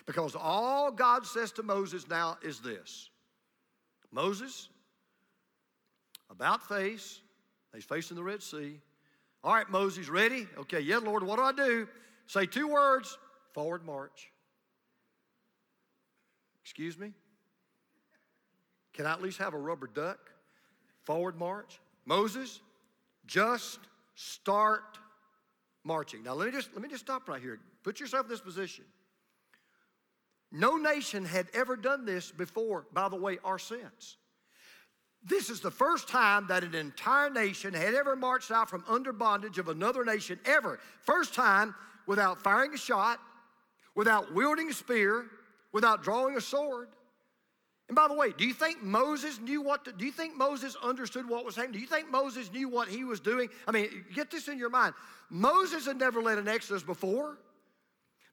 Because 0.06 0.34
all 0.34 0.90
God 0.90 1.24
says 1.24 1.52
to 1.52 1.62
Moses 1.62 2.08
now 2.08 2.36
is 2.42 2.60
this 2.60 3.10
Moses, 4.10 4.68
about 6.30 6.66
face, 6.68 7.20
he's 7.74 7.84
facing 7.84 8.16
the 8.16 8.22
Red 8.22 8.42
Sea. 8.42 8.80
All 9.42 9.54
right, 9.54 9.68
Moses, 9.68 10.08
ready? 10.08 10.48
Okay, 10.56 10.80
yeah, 10.80 10.98
Lord, 10.98 11.22
what 11.22 11.36
do 11.36 11.42
I 11.42 11.52
do? 11.52 11.86
Say 12.26 12.46
two 12.46 12.68
words 12.68 13.18
forward 13.52 13.84
march. 13.84 14.30
Excuse 16.64 16.98
me? 16.98 17.12
Can 18.94 19.04
I 19.06 19.12
at 19.12 19.22
least 19.22 19.38
have 19.38 19.52
a 19.52 19.58
rubber 19.58 19.86
duck? 19.86 20.18
Forward 21.02 21.38
march. 21.38 21.78
Moses, 22.06 22.60
just 23.26 23.78
start 24.14 24.98
marching. 25.84 26.22
Now 26.22 26.32
let 26.32 26.46
me 26.46 26.52
just 26.52 26.72
let 26.72 26.82
me 26.82 26.88
just 26.88 27.04
stop 27.04 27.28
right 27.28 27.42
here. 27.42 27.60
Put 27.82 28.00
yourself 28.00 28.24
in 28.24 28.30
this 28.30 28.40
position. 28.40 28.84
No 30.50 30.76
nation 30.76 31.24
had 31.24 31.48
ever 31.52 31.76
done 31.76 32.06
this 32.06 32.30
before, 32.30 32.86
by 32.92 33.08
the 33.08 33.16
way, 33.16 33.38
or 33.44 33.58
since. 33.58 34.16
This 35.22 35.50
is 35.50 35.60
the 35.60 35.70
first 35.70 36.08
time 36.08 36.46
that 36.48 36.64
an 36.64 36.74
entire 36.74 37.28
nation 37.28 37.74
had 37.74 37.94
ever 37.94 38.14
marched 38.14 38.50
out 38.50 38.70
from 38.70 38.84
under 38.88 39.12
bondage 39.12 39.58
of 39.58 39.68
another 39.68 40.04
nation, 40.04 40.38
ever. 40.44 40.78
First 41.00 41.34
time 41.34 41.74
without 42.06 42.40
firing 42.40 42.72
a 42.72 42.78
shot, 42.78 43.18
without 43.94 44.32
wielding 44.32 44.70
a 44.70 44.72
spear, 44.72 45.26
without 45.74 46.02
drawing 46.02 46.36
a 46.36 46.40
sword. 46.40 46.88
And 47.88 47.96
by 47.96 48.08
the 48.08 48.14
way, 48.14 48.32
do 48.32 48.46
you 48.46 48.54
think 48.54 48.82
Moses 48.82 49.38
knew 49.40 49.60
what 49.60 49.84
to, 49.84 49.92
do 49.92 50.06
you 50.06 50.12
think 50.12 50.34
Moses 50.34 50.74
understood 50.82 51.28
what 51.28 51.44
was 51.44 51.56
happening? 51.56 51.72
Do 51.72 51.78
you 51.80 51.86
think 51.86 52.10
Moses 52.10 52.50
knew 52.50 52.70
what 52.70 52.88
he 52.88 53.04
was 53.04 53.20
doing? 53.20 53.50
I 53.68 53.72
mean, 53.72 54.06
get 54.14 54.30
this 54.30 54.48
in 54.48 54.56
your 54.56 54.70
mind. 54.70 54.94
Moses 55.28 55.84
had 55.84 55.98
never 55.98 56.22
led 56.22 56.38
an 56.38 56.48
Exodus 56.48 56.82
before. 56.82 57.36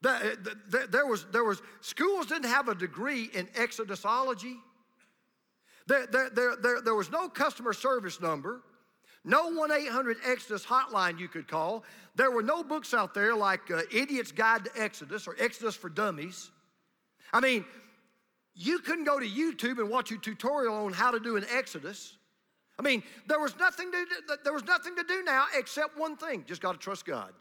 There 0.01 1.05
was, 1.05 1.25
there 1.31 1.43
was, 1.43 1.61
schools 1.81 2.27
didn't 2.27 2.49
have 2.49 2.69
a 2.69 2.75
degree 2.75 3.29
in 3.33 3.47
Exodusology. 3.47 4.55
There, 5.87 6.07
there, 6.07 6.29
there, 6.29 6.55
there, 6.55 6.81
there 6.81 6.95
was 6.95 7.11
no 7.11 7.27
customer 7.27 7.73
service 7.73 8.21
number, 8.21 8.61
no 9.25 9.49
1 9.49 9.71
800 9.71 10.17
Exodus 10.25 10.65
hotline 10.65 11.19
you 11.19 11.27
could 11.27 11.47
call. 11.47 11.83
There 12.15 12.31
were 12.31 12.43
no 12.43 12.63
books 12.63 12.93
out 12.93 13.13
there 13.13 13.35
like 13.35 13.69
uh, 13.69 13.81
Idiot's 13.91 14.31
Guide 14.31 14.65
to 14.65 14.71
Exodus 14.81 15.27
or 15.27 15.35
Exodus 15.39 15.75
for 15.75 15.89
Dummies. 15.89 16.51
I 17.33 17.39
mean, 17.39 17.65
you 18.55 18.79
couldn't 18.79 19.05
go 19.05 19.19
to 19.19 19.25
YouTube 19.25 19.79
and 19.79 19.89
watch 19.89 20.11
a 20.11 20.17
tutorial 20.17 20.75
on 20.75 20.93
how 20.93 21.11
to 21.11 21.19
do 21.19 21.37
an 21.37 21.45
Exodus. 21.51 22.17
I 22.77 22.81
mean, 22.83 23.03
there 23.27 23.39
was 23.39 23.57
nothing 23.57 23.91
to 23.91 24.05
do, 24.05 24.35
there 24.43 24.53
was 24.53 24.65
nothing 24.65 24.95
to 24.95 25.03
do 25.03 25.23
now 25.23 25.45
except 25.55 25.97
one 25.97 26.17
thing. 26.17 26.43
Just 26.47 26.61
got 26.61 26.73
to 26.73 26.79
trust 26.79 27.05
God. 27.05 27.31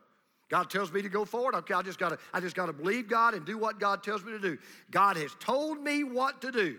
God 0.49 0.69
tells 0.69 0.93
me 0.93 1.01
to 1.01 1.09
go 1.09 1.25
forward. 1.25 1.55
Okay, 1.55 1.75
I 1.75 1.83
just 1.83 1.99
got 1.99 2.11
to 2.11 2.19
I 2.33 2.41
just 2.41 2.57
got 2.57 2.67
to 2.67 2.73
believe 2.73 3.09
God 3.09 3.35
and 3.35 3.47
do 3.47 3.57
what 3.57 3.79
God 3.79 4.03
tells 4.03 4.25
me 4.25 4.33
to 4.33 4.39
do. 4.39 4.59
God 4.91 5.17
has 5.17 5.35
told 5.41 5.81
me 5.83 6.05
what 6.05 6.41
to 6.43 6.51
do. 6.51 6.77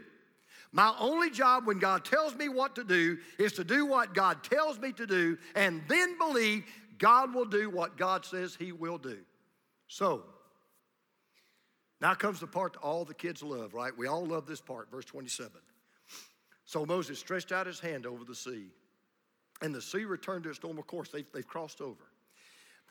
My 0.74 0.94
only 1.00 1.30
job 1.30 1.66
when 1.66 1.80
God 1.80 2.06
tells 2.06 2.36
me 2.36 2.48
what 2.48 2.76
to 2.76 2.84
do 2.84 3.18
is 3.38 3.54
to 3.54 3.64
do 3.64 3.86
what 3.86 4.14
God 4.14 4.44
tells 4.44 4.80
me 4.80 4.92
to 4.94 5.06
do 5.06 5.38
and 5.56 5.82
then 5.88 6.18
believe 6.18 6.64
God 6.98 7.34
will 7.34 7.46
do 7.46 7.70
what 7.70 7.98
God 7.98 8.26
says 8.26 8.56
He 8.56 8.72
will 8.72 8.98
do. 8.98 9.18
So, 9.88 10.24
now 12.02 12.16
comes 12.16 12.40
the 12.40 12.48
part 12.48 12.74
that 12.74 12.80
all 12.80 13.06
the 13.06 13.14
kids 13.14 13.44
love, 13.44 13.74
right? 13.76 13.96
We 13.96 14.08
all 14.08 14.26
love 14.26 14.48
this 14.48 14.60
part, 14.60 14.90
verse 14.92 15.06
27. 15.06 15.52
So 16.66 16.86
Moses 16.86 17.20
stretched 17.20 17.52
out 17.52 17.68
his 17.68 17.80
hand 17.80 18.06
over 18.06 18.24
the 18.24 18.36
sea, 18.36 18.68
and 19.62 19.74
the 19.74 19.82
sea 19.82 20.06
returned 20.06 20.44
to 20.46 20.50
its 20.50 20.64
normal 20.64 20.84
course. 20.84 21.10
They've, 21.10 21.26
they've 21.34 21.48
crossed 21.48 21.80
over. 21.80 22.04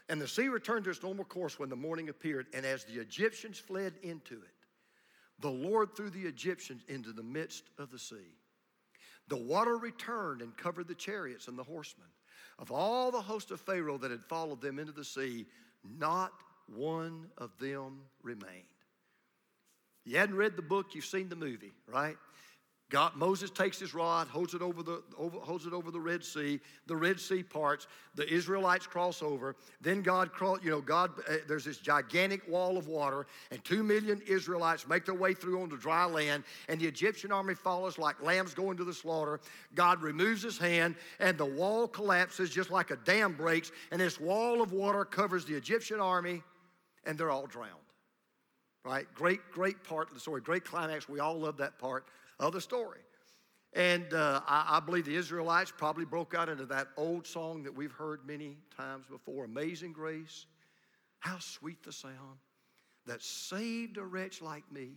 And 0.09 0.21
the 0.21 0.29
sea 0.29 0.49
returned 0.49 0.85
to 0.85 0.91
its 0.91 1.03
normal 1.03 1.25
course 1.25 1.59
when 1.59 1.69
the 1.69 1.77
morning 1.77 2.09
appeared, 2.09 2.47
and 2.55 2.65
as 2.65 2.85
the 2.85 3.01
Egyptians 3.01 3.59
fled 3.59 3.95
into 4.03 4.35
it, 4.35 4.55
the 5.41 5.51
Lord 5.51 5.97
threw 5.97 6.11
the 6.11 6.27
Egyptians 6.27 6.83
into 6.89 7.13
the 7.13 7.23
midst 7.23 7.65
of 7.79 7.91
the 7.91 7.99
sea. 7.99 8.37
The 9.29 9.37
water 9.37 9.77
returned 9.77 10.43
and 10.43 10.57
covered 10.57 10.89
the 10.89 10.95
chariots 10.95 11.49
and 11.49 11.59
the 11.59 11.65
horsemen. 11.65 12.09
Of 12.59 12.71
all 12.71 13.11
the 13.11 13.21
host 13.23 13.51
of 13.51 13.61
Pharaoh 13.61 13.99
that 13.99 14.11
had 14.11 14.23
followed 14.25 14.61
them 14.61 14.79
into 14.79 14.93
the 14.93 15.05
sea, 15.05 15.47
not 15.99 16.33
one 16.67 17.29
of 17.39 17.57
them 17.59 18.01
remained. 18.23 18.70
You 20.11 20.17
hadn't 20.17 20.35
read 20.35 20.57
the 20.57 20.63
book, 20.63 20.97
you've 20.97 21.05
seen 21.05 21.29
the 21.29 21.37
movie, 21.37 21.71
right? 21.87 22.17
God, 22.91 23.15
Moses 23.15 23.49
takes 23.49 23.79
his 23.79 23.95
rod, 23.95 24.27
holds 24.27 24.55
it 24.55 24.61
over 24.61 24.83
the 24.83 25.05
over, 25.17 25.39
holds 25.39 25.67
it 25.67 25.73
over 25.73 25.93
the 25.93 26.01
Red 26.01 26.25
Sea. 26.25 26.59
The 26.89 26.97
Red 26.97 27.21
Sea 27.21 27.45
parts. 27.45 27.87
The 28.17 28.29
Israelites 28.29 28.89
cross 28.89 29.23
over. 29.23 29.55
Then 29.81 30.03
God, 30.03 30.33
you 30.65 30.71
know, 30.71 30.81
God. 30.81 31.13
Uh, 31.29 31.37
there's 31.47 31.65
this 31.65 31.79
gigantic 31.79 32.43
wall 32.49 32.77
of 32.77 32.89
water, 32.89 33.29
and 33.53 33.63
two 33.63 33.85
million 33.85 34.21
Israelites 34.27 34.89
make 34.89 35.05
their 35.05 35.15
way 35.15 35.33
through 35.33 35.63
onto 35.63 35.79
dry 35.79 36.07
land, 36.07 36.43
and 36.69 36.81
the 36.81 36.89
Egyptian 36.89 37.31
army 37.31 37.55
follows 37.55 37.97
like 37.97 38.21
lambs 38.21 38.53
going 38.53 38.77
to 38.79 38.85
the 38.85 38.93
slaughter. 38.93 39.39
God 39.77 40.03
removes 40.03 40.43
His 40.43 40.59
hand, 40.59 40.97
and 41.21 41.39
the 41.39 41.47
wall 41.47 41.87
collapses 41.87 42.51
just 42.51 42.73
like 42.73 42.91
a 42.91 42.97
dam 42.97 43.35
breaks, 43.35 43.71
and 43.93 44.01
this 44.01 44.19
wall 44.19 44.61
of 44.61 44.73
water 44.73 45.05
covers 45.05 45.45
the 45.45 45.55
Egyptian 45.55 46.01
army, 46.01 46.43
and 47.05 47.17
they're 47.17 47.31
all 47.31 47.47
drowned. 47.47 47.90
Right? 48.85 49.07
Great, 49.15 49.41
great 49.53 49.85
part 49.85 50.09
of 50.09 50.15
the 50.15 50.21
story. 50.21 50.41
Great 50.41 50.65
climax. 50.65 51.09
We 51.09 51.21
all 51.21 51.39
love 51.39 51.59
that 51.59 51.79
part 51.79 52.07
of 52.39 52.53
the 52.53 52.61
story. 52.61 53.01
And 53.73 54.13
uh, 54.15 54.41
I, 54.49 54.79
I, 54.79 54.81
believe 54.81 55.05
the 55.05 55.15
Israelites 55.15 55.73
probably 55.77 56.05
broke 56.05 56.35
out 56.35 56.49
into 56.49 56.67
that 56.67 56.89
old 56.97 57.27
song 57.27 57.63
that 57.63 57.75
we've 57.75 57.93
heard 57.93 58.27
many 58.27 58.57
times 58.77 59.07
before 59.09 59.45
Amazing 59.45 59.93
Grace. 59.93 60.47
How 61.21 61.39
sweet 61.39 61.83
the 61.85 61.93
sound 61.93 62.39
that 63.07 63.23
saved 63.23 63.97
a 63.99 64.05
wretch 64.05 64.43
like 64.43 64.71
me. 64.73 64.93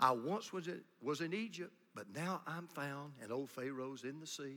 I 0.00 0.10
once 0.10 0.52
was 0.52 0.66
in, 0.66 0.80
was 1.00 1.20
in 1.20 1.32
Egypt, 1.32 1.72
but 1.94 2.06
now 2.14 2.40
I'm 2.46 2.66
found, 2.66 3.12
and 3.22 3.30
old 3.30 3.50
Pharaoh's 3.50 4.02
in 4.02 4.18
the 4.18 4.26
sea. 4.26 4.56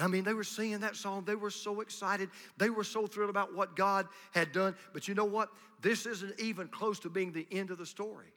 I 0.00 0.06
mean, 0.06 0.24
they 0.24 0.34
were 0.34 0.44
singing 0.44 0.80
that 0.80 0.96
song. 0.96 1.24
They 1.24 1.34
were 1.34 1.50
so 1.50 1.80
excited. 1.80 2.30
They 2.56 2.70
were 2.70 2.84
so 2.84 3.06
thrilled 3.06 3.30
about 3.30 3.54
what 3.54 3.76
God 3.76 4.06
had 4.32 4.52
done. 4.52 4.74
But 4.92 5.08
you 5.08 5.14
know 5.14 5.24
what? 5.24 5.50
This 5.80 6.06
isn't 6.06 6.38
even 6.40 6.68
close 6.68 6.98
to 7.00 7.10
being 7.10 7.32
the 7.32 7.46
end 7.50 7.70
of 7.70 7.78
the 7.78 7.86
story. 7.86 8.32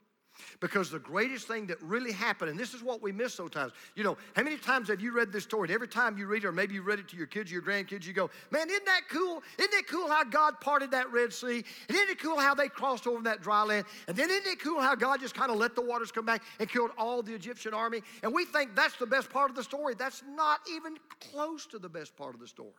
Because 0.60 0.90
the 0.90 0.98
greatest 0.98 1.46
thing 1.46 1.66
that 1.66 1.80
really 1.82 2.12
happened, 2.12 2.50
and 2.50 2.58
this 2.58 2.74
is 2.74 2.82
what 2.82 3.02
we 3.02 3.12
miss 3.12 3.34
sometimes. 3.34 3.72
You 3.94 4.02
know, 4.02 4.16
how 4.34 4.42
many 4.42 4.56
times 4.56 4.88
have 4.88 5.00
you 5.00 5.12
read 5.12 5.32
this 5.32 5.44
story? 5.44 5.68
And 5.68 5.74
every 5.74 5.88
time 5.88 6.18
you 6.18 6.26
read 6.26 6.44
it, 6.44 6.48
or 6.48 6.52
maybe 6.52 6.74
you 6.74 6.82
read 6.82 6.98
it 6.98 7.08
to 7.08 7.16
your 7.16 7.26
kids 7.26 7.50
or 7.50 7.54
your 7.54 7.62
grandkids, 7.62 8.06
you 8.06 8.12
go, 8.12 8.30
Man, 8.50 8.68
isn't 8.68 8.84
that 8.84 9.02
cool? 9.08 9.42
Isn't 9.58 9.74
it 9.74 9.86
cool 9.88 10.08
how 10.08 10.24
God 10.24 10.60
parted 10.60 10.90
that 10.90 11.10
Red 11.12 11.32
Sea? 11.32 11.64
And 11.88 11.96
isn't 11.96 12.10
it 12.10 12.18
cool 12.18 12.38
how 12.38 12.54
they 12.54 12.68
crossed 12.68 13.06
over 13.06 13.22
that 13.22 13.42
dry 13.42 13.62
land? 13.62 13.86
And 14.08 14.16
then 14.16 14.30
isn't 14.30 14.46
it 14.46 14.60
cool 14.60 14.80
how 14.80 14.94
God 14.94 15.20
just 15.20 15.34
kind 15.34 15.50
of 15.50 15.56
let 15.56 15.74
the 15.74 15.82
waters 15.82 16.10
come 16.10 16.26
back 16.26 16.42
and 16.58 16.68
killed 16.68 16.90
all 16.98 17.22
the 17.22 17.34
Egyptian 17.34 17.72
army? 17.72 18.00
And 18.22 18.32
we 18.32 18.44
think 18.44 18.74
that's 18.74 18.96
the 18.96 19.06
best 19.06 19.30
part 19.30 19.50
of 19.50 19.56
the 19.56 19.64
story. 19.64 19.94
That's 19.94 20.22
not 20.34 20.60
even 20.72 20.96
close 21.30 21.66
to 21.66 21.78
the 21.78 21.88
best 21.88 22.16
part 22.16 22.34
of 22.34 22.40
the 22.40 22.48
story. 22.48 22.70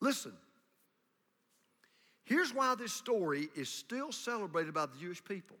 Listen, 0.00 0.32
here's 2.24 2.52
why 2.52 2.74
this 2.74 2.92
story 2.92 3.48
is 3.56 3.68
still 3.68 4.12
celebrated 4.12 4.74
by 4.74 4.86
the 4.86 4.96
Jewish 4.98 5.24
people. 5.24 5.56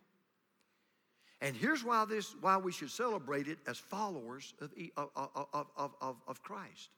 And 1.40 1.54
here's 1.54 1.84
why, 1.84 2.04
this, 2.06 2.34
why 2.40 2.56
we 2.56 2.72
should 2.72 2.90
celebrate 2.90 3.46
it 3.46 3.58
as 3.66 3.78
followers 3.78 4.54
of, 4.60 4.72
of, 4.96 5.66
of, 5.76 5.94
of, 6.00 6.16
of 6.26 6.42
Christ. 6.42 6.90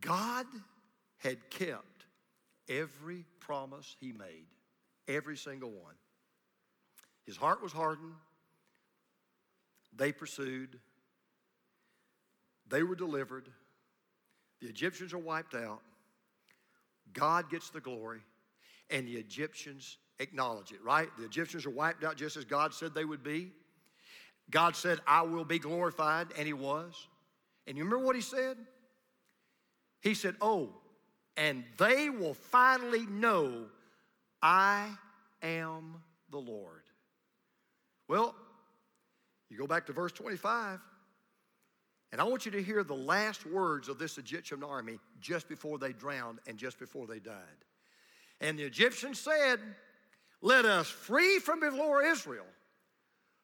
God 0.00 0.46
had 1.18 1.50
kept 1.50 2.06
every 2.68 3.24
promise 3.40 3.96
he 4.00 4.12
made, 4.12 4.46
every 5.06 5.36
single 5.36 5.70
one. 5.70 5.94
His 7.26 7.36
heart 7.36 7.62
was 7.62 7.72
hardened. 7.72 8.14
They 9.94 10.12
pursued. 10.12 10.78
They 12.68 12.82
were 12.82 12.94
delivered. 12.94 13.48
The 14.60 14.68
Egyptians 14.68 15.12
are 15.12 15.18
wiped 15.18 15.54
out. 15.54 15.80
God 17.12 17.50
gets 17.50 17.70
the 17.70 17.80
glory. 17.80 18.20
And 18.90 19.06
the 19.06 19.16
Egyptians 19.16 19.98
acknowledge 20.18 20.72
it, 20.72 20.82
right? 20.82 21.08
The 21.18 21.24
Egyptians 21.24 21.66
are 21.66 21.70
wiped 21.70 22.04
out 22.04 22.16
just 22.16 22.36
as 22.36 22.44
God 22.44 22.74
said 22.74 22.94
they 22.94 23.04
would 23.04 23.22
be. 23.22 23.52
God 24.50 24.76
said, 24.76 24.98
I 25.06 25.22
will 25.22 25.44
be 25.44 25.58
glorified, 25.58 26.28
and 26.36 26.46
He 26.46 26.54
was. 26.54 26.94
And 27.66 27.76
you 27.76 27.84
remember 27.84 28.04
what 28.04 28.16
He 28.16 28.22
said? 28.22 28.56
He 30.00 30.14
said, 30.14 30.36
Oh, 30.40 30.70
and 31.36 31.64
they 31.76 32.10
will 32.10 32.34
finally 32.34 33.06
know 33.06 33.66
I 34.42 34.88
am 35.42 36.02
the 36.30 36.38
Lord. 36.38 36.82
Well, 38.08 38.34
you 39.50 39.58
go 39.58 39.66
back 39.66 39.86
to 39.86 39.92
verse 39.92 40.12
25, 40.12 40.80
and 42.12 42.20
I 42.20 42.24
want 42.24 42.46
you 42.46 42.52
to 42.52 42.62
hear 42.62 42.82
the 42.82 42.94
last 42.94 43.46
words 43.46 43.88
of 43.88 43.98
this 43.98 44.18
Egyptian 44.18 44.62
army 44.62 44.98
just 45.20 45.48
before 45.48 45.78
they 45.78 45.92
drowned 45.92 46.38
and 46.46 46.56
just 46.56 46.78
before 46.78 47.06
they 47.06 47.18
died. 47.18 47.34
And 48.40 48.58
the 48.58 48.64
Egyptians 48.64 49.18
said, 49.18 49.60
Let 50.40 50.64
us 50.64 50.88
free 50.88 51.38
from 51.38 51.60
before 51.60 52.02
Israel, 52.02 52.46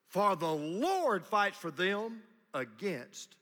for 0.08 0.36
the 0.36 0.52
Lord 0.52 1.24
fights 1.24 1.56
for 1.56 1.70
them 1.70 2.22
against 2.52 3.36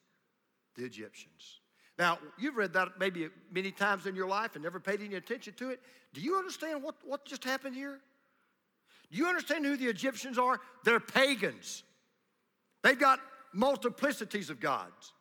the 0.76 0.84
Egyptians. 0.84 1.60
Now, 1.98 2.18
you've 2.38 2.56
read 2.56 2.72
that 2.72 2.98
maybe 2.98 3.28
many 3.52 3.70
times 3.70 4.06
in 4.06 4.16
your 4.16 4.28
life 4.28 4.54
and 4.54 4.64
never 4.64 4.80
paid 4.80 5.02
any 5.02 5.14
attention 5.14 5.52
to 5.54 5.70
it. 5.70 5.80
Do 6.14 6.20
you 6.20 6.36
understand 6.36 6.82
what, 6.82 6.96
what 7.04 7.24
just 7.24 7.44
happened 7.44 7.74
here? 7.74 8.00
Do 9.10 9.18
you 9.18 9.26
understand 9.26 9.66
who 9.66 9.76
the 9.76 9.88
Egyptians 9.88 10.38
are? 10.38 10.58
They're 10.84 11.00
pagans. 11.00 11.84
They've 12.82 12.98
got 12.98 13.20
multiplicities 13.54 14.48
of 14.48 14.58
gods. 14.58 15.12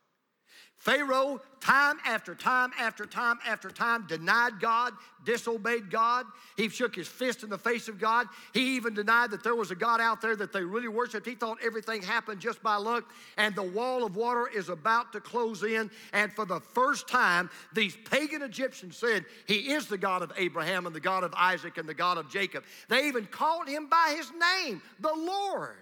Pharaoh, 0.82 1.40
time 1.60 1.98
after 2.08 2.34
time 2.34 2.72
after 2.80 3.06
time 3.06 3.38
after 3.46 3.70
time, 3.70 4.08
denied 4.08 4.60
God, 4.60 4.94
disobeyed 5.24 5.92
God. 5.92 6.26
He 6.58 6.70
shook 6.70 6.96
his 6.96 7.08
fist 7.08 7.44
in 7.44 7.52
the 7.52 7.58
face 7.60 7.88
of 7.88 8.00
God. 8.00 8.26
He 8.52 8.78
even 8.78 8.96
denied 8.96 9.30
that 9.30 9.44
there 9.44 9.54
was 9.54 9.70
a 9.70 9.76
God 9.76 10.02
out 10.02 10.22
there 10.22 10.36
that 10.36 10.52
they 10.52 10.64
really 10.64 10.88
worshiped. 10.88 11.28
He 11.28 11.36
thought 11.36 11.60
everything 11.64 12.02
happened 12.02 12.42
just 12.42 12.64
by 12.64 12.78
luck. 12.78 13.04
And 13.38 13.54
the 13.54 13.62
wall 13.62 14.04
of 14.04 14.16
water 14.16 14.48
is 14.48 14.70
about 14.70 15.14
to 15.14 15.22
close 15.22 15.62
in. 15.62 15.92
And 16.14 16.34
for 16.34 16.46
the 16.46 16.60
first 16.60 17.08
time, 17.08 17.52
these 17.74 17.96
pagan 18.10 18.42
Egyptians 18.42 18.98
said, 18.98 19.26
He 19.46 19.74
is 19.74 19.86
the 19.86 20.00
God 20.00 20.24
of 20.24 20.34
Abraham 20.36 20.88
and 20.88 20.96
the 20.96 21.00
God 21.00 21.24
of 21.24 21.32
Isaac 21.38 21.78
and 21.78 21.88
the 21.88 21.94
God 21.94 22.18
of 22.18 22.28
Jacob. 22.28 22.64
They 22.90 23.08
even 23.08 23.28
called 23.28 23.68
him 23.68 23.86
by 23.86 24.16
his 24.18 24.32
name, 24.32 24.82
the 25.00 25.14
Lord. 25.16 25.76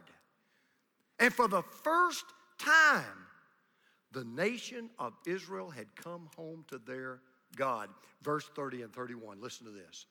And 1.19 1.33
for 1.33 1.47
the 1.47 1.61
first 1.61 2.25
time, 2.57 3.05
the 4.11 4.23
nation 4.23 4.89
of 4.97 5.13
Israel 5.25 5.69
had 5.69 5.95
come 5.95 6.29
home 6.35 6.65
to 6.69 6.79
their 6.79 7.21
God. 7.55 7.89
Verse 8.21 8.49
30 8.55 8.83
and 8.83 8.93
31. 8.93 9.41
Listen 9.41 9.65
to 9.65 9.71
this. 9.71 10.05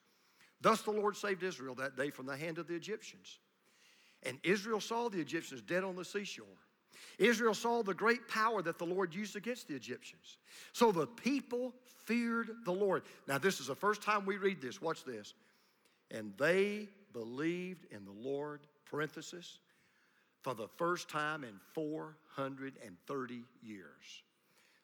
Thus 0.60 0.82
the 0.82 0.90
Lord 0.90 1.16
saved 1.16 1.42
Israel 1.42 1.74
that 1.76 1.96
day 1.96 2.10
from 2.10 2.26
the 2.26 2.36
hand 2.36 2.58
of 2.58 2.66
the 2.66 2.74
Egyptians. 2.74 3.38
And 4.24 4.38
Israel 4.42 4.80
saw 4.80 5.08
the 5.08 5.20
Egyptians 5.20 5.62
dead 5.62 5.84
on 5.84 5.96
the 5.96 6.04
seashore. 6.04 6.46
Israel 7.18 7.54
saw 7.54 7.82
the 7.82 7.94
great 7.94 8.26
power 8.28 8.62
that 8.62 8.78
the 8.78 8.84
Lord 8.86 9.14
used 9.14 9.36
against 9.36 9.68
the 9.68 9.74
Egyptians. 9.74 10.38
So 10.72 10.92
the 10.92 11.06
people 11.06 11.74
feared 12.04 12.50
the 12.64 12.72
Lord. 12.72 13.02
Now, 13.26 13.38
this 13.38 13.60
is 13.60 13.68
the 13.68 13.74
first 13.74 14.02
time 14.02 14.24
we 14.24 14.36
read 14.36 14.60
this. 14.60 14.82
Watch 14.82 15.04
this. 15.04 15.34
And 16.10 16.32
they 16.38 16.88
believed 17.12 17.86
in 17.92 18.04
the 18.04 18.28
Lord, 18.28 18.60
parenthesis, 18.84 19.58
for 20.42 20.54
the 20.54 20.68
first 20.76 21.08
time 21.08 21.44
in 21.44 21.58
430 21.74 23.44
years. 23.62 24.22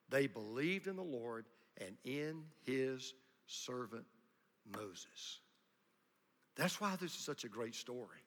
They 0.09 0.27
believed 0.27 0.87
in 0.87 0.97
the 0.97 1.03
Lord 1.03 1.47
and 1.79 1.97
in 2.05 2.45
his 2.67 3.15
servant 3.47 4.05
Moses. 4.77 5.41
That's 6.57 6.81
why 6.81 6.97
this 7.01 7.15
is 7.15 7.21
such 7.21 7.45
a 7.45 7.49
great 7.49 7.75
story. 7.75 8.19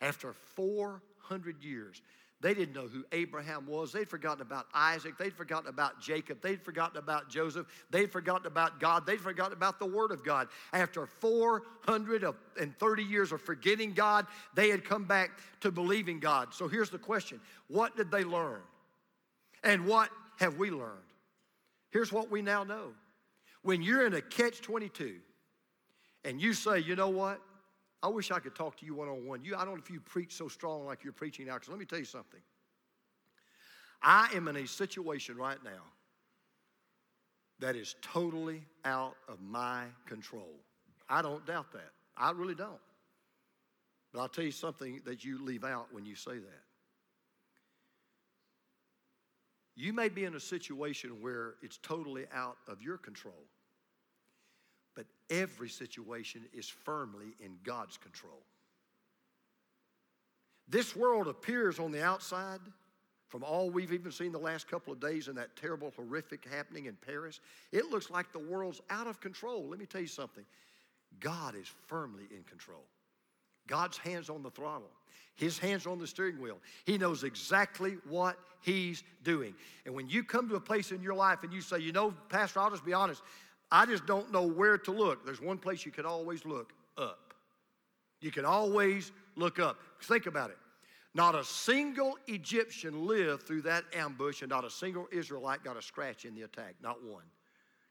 After 0.00 0.32
400 0.32 1.62
years, 1.62 2.02
they 2.44 2.52
didn't 2.52 2.74
know 2.74 2.88
who 2.88 3.06
Abraham 3.12 3.66
was. 3.66 3.90
They'd 3.90 4.06
forgotten 4.06 4.42
about 4.42 4.66
Isaac. 4.74 5.16
They'd 5.16 5.32
forgotten 5.32 5.66
about 5.66 5.98
Jacob. 5.98 6.42
They'd 6.42 6.60
forgotten 6.60 6.98
about 6.98 7.30
Joseph. 7.30 7.66
They'd 7.90 8.12
forgotten 8.12 8.46
about 8.46 8.78
God. 8.78 9.06
They'd 9.06 9.18
forgotten 9.18 9.54
about 9.54 9.78
the 9.78 9.86
Word 9.86 10.10
of 10.10 10.22
God. 10.22 10.48
After 10.74 11.06
430 11.06 13.02
years 13.02 13.32
of 13.32 13.40
forgetting 13.40 13.94
God, 13.94 14.26
they 14.54 14.68
had 14.68 14.84
come 14.84 15.04
back 15.04 15.30
to 15.60 15.72
believing 15.72 16.20
God. 16.20 16.52
So 16.52 16.68
here's 16.68 16.90
the 16.90 16.98
question 16.98 17.40
What 17.68 17.96
did 17.96 18.10
they 18.10 18.24
learn? 18.24 18.60
And 19.62 19.86
what 19.86 20.10
have 20.36 20.58
we 20.58 20.70
learned? 20.70 20.98
Here's 21.92 22.12
what 22.12 22.30
we 22.30 22.42
now 22.42 22.62
know. 22.62 22.92
When 23.62 23.80
you're 23.80 24.04
in 24.04 24.12
a 24.12 24.20
catch 24.20 24.60
22 24.60 25.14
and 26.24 26.42
you 26.42 26.52
say, 26.52 26.80
you 26.80 26.94
know 26.94 27.08
what? 27.08 27.40
I 28.04 28.08
wish 28.08 28.30
I 28.30 28.38
could 28.38 28.54
talk 28.54 28.76
to 28.76 28.84
you 28.84 28.94
one 28.94 29.08
on 29.08 29.26
one. 29.26 29.42
You, 29.42 29.56
I 29.56 29.64
don't 29.64 29.76
know 29.76 29.80
if 29.82 29.90
you 29.90 29.98
preach 29.98 30.36
so 30.36 30.46
strong 30.46 30.84
like 30.84 31.02
you're 31.02 31.14
preaching 31.14 31.46
now, 31.46 31.54
because 31.54 31.70
let 31.70 31.78
me 31.78 31.86
tell 31.86 31.98
you 31.98 32.04
something. 32.04 32.40
I 34.02 34.28
am 34.34 34.46
in 34.46 34.56
a 34.56 34.66
situation 34.66 35.38
right 35.38 35.56
now 35.64 35.82
that 37.60 37.76
is 37.76 37.96
totally 38.02 38.60
out 38.84 39.16
of 39.26 39.40
my 39.40 39.84
control. 40.04 40.50
I 41.08 41.22
don't 41.22 41.46
doubt 41.46 41.72
that. 41.72 41.92
I 42.14 42.32
really 42.32 42.54
don't. 42.54 42.78
But 44.12 44.20
I'll 44.20 44.28
tell 44.28 44.44
you 44.44 44.52
something 44.52 45.00
that 45.06 45.24
you 45.24 45.42
leave 45.42 45.64
out 45.64 45.86
when 45.90 46.04
you 46.04 46.14
say 46.14 46.34
that. 46.34 46.62
You 49.76 49.94
may 49.94 50.10
be 50.10 50.26
in 50.26 50.34
a 50.34 50.40
situation 50.40 51.22
where 51.22 51.54
it's 51.62 51.78
totally 51.78 52.26
out 52.34 52.58
of 52.68 52.82
your 52.82 52.98
control. 52.98 53.46
But 54.94 55.06
every 55.30 55.68
situation 55.68 56.42
is 56.52 56.68
firmly 56.68 57.34
in 57.40 57.56
God's 57.64 57.96
control. 57.96 58.42
This 60.68 60.96
world 60.96 61.28
appears 61.28 61.78
on 61.78 61.92
the 61.92 62.02
outside, 62.02 62.60
from 63.28 63.42
all 63.42 63.68
we've 63.68 63.92
even 63.92 64.12
seen 64.12 64.32
the 64.32 64.38
last 64.38 64.68
couple 64.68 64.92
of 64.92 65.00
days 65.00 65.28
in 65.28 65.34
that 65.34 65.56
terrible, 65.56 65.92
horrific 65.96 66.46
happening 66.48 66.86
in 66.86 66.94
Paris, 66.94 67.40
it 67.72 67.90
looks 67.90 68.10
like 68.10 68.32
the 68.32 68.38
world's 68.38 68.80
out 68.90 69.06
of 69.06 69.20
control. 69.20 69.68
Let 69.68 69.78
me 69.78 69.86
tell 69.86 70.00
you 70.00 70.06
something 70.06 70.44
God 71.20 71.54
is 71.54 71.68
firmly 71.86 72.24
in 72.30 72.42
control. 72.44 72.84
God's 73.66 73.98
hands 73.98 74.30
on 74.30 74.42
the 74.42 74.50
throttle, 74.50 74.90
His 75.34 75.58
hands 75.58 75.86
on 75.86 75.98
the 75.98 76.06
steering 76.06 76.40
wheel. 76.40 76.58
He 76.84 76.98
knows 76.98 77.24
exactly 77.24 77.96
what 78.08 78.38
He's 78.60 79.02
doing. 79.22 79.54
And 79.84 79.94
when 79.94 80.08
you 80.08 80.22
come 80.22 80.48
to 80.48 80.54
a 80.54 80.60
place 80.60 80.92
in 80.92 81.02
your 81.02 81.14
life 81.14 81.42
and 81.42 81.52
you 81.52 81.60
say, 81.60 81.78
you 81.78 81.92
know, 81.92 82.14
Pastor, 82.28 82.60
I'll 82.60 82.70
just 82.70 82.84
be 82.84 82.92
honest, 82.92 83.22
I 83.70 83.86
just 83.86 84.06
don't 84.06 84.30
know 84.30 84.46
where 84.46 84.78
to 84.78 84.90
look. 84.90 85.24
There's 85.24 85.40
one 85.40 85.58
place 85.58 85.84
you 85.84 85.92
can 85.92 86.06
always 86.06 86.44
look 86.44 86.72
up. 86.96 87.34
You 88.20 88.30
can 88.30 88.44
always 88.44 89.12
look 89.36 89.58
up. 89.58 89.78
Think 90.02 90.26
about 90.26 90.50
it. 90.50 90.58
Not 91.14 91.34
a 91.34 91.44
single 91.44 92.18
Egyptian 92.26 93.06
lived 93.06 93.46
through 93.46 93.62
that 93.62 93.84
ambush, 93.94 94.42
and 94.42 94.50
not 94.50 94.64
a 94.64 94.70
single 94.70 95.06
Israelite 95.12 95.62
got 95.62 95.76
a 95.76 95.82
scratch 95.82 96.24
in 96.24 96.34
the 96.34 96.42
attack. 96.42 96.74
Not 96.82 97.04
one. 97.04 97.24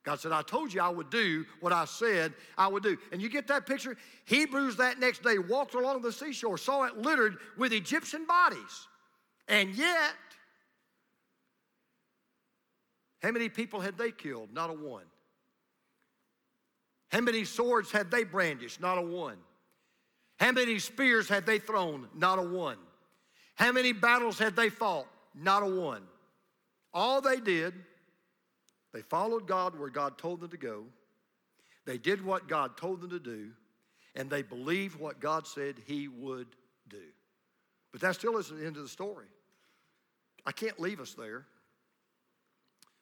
God 0.04 0.20
said, 0.20 0.32
I 0.32 0.42
told 0.42 0.72
you 0.74 0.82
I 0.82 0.90
would 0.90 1.08
do 1.08 1.46
what 1.60 1.72
I 1.72 1.86
said 1.86 2.34
I 2.58 2.68
would 2.68 2.82
do. 2.82 2.98
And 3.10 3.22
you 3.22 3.30
get 3.30 3.46
that 3.46 3.66
picture? 3.66 3.96
Hebrews 4.26 4.76
that 4.76 5.00
next 5.00 5.22
day 5.22 5.38
walked 5.38 5.74
along 5.74 6.02
the 6.02 6.12
seashore, 6.12 6.58
saw 6.58 6.84
it 6.84 6.98
littered 6.98 7.38
with 7.56 7.72
Egyptian 7.72 8.26
bodies. 8.26 8.88
And 9.48 9.70
yet, 9.74 10.12
how 13.22 13.30
many 13.30 13.48
people 13.48 13.80
had 13.80 13.96
they 13.96 14.10
killed? 14.10 14.52
Not 14.52 14.68
a 14.68 14.74
one. 14.74 15.04
How 17.14 17.20
many 17.20 17.44
swords 17.44 17.92
had 17.92 18.10
they 18.10 18.24
brandished? 18.24 18.80
Not 18.80 18.98
a 18.98 19.00
one. 19.00 19.36
How 20.40 20.50
many 20.50 20.80
spears 20.80 21.28
had 21.28 21.46
they 21.46 21.60
thrown? 21.60 22.08
Not 22.12 22.40
a 22.40 22.42
one. 22.42 22.76
How 23.54 23.70
many 23.70 23.92
battles 23.92 24.36
had 24.36 24.56
they 24.56 24.68
fought? 24.68 25.06
Not 25.32 25.62
a 25.62 25.66
one. 25.66 26.02
All 26.92 27.20
they 27.20 27.38
did, 27.38 27.72
they 28.92 29.02
followed 29.02 29.46
God 29.46 29.78
where 29.78 29.90
God 29.90 30.18
told 30.18 30.40
them 30.40 30.50
to 30.50 30.56
go. 30.56 30.86
They 31.86 31.98
did 31.98 32.24
what 32.24 32.48
God 32.48 32.76
told 32.76 33.00
them 33.00 33.10
to 33.10 33.20
do, 33.20 33.52
and 34.16 34.28
they 34.28 34.42
believed 34.42 34.98
what 34.98 35.20
God 35.20 35.46
said 35.46 35.76
He 35.86 36.08
would 36.08 36.48
do. 36.88 36.98
But 37.92 38.00
that 38.00 38.16
still 38.16 38.38
isn't 38.38 38.58
the 38.58 38.66
end 38.66 38.76
of 38.76 38.82
the 38.82 38.88
story. 38.88 39.26
I 40.44 40.50
can't 40.50 40.80
leave 40.80 40.98
us 40.98 41.14
there. 41.14 41.46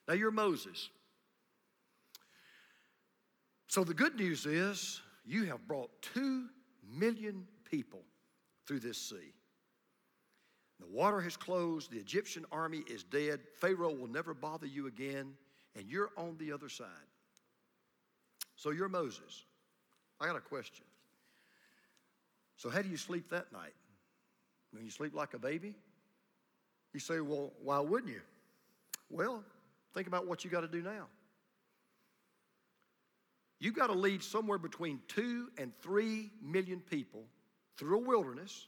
Now, 0.07 0.13
you're 0.13 0.29
Moses. 0.29 0.91
So 3.73 3.83
the 3.83 3.95
good 3.95 4.15
news 4.17 4.45
is 4.45 5.01
you 5.25 5.45
have 5.45 5.67
brought 5.67 5.89
two 6.13 6.45
million 6.95 7.47
people 7.71 8.03
through 8.67 8.81
this 8.81 8.99
sea. 8.99 9.33
The 10.79 10.85
water 10.85 11.19
has 11.21 11.35
closed, 11.35 11.89
the 11.89 11.97
Egyptian 11.97 12.45
army 12.51 12.83
is 12.85 13.01
dead, 13.01 13.39
Pharaoh 13.59 13.91
will 13.91 14.05
never 14.05 14.35
bother 14.35 14.67
you 14.67 14.85
again, 14.85 15.33
and 15.75 15.89
you're 15.89 16.11
on 16.17 16.37
the 16.37 16.51
other 16.51 16.69
side. 16.69 16.85
So 18.57 18.69
you're 18.69 18.89
Moses. 18.89 19.43
I 20.21 20.27
got 20.27 20.35
a 20.35 20.41
question. 20.41 20.85
So, 22.57 22.69
how 22.69 22.83
do 22.83 22.89
you 22.89 22.97
sleep 22.97 23.27
that 23.31 23.51
night? 23.51 23.73
When 24.71 24.85
you 24.85 24.91
sleep 24.91 25.15
like 25.15 25.33
a 25.33 25.39
baby? 25.39 25.73
You 26.93 26.99
say, 26.99 27.21
well, 27.21 27.53
why 27.63 27.79
wouldn't 27.79 28.13
you? 28.13 28.21
Well, 29.09 29.43
think 29.95 30.05
about 30.05 30.27
what 30.27 30.43
you 30.43 30.51
got 30.51 30.61
to 30.61 30.67
do 30.67 30.83
now. 30.83 31.07
You've 33.63 33.75
got 33.75 33.87
to 33.87 33.93
lead 33.93 34.21
somewhere 34.21 34.57
between 34.57 34.99
two 35.07 35.49
and 35.57 35.71
three 35.81 36.29
million 36.41 36.79
people 36.79 37.23
through 37.77 37.97
a 37.97 38.07
wilderness, 38.07 38.67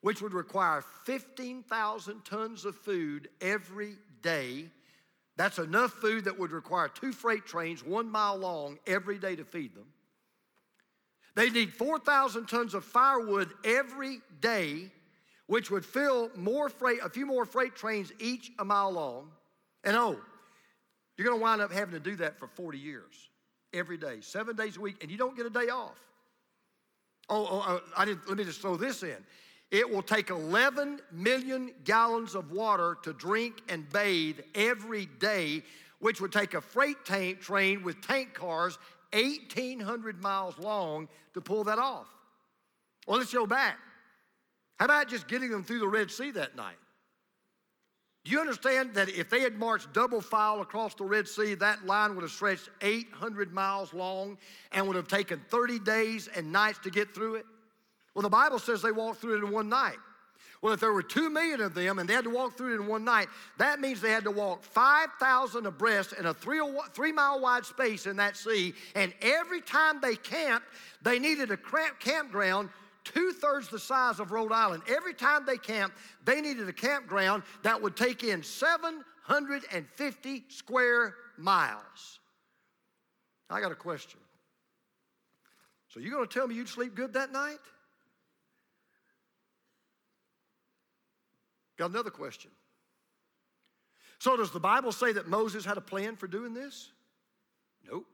which 0.00 0.22
would 0.22 0.32
require 0.32 0.82
15,000 1.04 2.24
tons 2.24 2.64
of 2.64 2.76
food 2.76 3.28
every 3.40 3.96
day. 4.22 4.66
That's 5.36 5.58
enough 5.58 5.92
food 5.92 6.24
that 6.24 6.38
would 6.38 6.50
require 6.50 6.88
two 6.88 7.12
freight 7.12 7.46
trains 7.46 7.84
one 7.84 8.10
mile 8.10 8.36
long 8.36 8.78
every 8.86 9.18
day 9.18 9.36
to 9.36 9.44
feed 9.44 9.74
them. 9.74 9.86
They 11.34 11.50
need 11.50 11.72
4,000 11.72 12.46
tons 12.46 12.74
of 12.74 12.84
firewood 12.84 13.52
every 13.64 14.18
day, 14.40 14.90
which 15.46 15.70
would 15.70 15.84
fill 15.84 16.30
more 16.34 16.68
freight, 16.68 16.98
a 17.04 17.08
few 17.08 17.26
more 17.26 17.44
freight 17.44 17.76
trains 17.76 18.12
each 18.18 18.50
a 18.58 18.64
mile 18.64 18.90
long. 18.90 19.30
And 19.84 19.94
oh, 19.94 20.18
you're 21.16 21.26
going 21.26 21.38
to 21.38 21.42
wind 21.42 21.60
up 21.60 21.70
having 21.70 21.94
to 21.94 22.00
do 22.00 22.16
that 22.16 22.38
for 22.38 22.48
40 22.48 22.78
years, 22.78 23.28
every 23.72 23.96
day, 23.96 24.18
seven 24.20 24.56
days 24.56 24.76
a 24.76 24.80
week, 24.80 24.96
and 25.02 25.10
you 25.10 25.16
don't 25.16 25.36
get 25.36 25.46
a 25.46 25.50
day 25.50 25.68
off. 25.68 25.98
Oh, 27.28 27.46
oh, 27.50 27.64
oh 27.66 27.80
I 27.96 28.04
didn't, 28.04 28.28
let 28.28 28.38
me 28.38 28.44
just 28.44 28.60
throw 28.60 28.76
this 28.76 29.02
in. 29.02 29.16
It 29.70 29.88
will 29.88 30.02
take 30.02 30.30
11 30.30 31.00
million 31.12 31.72
gallons 31.84 32.34
of 32.34 32.52
water 32.52 32.96
to 33.02 33.12
drink 33.12 33.60
and 33.68 33.88
bathe 33.90 34.40
every 34.54 35.06
day, 35.18 35.62
which 35.98 36.20
would 36.20 36.32
take 36.32 36.54
a 36.54 36.60
freight 36.60 37.04
tank 37.04 37.40
train 37.40 37.82
with 37.82 38.00
tank 38.00 38.32
cars 38.32 38.78
1,800 39.12 40.22
miles 40.22 40.58
long 40.58 41.08
to 41.34 41.40
pull 41.40 41.64
that 41.64 41.78
off. 41.78 42.06
Well, 43.06 43.18
let's 43.18 43.32
go 43.32 43.46
back. 43.46 43.78
How 44.78 44.86
about 44.86 45.08
just 45.08 45.28
getting 45.28 45.50
them 45.50 45.64
through 45.64 45.80
the 45.80 45.88
Red 45.88 46.10
Sea 46.10 46.30
that 46.32 46.56
night? 46.56 46.76
You 48.28 48.40
understand 48.40 48.92
that 48.92 49.08
if 49.08 49.30
they 49.30 49.40
had 49.40 49.58
marched 49.58 49.94
double 49.94 50.20
file 50.20 50.60
across 50.60 50.94
the 50.94 51.04
Red 51.04 51.26
Sea, 51.26 51.54
that 51.54 51.86
line 51.86 52.14
would 52.14 52.20
have 52.20 52.30
stretched 52.30 52.68
800 52.82 53.54
miles 53.54 53.94
long 53.94 54.36
and 54.70 54.86
would 54.86 54.96
have 54.96 55.08
taken 55.08 55.40
30 55.48 55.78
days 55.78 56.28
and 56.36 56.52
nights 56.52 56.78
to 56.80 56.90
get 56.90 57.14
through 57.14 57.36
it? 57.36 57.46
Well, 58.12 58.22
the 58.22 58.28
Bible 58.28 58.58
says 58.58 58.82
they 58.82 58.92
walked 58.92 59.22
through 59.22 59.38
it 59.38 59.46
in 59.46 59.50
one 59.50 59.70
night. 59.70 59.96
Well, 60.60 60.74
if 60.74 60.80
there 60.80 60.92
were 60.92 61.02
two 61.02 61.30
million 61.30 61.62
of 61.62 61.72
them 61.72 61.98
and 61.98 62.06
they 62.06 62.12
had 62.12 62.24
to 62.24 62.30
walk 62.30 62.58
through 62.58 62.74
it 62.74 62.82
in 62.82 62.86
one 62.86 63.02
night, 63.02 63.28
that 63.56 63.80
means 63.80 64.02
they 64.02 64.10
had 64.10 64.24
to 64.24 64.30
walk 64.30 64.62
5,000 64.62 65.64
abreast 65.64 66.12
in 66.12 66.26
a 66.26 66.34
three, 66.34 66.60
three 66.92 67.12
mile 67.12 67.40
wide 67.40 67.64
space 67.64 68.04
in 68.04 68.16
that 68.16 68.36
sea. 68.36 68.74
And 68.94 69.14
every 69.22 69.62
time 69.62 70.02
they 70.02 70.16
camped, 70.16 70.66
they 71.00 71.18
needed 71.18 71.50
a 71.50 71.58
campground 71.98 72.68
two 73.12 73.32
thirds 73.32 73.68
the 73.68 73.78
size 73.78 74.20
of 74.20 74.32
Rhode 74.32 74.52
Island. 74.52 74.82
Every 74.88 75.14
time 75.14 75.44
they 75.46 75.56
camped, 75.56 75.96
they 76.24 76.40
needed 76.40 76.68
a 76.68 76.72
campground 76.72 77.42
that 77.62 77.80
would 77.80 77.96
take 77.96 78.22
in 78.22 78.42
750 78.42 80.44
square 80.48 81.14
miles. 81.36 82.20
I 83.50 83.60
got 83.60 83.72
a 83.72 83.76
question. 83.76 84.20
So, 85.88 86.00
you're 86.00 86.12
going 86.12 86.28
to 86.28 86.32
tell 86.32 86.46
me 86.46 86.54
you'd 86.54 86.68
sleep 86.68 86.94
good 86.94 87.14
that 87.14 87.32
night? 87.32 87.58
Got 91.78 91.90
another 91.90 92.10
question. 92.10 92.50
So, 94.18 94.36
does 94.36 94.50
the 94.50 94.60
Bible 94.60 94.92
say 94.92 95.12
that 95.12 95.28
Moses 95.28 95.64
had 95.64 95.78
a 95.78 95.80
plan 95.80 96.16
for 96.16 96.26
doing 96.26 96.52
this? 96.52 96.90
Nope. 97.90 98.04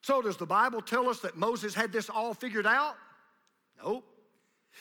So, 0.00 0.22
does 0.22 0.36
the 0.36 0.46
Bible 0.46 0.80
tell 0.80 1.10
us 1.10 1.18
that 1.20 1.36
Moses 1.36 1.74
had 1.74 1.92
this 1.92 2.08
all 2.08 2.32
figured 2.32 2.66
out? 2.66 2.96
Nope. 3.82 4.04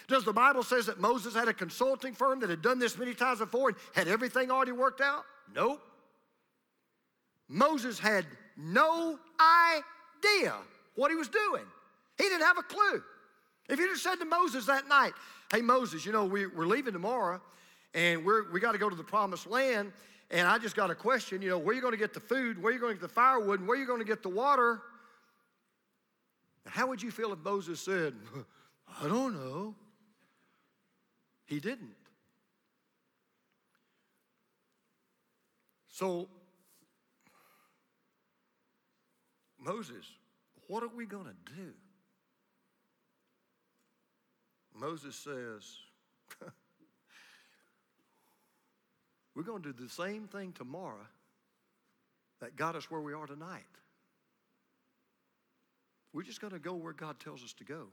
Does 0.08 0.26
the 0.26 0.34
Bible 0.34 0.64
says 0.64 0.88
that 0.88 1.00
Moses 1.00 1.34
had 1.34 1.48
a 1.48 1.54
consulting 1.54 2.14
firm 2.14 2.40
that 2.42 2.50
had 2.50 2.62
done 2.62 2.80
this 2.80 2.98
many 2.98 3.14
times 3.14 3.40
before 3.40 3.70
and 3.70 3.78
had 3.94 4.08
everything 4.08 4.52
already 4.52 4.72
worked 4.72 5.02
out? 5.02 5.24
Nope. 5.54 5.82
Moses 7.48 8.00
had 8.00 8.26
no 8.58 9.20
idea 9.40 10.54
what 10.96 11.12
he 11.12 11.16
was 11.16 11.30
doing. 11.30 11.64
He 12.18 12.24
didn't 12.24 12.46
have 12.46 12.58
a 12.58 12.64
clue. 12.64 13.04
If 13.70 13.80
you 13.80 13.88
just 13.88 14.04
said 14.04 14.16
to 14.16 14.26
Moses 14.26 14.66
that 14.66 14.88
night, 14.88 15.14
hey, 15.52 15.62
Moses, 15.62 16.06
you 16.06 16.12
know, 16.12 16.26
we, 16.26 16.48
we're 16.48 16.66
leaving 16.66 16.94
tomorrow 16.94 17.42
and 17.94 18.26
we're, 18.26 18.52
we 18.52 18.60
got 18.60 18.74
to 18.74 18.78
go 18.78 18.90
to 18.90 18.96
the 18.96 19.04
promised 19.04 19.48
land. 19.48 19.92
And 20.32 20.48
I 20.48 20.58
just 20.58 20.76
got 20.76 20.90
a 20.90 20.96
question, 20.96 21.42
you 21.42 21.50
know, 21.50 21.60
where 21.60 21.74
are 21.74 21.76
you 21.76 21.82
going 21.82 21.94
to 21.94 21.98
get 21.98 22.14
the 22.14 22.20
food, 22.20 22.62
where 22.62 22.72
are 22.72 22.74
you 22.74 22.80
going 22.80 22.96
to 22.96 23.00
get 23.00 23.08
the 23.08 23.14
firewood, 23.14 23.60
and 23.60 23.68
where 23.68 23.78
are 23.78 23.80
you 23.82 23.86
going 23.86 24.00
to 24.00 24.06
get 24.06 24.24
the 24.24 24.30
water? 24.30 24.82
How 26.66 26.88
would 26.88 27.04
you 27.04 27.12
feel 27.12 27.32
if 27.34 27.40
Moses 27.40 27.80
said, 27.80 28.16
I 29.02 29.08
don't 29.08 29.34
know? 29.34 29.76
He 31.46 31.60
didn't. 31.60 31.96
So, 35.88 36.28
Moses, 39.60 40.06
what 40.68 40.84
are 40.84 40.90
we 40.90 41.06
going 41.06 41.26
to 41.26 41.54
do? 41.54 41.74
Moses 44.76 45.16
says, 45.16 45.78
We're 49.36 49.44
going 49.44 49.62
to 49.64 49.74
do 49.74 49.84
the 49.84 49.90
same 49.90 50.28
thing 50.28 50.52
tomorrow 50.54 51.08
that 52.42 52.56
got 52.56 52.76
us 52.76 52.90
where 52.90 53.02
we 53.02 53.14
are 53.14 53.26
tonight. 53.26 53.64
We're 56.12 56.24
just 56.24 56.42
going 56.42 56.54
to 56.54 56.60
go 56.60 56.74
where 56.74 56.94
God 56.94 57.20
tells 57.20 57.44
us 57.44 57.54
to 57.54 57.64
go. 57.64 57.88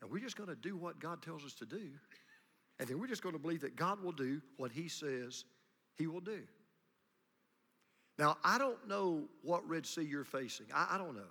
And 0.00 0.10
we're 0.10 0.20
just 0.20 0.36
going 0.36 0.48
to 0.48 0.56
do 0.56 0.76
what 0.76 0.98
God 0.98 1.22
tells 1.22 1.44
us 1.44 1.54
to 1.54 1.66
do. 1.66 1.90
And 2.78 2.88
then 2.88 2.98
we're 2.98 3.06
just 3.06 3.22
going 3.22 3.34
to 3.34 3.38
believe 3.38 3.60
that 3.60 3.76
God 3.76 4.02
will 4.02 4.12
do 4.12 4.40
what 4.56 4.72
He 4.72 4.88
says 4.88 5.44
He 5.98 6.06
will 6.06 6.20
do. 6.20 6.40
Now, 8.18 8.36
I 8.44 8.58
don't 8.58 8.88
know 8.88 9.24
what 9.42 9.66
Red 9.68 9.86
Sea 9.86 10.02
you're 10.02 10.24
facing. 10.24 10.66
I, 10.74 10.88
I 10.92 10.98
don't 10.98 11.14
know. 11.14 11.30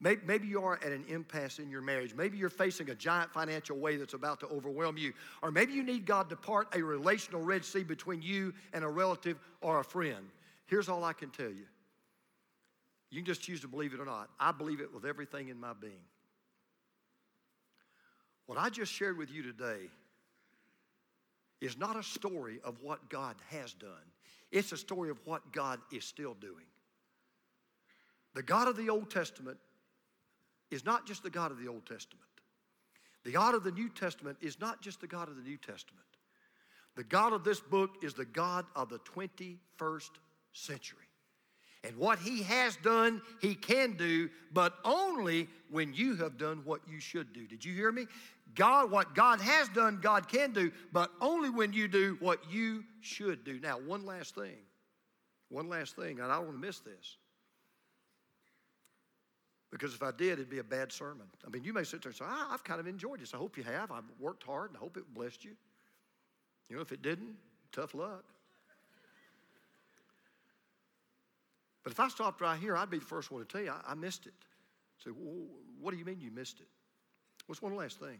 Maybe, 0.00 0.20
maybe 0.26 0.48
you 0.48 0.62
are 0.64 0.80
at 0.84 0.90
an 0.90 1.04
impasse 1.08 1.60
in 1.60 1.70
your 1.70 1.80
marriage. 1.80 2.12
Maybe 2.14 2.36
you're 2.36 2.50
facing 2.50 2.90
a 2.90 2.94
giant 2.94 3.32
financial 3.32 3.78
wave 3.78 4.00
that's 4.00 4.14
about 4.14 4.40
to 4.40 4.46
overwhelm 4.48 4.96
you. 4.98 5.12
Or 5.42 5.52
maybe 5.52 5.72
you 5.72 5.84
need 5.84 6.06
God 6.06 6.28
to 6.30 6.36
part 6.36 6.74
a 6.74 6.82
relational 6.82 7.40
Red 7.40 7.64
Sea 7.64 7.84
between 7.84 8.20
you 8.20 8.52
and 8.72 8.84
a 8.84 8.88
relative 8.88 9.38
or 9.60 9.78
a 9.78 9.84
friend. 9.84 10.28
Here's 10.66 10.88
all 10.88 11.04
I 11.04 11.12
can 11.12 11.30
tell 11.30 11.50
you. 11.50 11.66
You 13.10 13.18
can 13.18 13.26
just 13.26 13.42
choose 13.42 13.60
to 13.60 13.68
believe 13.68 13.94
it 13.94 14.00
or 14.00 14.04
not. 14.04 14.28
I 14.40 14.50
believe 14.50 14.80
it 14.80 14.92
with 14.92 15.04
everything 15.04 15.48
in 15.48 15.60
my 15.60 15.72
being. 15.80 15.92
What 18.46 18.58
I 18.58 18.68
just 18.70 18.92
shared 18.92 19.16
with 19.16 19.30
you 19.30 19.42
today 19.42 19.90
is 21.60 21.78
not 21.78 21.96
a 21.96 22.02
story 22.02 22.60
of 22.64 22.82
what 22.82 23.08
God 23.08 23.36
has 23.50 23.72
done, 23.72 23.90
it's 24.50 24.72
a 24.72 24.76
story 24.76 25.10
of 25.10 25.18
what 25.24 25.52
God 25.52 25.80
is 25.92 26.04
still 26.04 26.34
doing. 26.34 26.66
The 28.34 28.42
God 28.42 28.68
of 28.68 28.76
the 28.76 28.88
Old 28.88 29.10
Testament 29.10 29.58
is 30.70 30.84
not 30.84 31.06
just 31.06 31.22
the 31.22 31.30
God 31.30 31.50
of 31.50 31.58
the 31.58 31.68
Old 31.68 31.86
Testament. 31.86 32.24
The 33.24 33.30
God 33.30 33.54
of 33.54 33.62
the 33.62 33.70
New 33.70 33.88
Testament 33.88 34.38
is 34.40 34.58
not 34.58 34.82
just 34.82 35.00
the 35.00 35.06
God 35.06 35.28
of 35.28 35.36
the 35.36 35.42
New 35.42 35.58
Testament. 35.58 36.06
The 36.96 37.04
God 37.04 37.32
of 37.32 37.44
this 37.44 37.60
book 37.60 37.96
is 38.02 38.14
the 38.14 38.24
God 38.24 38.66
of 38.74 38.88
the 38.88 38.98
21st 39.00 40.10
century. 40.52 41.11
And 41.84 41.96
what 41.96 42.18
He 42.18 42.42
has 42.44 42.76
done, 42.76 43.22
He 43.40 43.54
can 43.54 43.96
do, 43.96 44.30
but 44.52 44.74
only 44.84 45.48
when 45.70 45.92
you 45.94 46.16
have 46.16 46.38
done 46.38 46.62
what 46.64 46.80
you 46.88 47.00
should 47.00 47.32
do. 47.32 47.46
Did 47.46 47.64
you 47.64 47.74
hear 47.74 47.90
me? 47.90 48.06
God, 48.54 48.90
what 48.90 49.14
God 49.14 49.40
has 49.40 49.68
done, 49.70 49.98
God 50.02 50.28
can 50.28 50.52
do, 50.52 50.70
but 50.92 51.10
only 51.20 51.50
when 51.50 51.72
you 51.72 51.88
do 51.88 52.16
what 52.20 52.38
you 52.50 52.84
should 53.00 53.44
do. 53.44 53.58
Now, 53.60 53.78
one 53.78 54.04
last 54.04 54.34
thing. 54.34 54.58
One 55.48 55.68
last 55.68 55.96
thing, 55.96 56.20
and 56.20 56.30
I 56.30 56.36
don't 56.36 56.46
want 56.46 56.60
to 56.60 56.66
miss 56.66 56.80
this. 56.80 57.16
Because 59.70 59.94
if 59.94 60.02
I 60.02 60.10
did, 60.10 60.32
it'd 60.32 60.50
be 60.50 60.58
a 60.58 60.64
bad 60.64 60.92
sermon. 60.92 61.26
I 61.46 61.50
mean, 61.50 61.64
you 61.64 61.72
may 61.72 61.82
sit 61.82 62.02
there 62.02 62.10
and 62.10 62.16
say, 62.16 62.26
ah, 62.28 62.48
I've 62.52 62.62
kind 62.62 62.78
of 62.78 62.86
enjoyed 62.86 63.20
this. 63.20 63.32
I 63.32 63.38
hope 63.38 63.56
you 63.56 63.62
have. 63.62 63.90
I've 63.90 64.04
worked 64.20 64.44
hard 64.44 64.70
and 64.70 64.76
I 64.76 64.80
hope 64.80 64.98
it 64.98 65.04
blessed 65.14 65.44
you. 65.44 65.52
You 66.68 66.76
know, 66.76 66.82
if 66.82 66.92
it 66.92 67.00
didn't, 67.00 67.36
tough 67.72 67.94
luck. 67.94 68.24
But 71.82 71.92
if 71.92 72.00
I 72.00 72.08
stopped 72.08 72.40
right 72.40 72.58
here, 72.58 72.76
I'd 72.76 72.90
be 72.90 72.98
the 72.98 73.04
first 73.04 73.30
one 73.30 73.40
to 73.40 73.48
tell 73.48 73.62
you 73.62 73.70
I, 73.70 73.92
I 73.92 73.94
missed 73.94 74.26
it. 74.26 74.34
Say, 75.02 75.10
so, 75.10 75.16
well, 75.18 75.46
what 75.80 75.90
do 75.90 75.96
you 75.96 76.04
mean 76.04 76.20
you 76.20 76.30
missed 76.30 76.60
it? 76.60 76.68
What's 77.46 77.60
one 77.60 77.74
last 77.74 77.98
thing? 77.98 78.18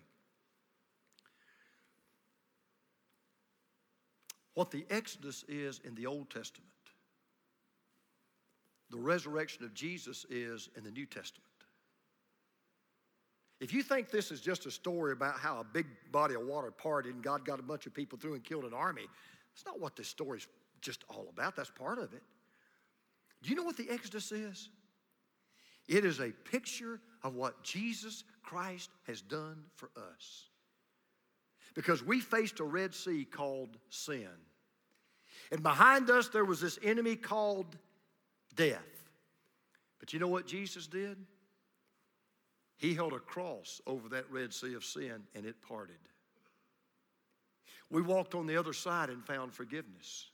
What 4.54 4.70
the 4.70 4.84
Exodus 4.90 5.44
is 5.48 5.80
in 5.84 5.94
the 5.94 6.06
Old 6.06 6.28
Testament 6.28 6.72
the 8.92 8.98
resurrection 8.98 9.64
of 9.64 9.72
Jesus 9.72 10.26
is 10.28 10.68
in 10.76 10.84
the 10.84 10.90
New 10.90 11.06
Testament. 11.06 11.48
If 13.58 13.72
you 13.72 13.82
think 13.82 14.10
this 14.10 14.30
is 14.30 14.40
just 14.40 14.66
a 14.66 14.70
story 14.70 15.12
about 15.12 15.38
how 15.38 15.60
a 15.60 15.64
big 15.64 15.86
body 16.12 16.34
of 16.34 16.42
water 16.42 16.70
parted 16.70 17.14
and 17.14 17.24
God 17.24 17.44
got 17.44 17.58
a 17.58 17.62
bunch 17.62 17.86
of 17.86 17.94
people 17.94 18.18
through 18.18 18.34
and 18.34 18.44
killed 18.44 18.64
an 18.64 18.74
army, 18.74 19.06
that's 19.54 19.64
not 19.64 19.80
what 19.80 19.96
this 19.96 20.08
story's 20.08 20.46
just 20.82 21.04
all 21.08 21.26
about. 21.30 21.56
That's 21.56 21.70
part 21.70 21.98
of 21.98 22.12
it. 22.12 22.22
Do 23.42 23.50
you 23.50 23.56
know 23.56 23.64
what 23.64 23.76
the 23.76 23.90
Exodus 23.90 24.32
is? 24.32 24.68
It 25.88 26.04
is 26.04 26.20
a 26.20 26.30
picture 26.30 27.00
of 27.22 27.34
what 27.34 27.62
Jesus 27.62 28.24
Christ 28.42 28.90
has 29.06 29.20
done 29.20 29.64
for 29.74 29.90
us. 29.96 30.48
Because 31.74 32.04
we 32.04 32.20
faced 32.20 32.60
a 32.60 32.64
Red 32.64 32.94
Sea 32.94 33.24
called 33.24 33.76
sin. 33.88 34.28
And 35.50 35.62
behind 35.62 36.08
us, 36.10 36.28
there 36.28 36.44
was 36.44 36.60
this 36.60 36.78
enemy 36.82 37.16
called 37.16 37.76
death. 38.54 38.78
But 39.98 40.12
you 40.12 40.18
know 40.18 40.28
what 40.28 40.46
Jesus 40.46 40.86
did? 40.86 41.16
He 42.76 42.94
held 42.94 43.12
a 43.12 43.20
cross 43.20 43.80
over 43.86 44.08
that 44.10 44.30
Red 44.30 44.52
Sea 44.52 44.74
of 44.74 44.84
sin 44.84 45.22
and 45.34 45.46
it 45.46 45.56
parted. 45.62 45.96
We 47.90 48.02
walked 48.02 48.34
on 48.34 48.46
the 48.46 48.56
other 48.56 48.72
side 48.72 49.10
and 49.10 49.24
found 49.24 49.52
forgiveness. 49.52 50.31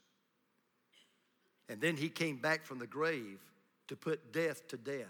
And 1.69 1.79
then 1.79 1.95
he 1.95 2.09
came 2.09 2.37
back 2.37 2.65
from 2.65 2.79
the 2.79 2.87
grave 2.87 3.39
to 3.87 3.95
put 3.95 4.33
death 4.33 4.67
to 4.69 4.77
death 4.77 5.05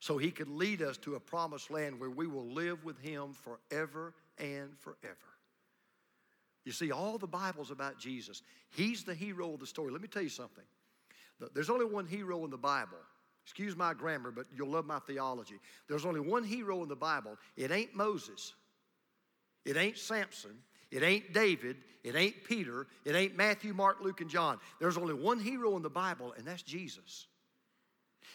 so 0.00 0.18
he 0.18 0.30
could 0.30 0.48
lead 0.48 0.82
us 0.82 0.98
to 0.98 1.14
a 1.14 1.20
promised 1.20 1.70
land 1.70 1.98
where 1.98 2.10
we 2.10 2.26
will 2.26 2.46
live 2.46 2.84
with 2.84 2.98
him 2.98 3.32
forever 3.32 4.12
and 4.38 4.76
forever. 4.78 5.16
You 6.64 6.72
see, 6.72 6.92
all 6.92 7.18
the 7.18 7.26
Bible's 7.26 7.70
about 7.70 7.98
Jesus. 7.98 8.42
He's 8.70 9.04
the 9.04 9.14
hero 9.14 9.54
of 9.54 9.60
the 9.60 9.66
story. 9.66 9.90
Let 9.90 10.02
me 10.02 10.08
tell 10.08 10.22
you 10.22 10.28
something. 10.28 10.64
There's 11.54 11.70
only 11.70 11.86
one 11.86 12.06
hero 12.06 12.44
in 12.44 12.50
the 12.50 12.56
Bible. 12.56 12.98
Excuse 13.44 13.76
my 13.76 13.94
grammar, 13.94 14.30
but 14.30 14.46
you'll 14.54 14.68
love 14.68 14.86
my 14.86 15.00
theology. 15.00 15.58
There's 15.88 16.04
only 16.04 16.20
one 16.20 16.44
hero 16.44 16.82
in 16.82 16.88
the 16.88 16.96
Bible. 16.96 17.36
It 17.56 17.72
ain't 17.72 17.94
Moses. 17.96 18.54
It 19.64 19.76
ain't 19.76 19.98
Samson. 19.98 20.52
It 20.92 21.02
ain't 21.02 21.32
David. 21.32 21.78
It 22.04 22.14
ain't 22.14 22.44
Peter. 22.44 22.86
It 23.04 23.16
ain't 23.16 23.36
Matthew, 23.36 23.72
Mark, 23.72 23.98
Luke, 24.00 24.20
and 24.20 24.30
John. 24.30 24.58
There's 24.78 24.98
only 24.98 25.14
one 25.14 25.40
hero 25.40 25.76
in 25.76 25.82
the 25.82 25.90
Bible, 25.90 26.34
and 26.36 26.46
that's 26.46 26.62
Jesus. 26.62 27.26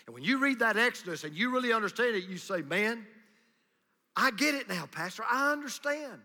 And 0.05 0.13
when 0.13 0.23
you 0.23 0.39
read 0.39 0.59
that 0.59 0.75
Exodus 0.75 1.23
and 1.23 1.35
you 1.35 1.51
really 1.51 1.71
understand 1.71 2.15
it, 2.15 2.25
you 2.25 2.37
say, 2.37 2.61
Man, 2.61 3.05
I 4.15 4.31
get 4.31 4.55
it 4.55 4.67
now, 4.67 4.87
Pastor. 4.91 5.23
I 5.29 5.51
understand. 5.51 6.19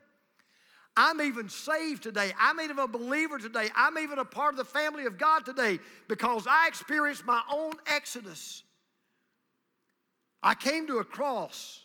I'm 0.97 1.21
even 1.21 1.49
saved 1.49 2.03
today. 2.03 2.33
I'm 2.39 2.61
even 2.61 2.79
a 2.79 2.87
believer 2.87 3.39
today. 3.39 3.69
I'm 3.75 3.99
even 3.99 4.19
a 4.19 4.25
part 4.25 4.55
of 4.55 4.59
the 4.59 4.65
family 4.65 5.07
of 5.07 5.17
God 5.17 5.45
today 5.45 5.79
because 6.07 6.47
I 6.49 6.69
experienced 6.69 7.25
my 7.25 7.41
own 7.51 7.73
Exodus. 7.87 8.63
I 10.43 10.55
came 10.55 10.87
to 10.89 10.99
a 10.99 11.05
cross 11.05 11.85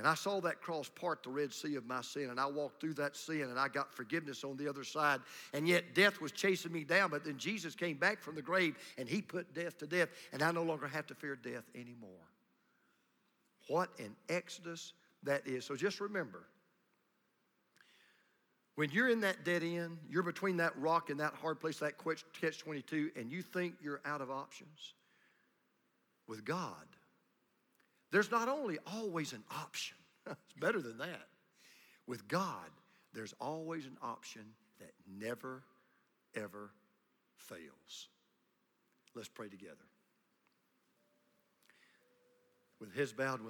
and 0.00 0.08
I 0.08 0.14
saw 0.14 0.40
that 0.40 0.62
cross 0.62 0.88
part 0.88 1.22
the 1.22 1.28
Red 1.28 1.52
Sea 1.52 1.74
of 1.74 1.84
my 1.84 2.00
sin, 2.00 2.30
and 2.30 2.40
I 2.40 2.46
walked 2.46 2.80
through 2.80 2.94
that 2.94 3.14
sin, 3.14 3.42
and 3.42 3.58
I 3.58 3.68
got 3.68 3.92
forgiveness 3.92 4.44
on 4.44 4.56
the 4.56 4.66
other 4.66 4.82
side. 4.82 5.20
And 5.52 5.68
yet 5.68 5.94
death 5.94 6.22
was 6.22 6.32
chasing 6.32 6.72
me 6.72 6.84
down, 6.84 7.10
but 7.10 7.22
then 7.22 7.36
Jesus 7.36 7.74
came 7.74 7.98
back 7.98 8.22
from 8.22 8.34
the 8.34 8.40
grave, 8.40 8.78
and 8.96 9.06
He 9.06 9.20
put 9.20 9.52
death 9.52 9.76
to 9.76 9.86
death, 9.86 10.08
and 10.32 10.42
I 10.42 10.52
no 10.52 10.62
longer 10.62 10.88
have 10.88 11.06
to 11.08 11.14
fear 11.14 11.36
death 11.36 11.64
anymore. 11.74 12.30
What 13.68 13.90
an 13.98 14.16
exodus 14.30 14.94
that 15.24 15.46
is. 15.46 15.66
So 15.66 15.76
just 15.76 16.00
remember 16.00 16.46
when 18.76 18.90
you're 18.90 19.10
in 19.10 19.20
that 19.20 19.44
dead 19.44 19.62
end, 19.62 19.98
you're 20.08 20.22
between 20.22 20.56
that 20.56 20.72
rock 20.78 21.10
and 21.10 21.20
that 21.20 21.34
hard 21.34 21.60
place, 21.60 21.76
that 21.80 21.96
catch 22.40 22.58
22, 22.58 23.10
and 23.16 23.30
you 23.30 23.42
think 23.42 23.74
you're 23.82 24.00
out 24.06 24.22
of 24.22 24.30
options, 24.30 24.94
with 26.26 26.42
God, 26.42 26.86
there's 28.10 28.30
not 28.30 28.48
only 28.48 28.78
always 28.86 29.32
an 29.32 29.44
option, 29.50 29.96
it's 30.26 30.52
better 30.58 30.80
than 30.80 30.98
that. 30.98 31.28
With 32.06 32.26
God, 32.28 32.70
there's 33.12 33.34
always 33.40 33.86
an 33.86 33.96
option 34.02 34.42
that 34.80 34.92
never, 35.06 35.62
ever 36.34 36.70
fails. 37.36 38.08
Let's 39.14 39.28
pray 39.28 39.48
together. 39.48 39.74
With 42.80 42.94
his 42.94 43.12
bowed, 43.12 43.40
with 43.40 43.48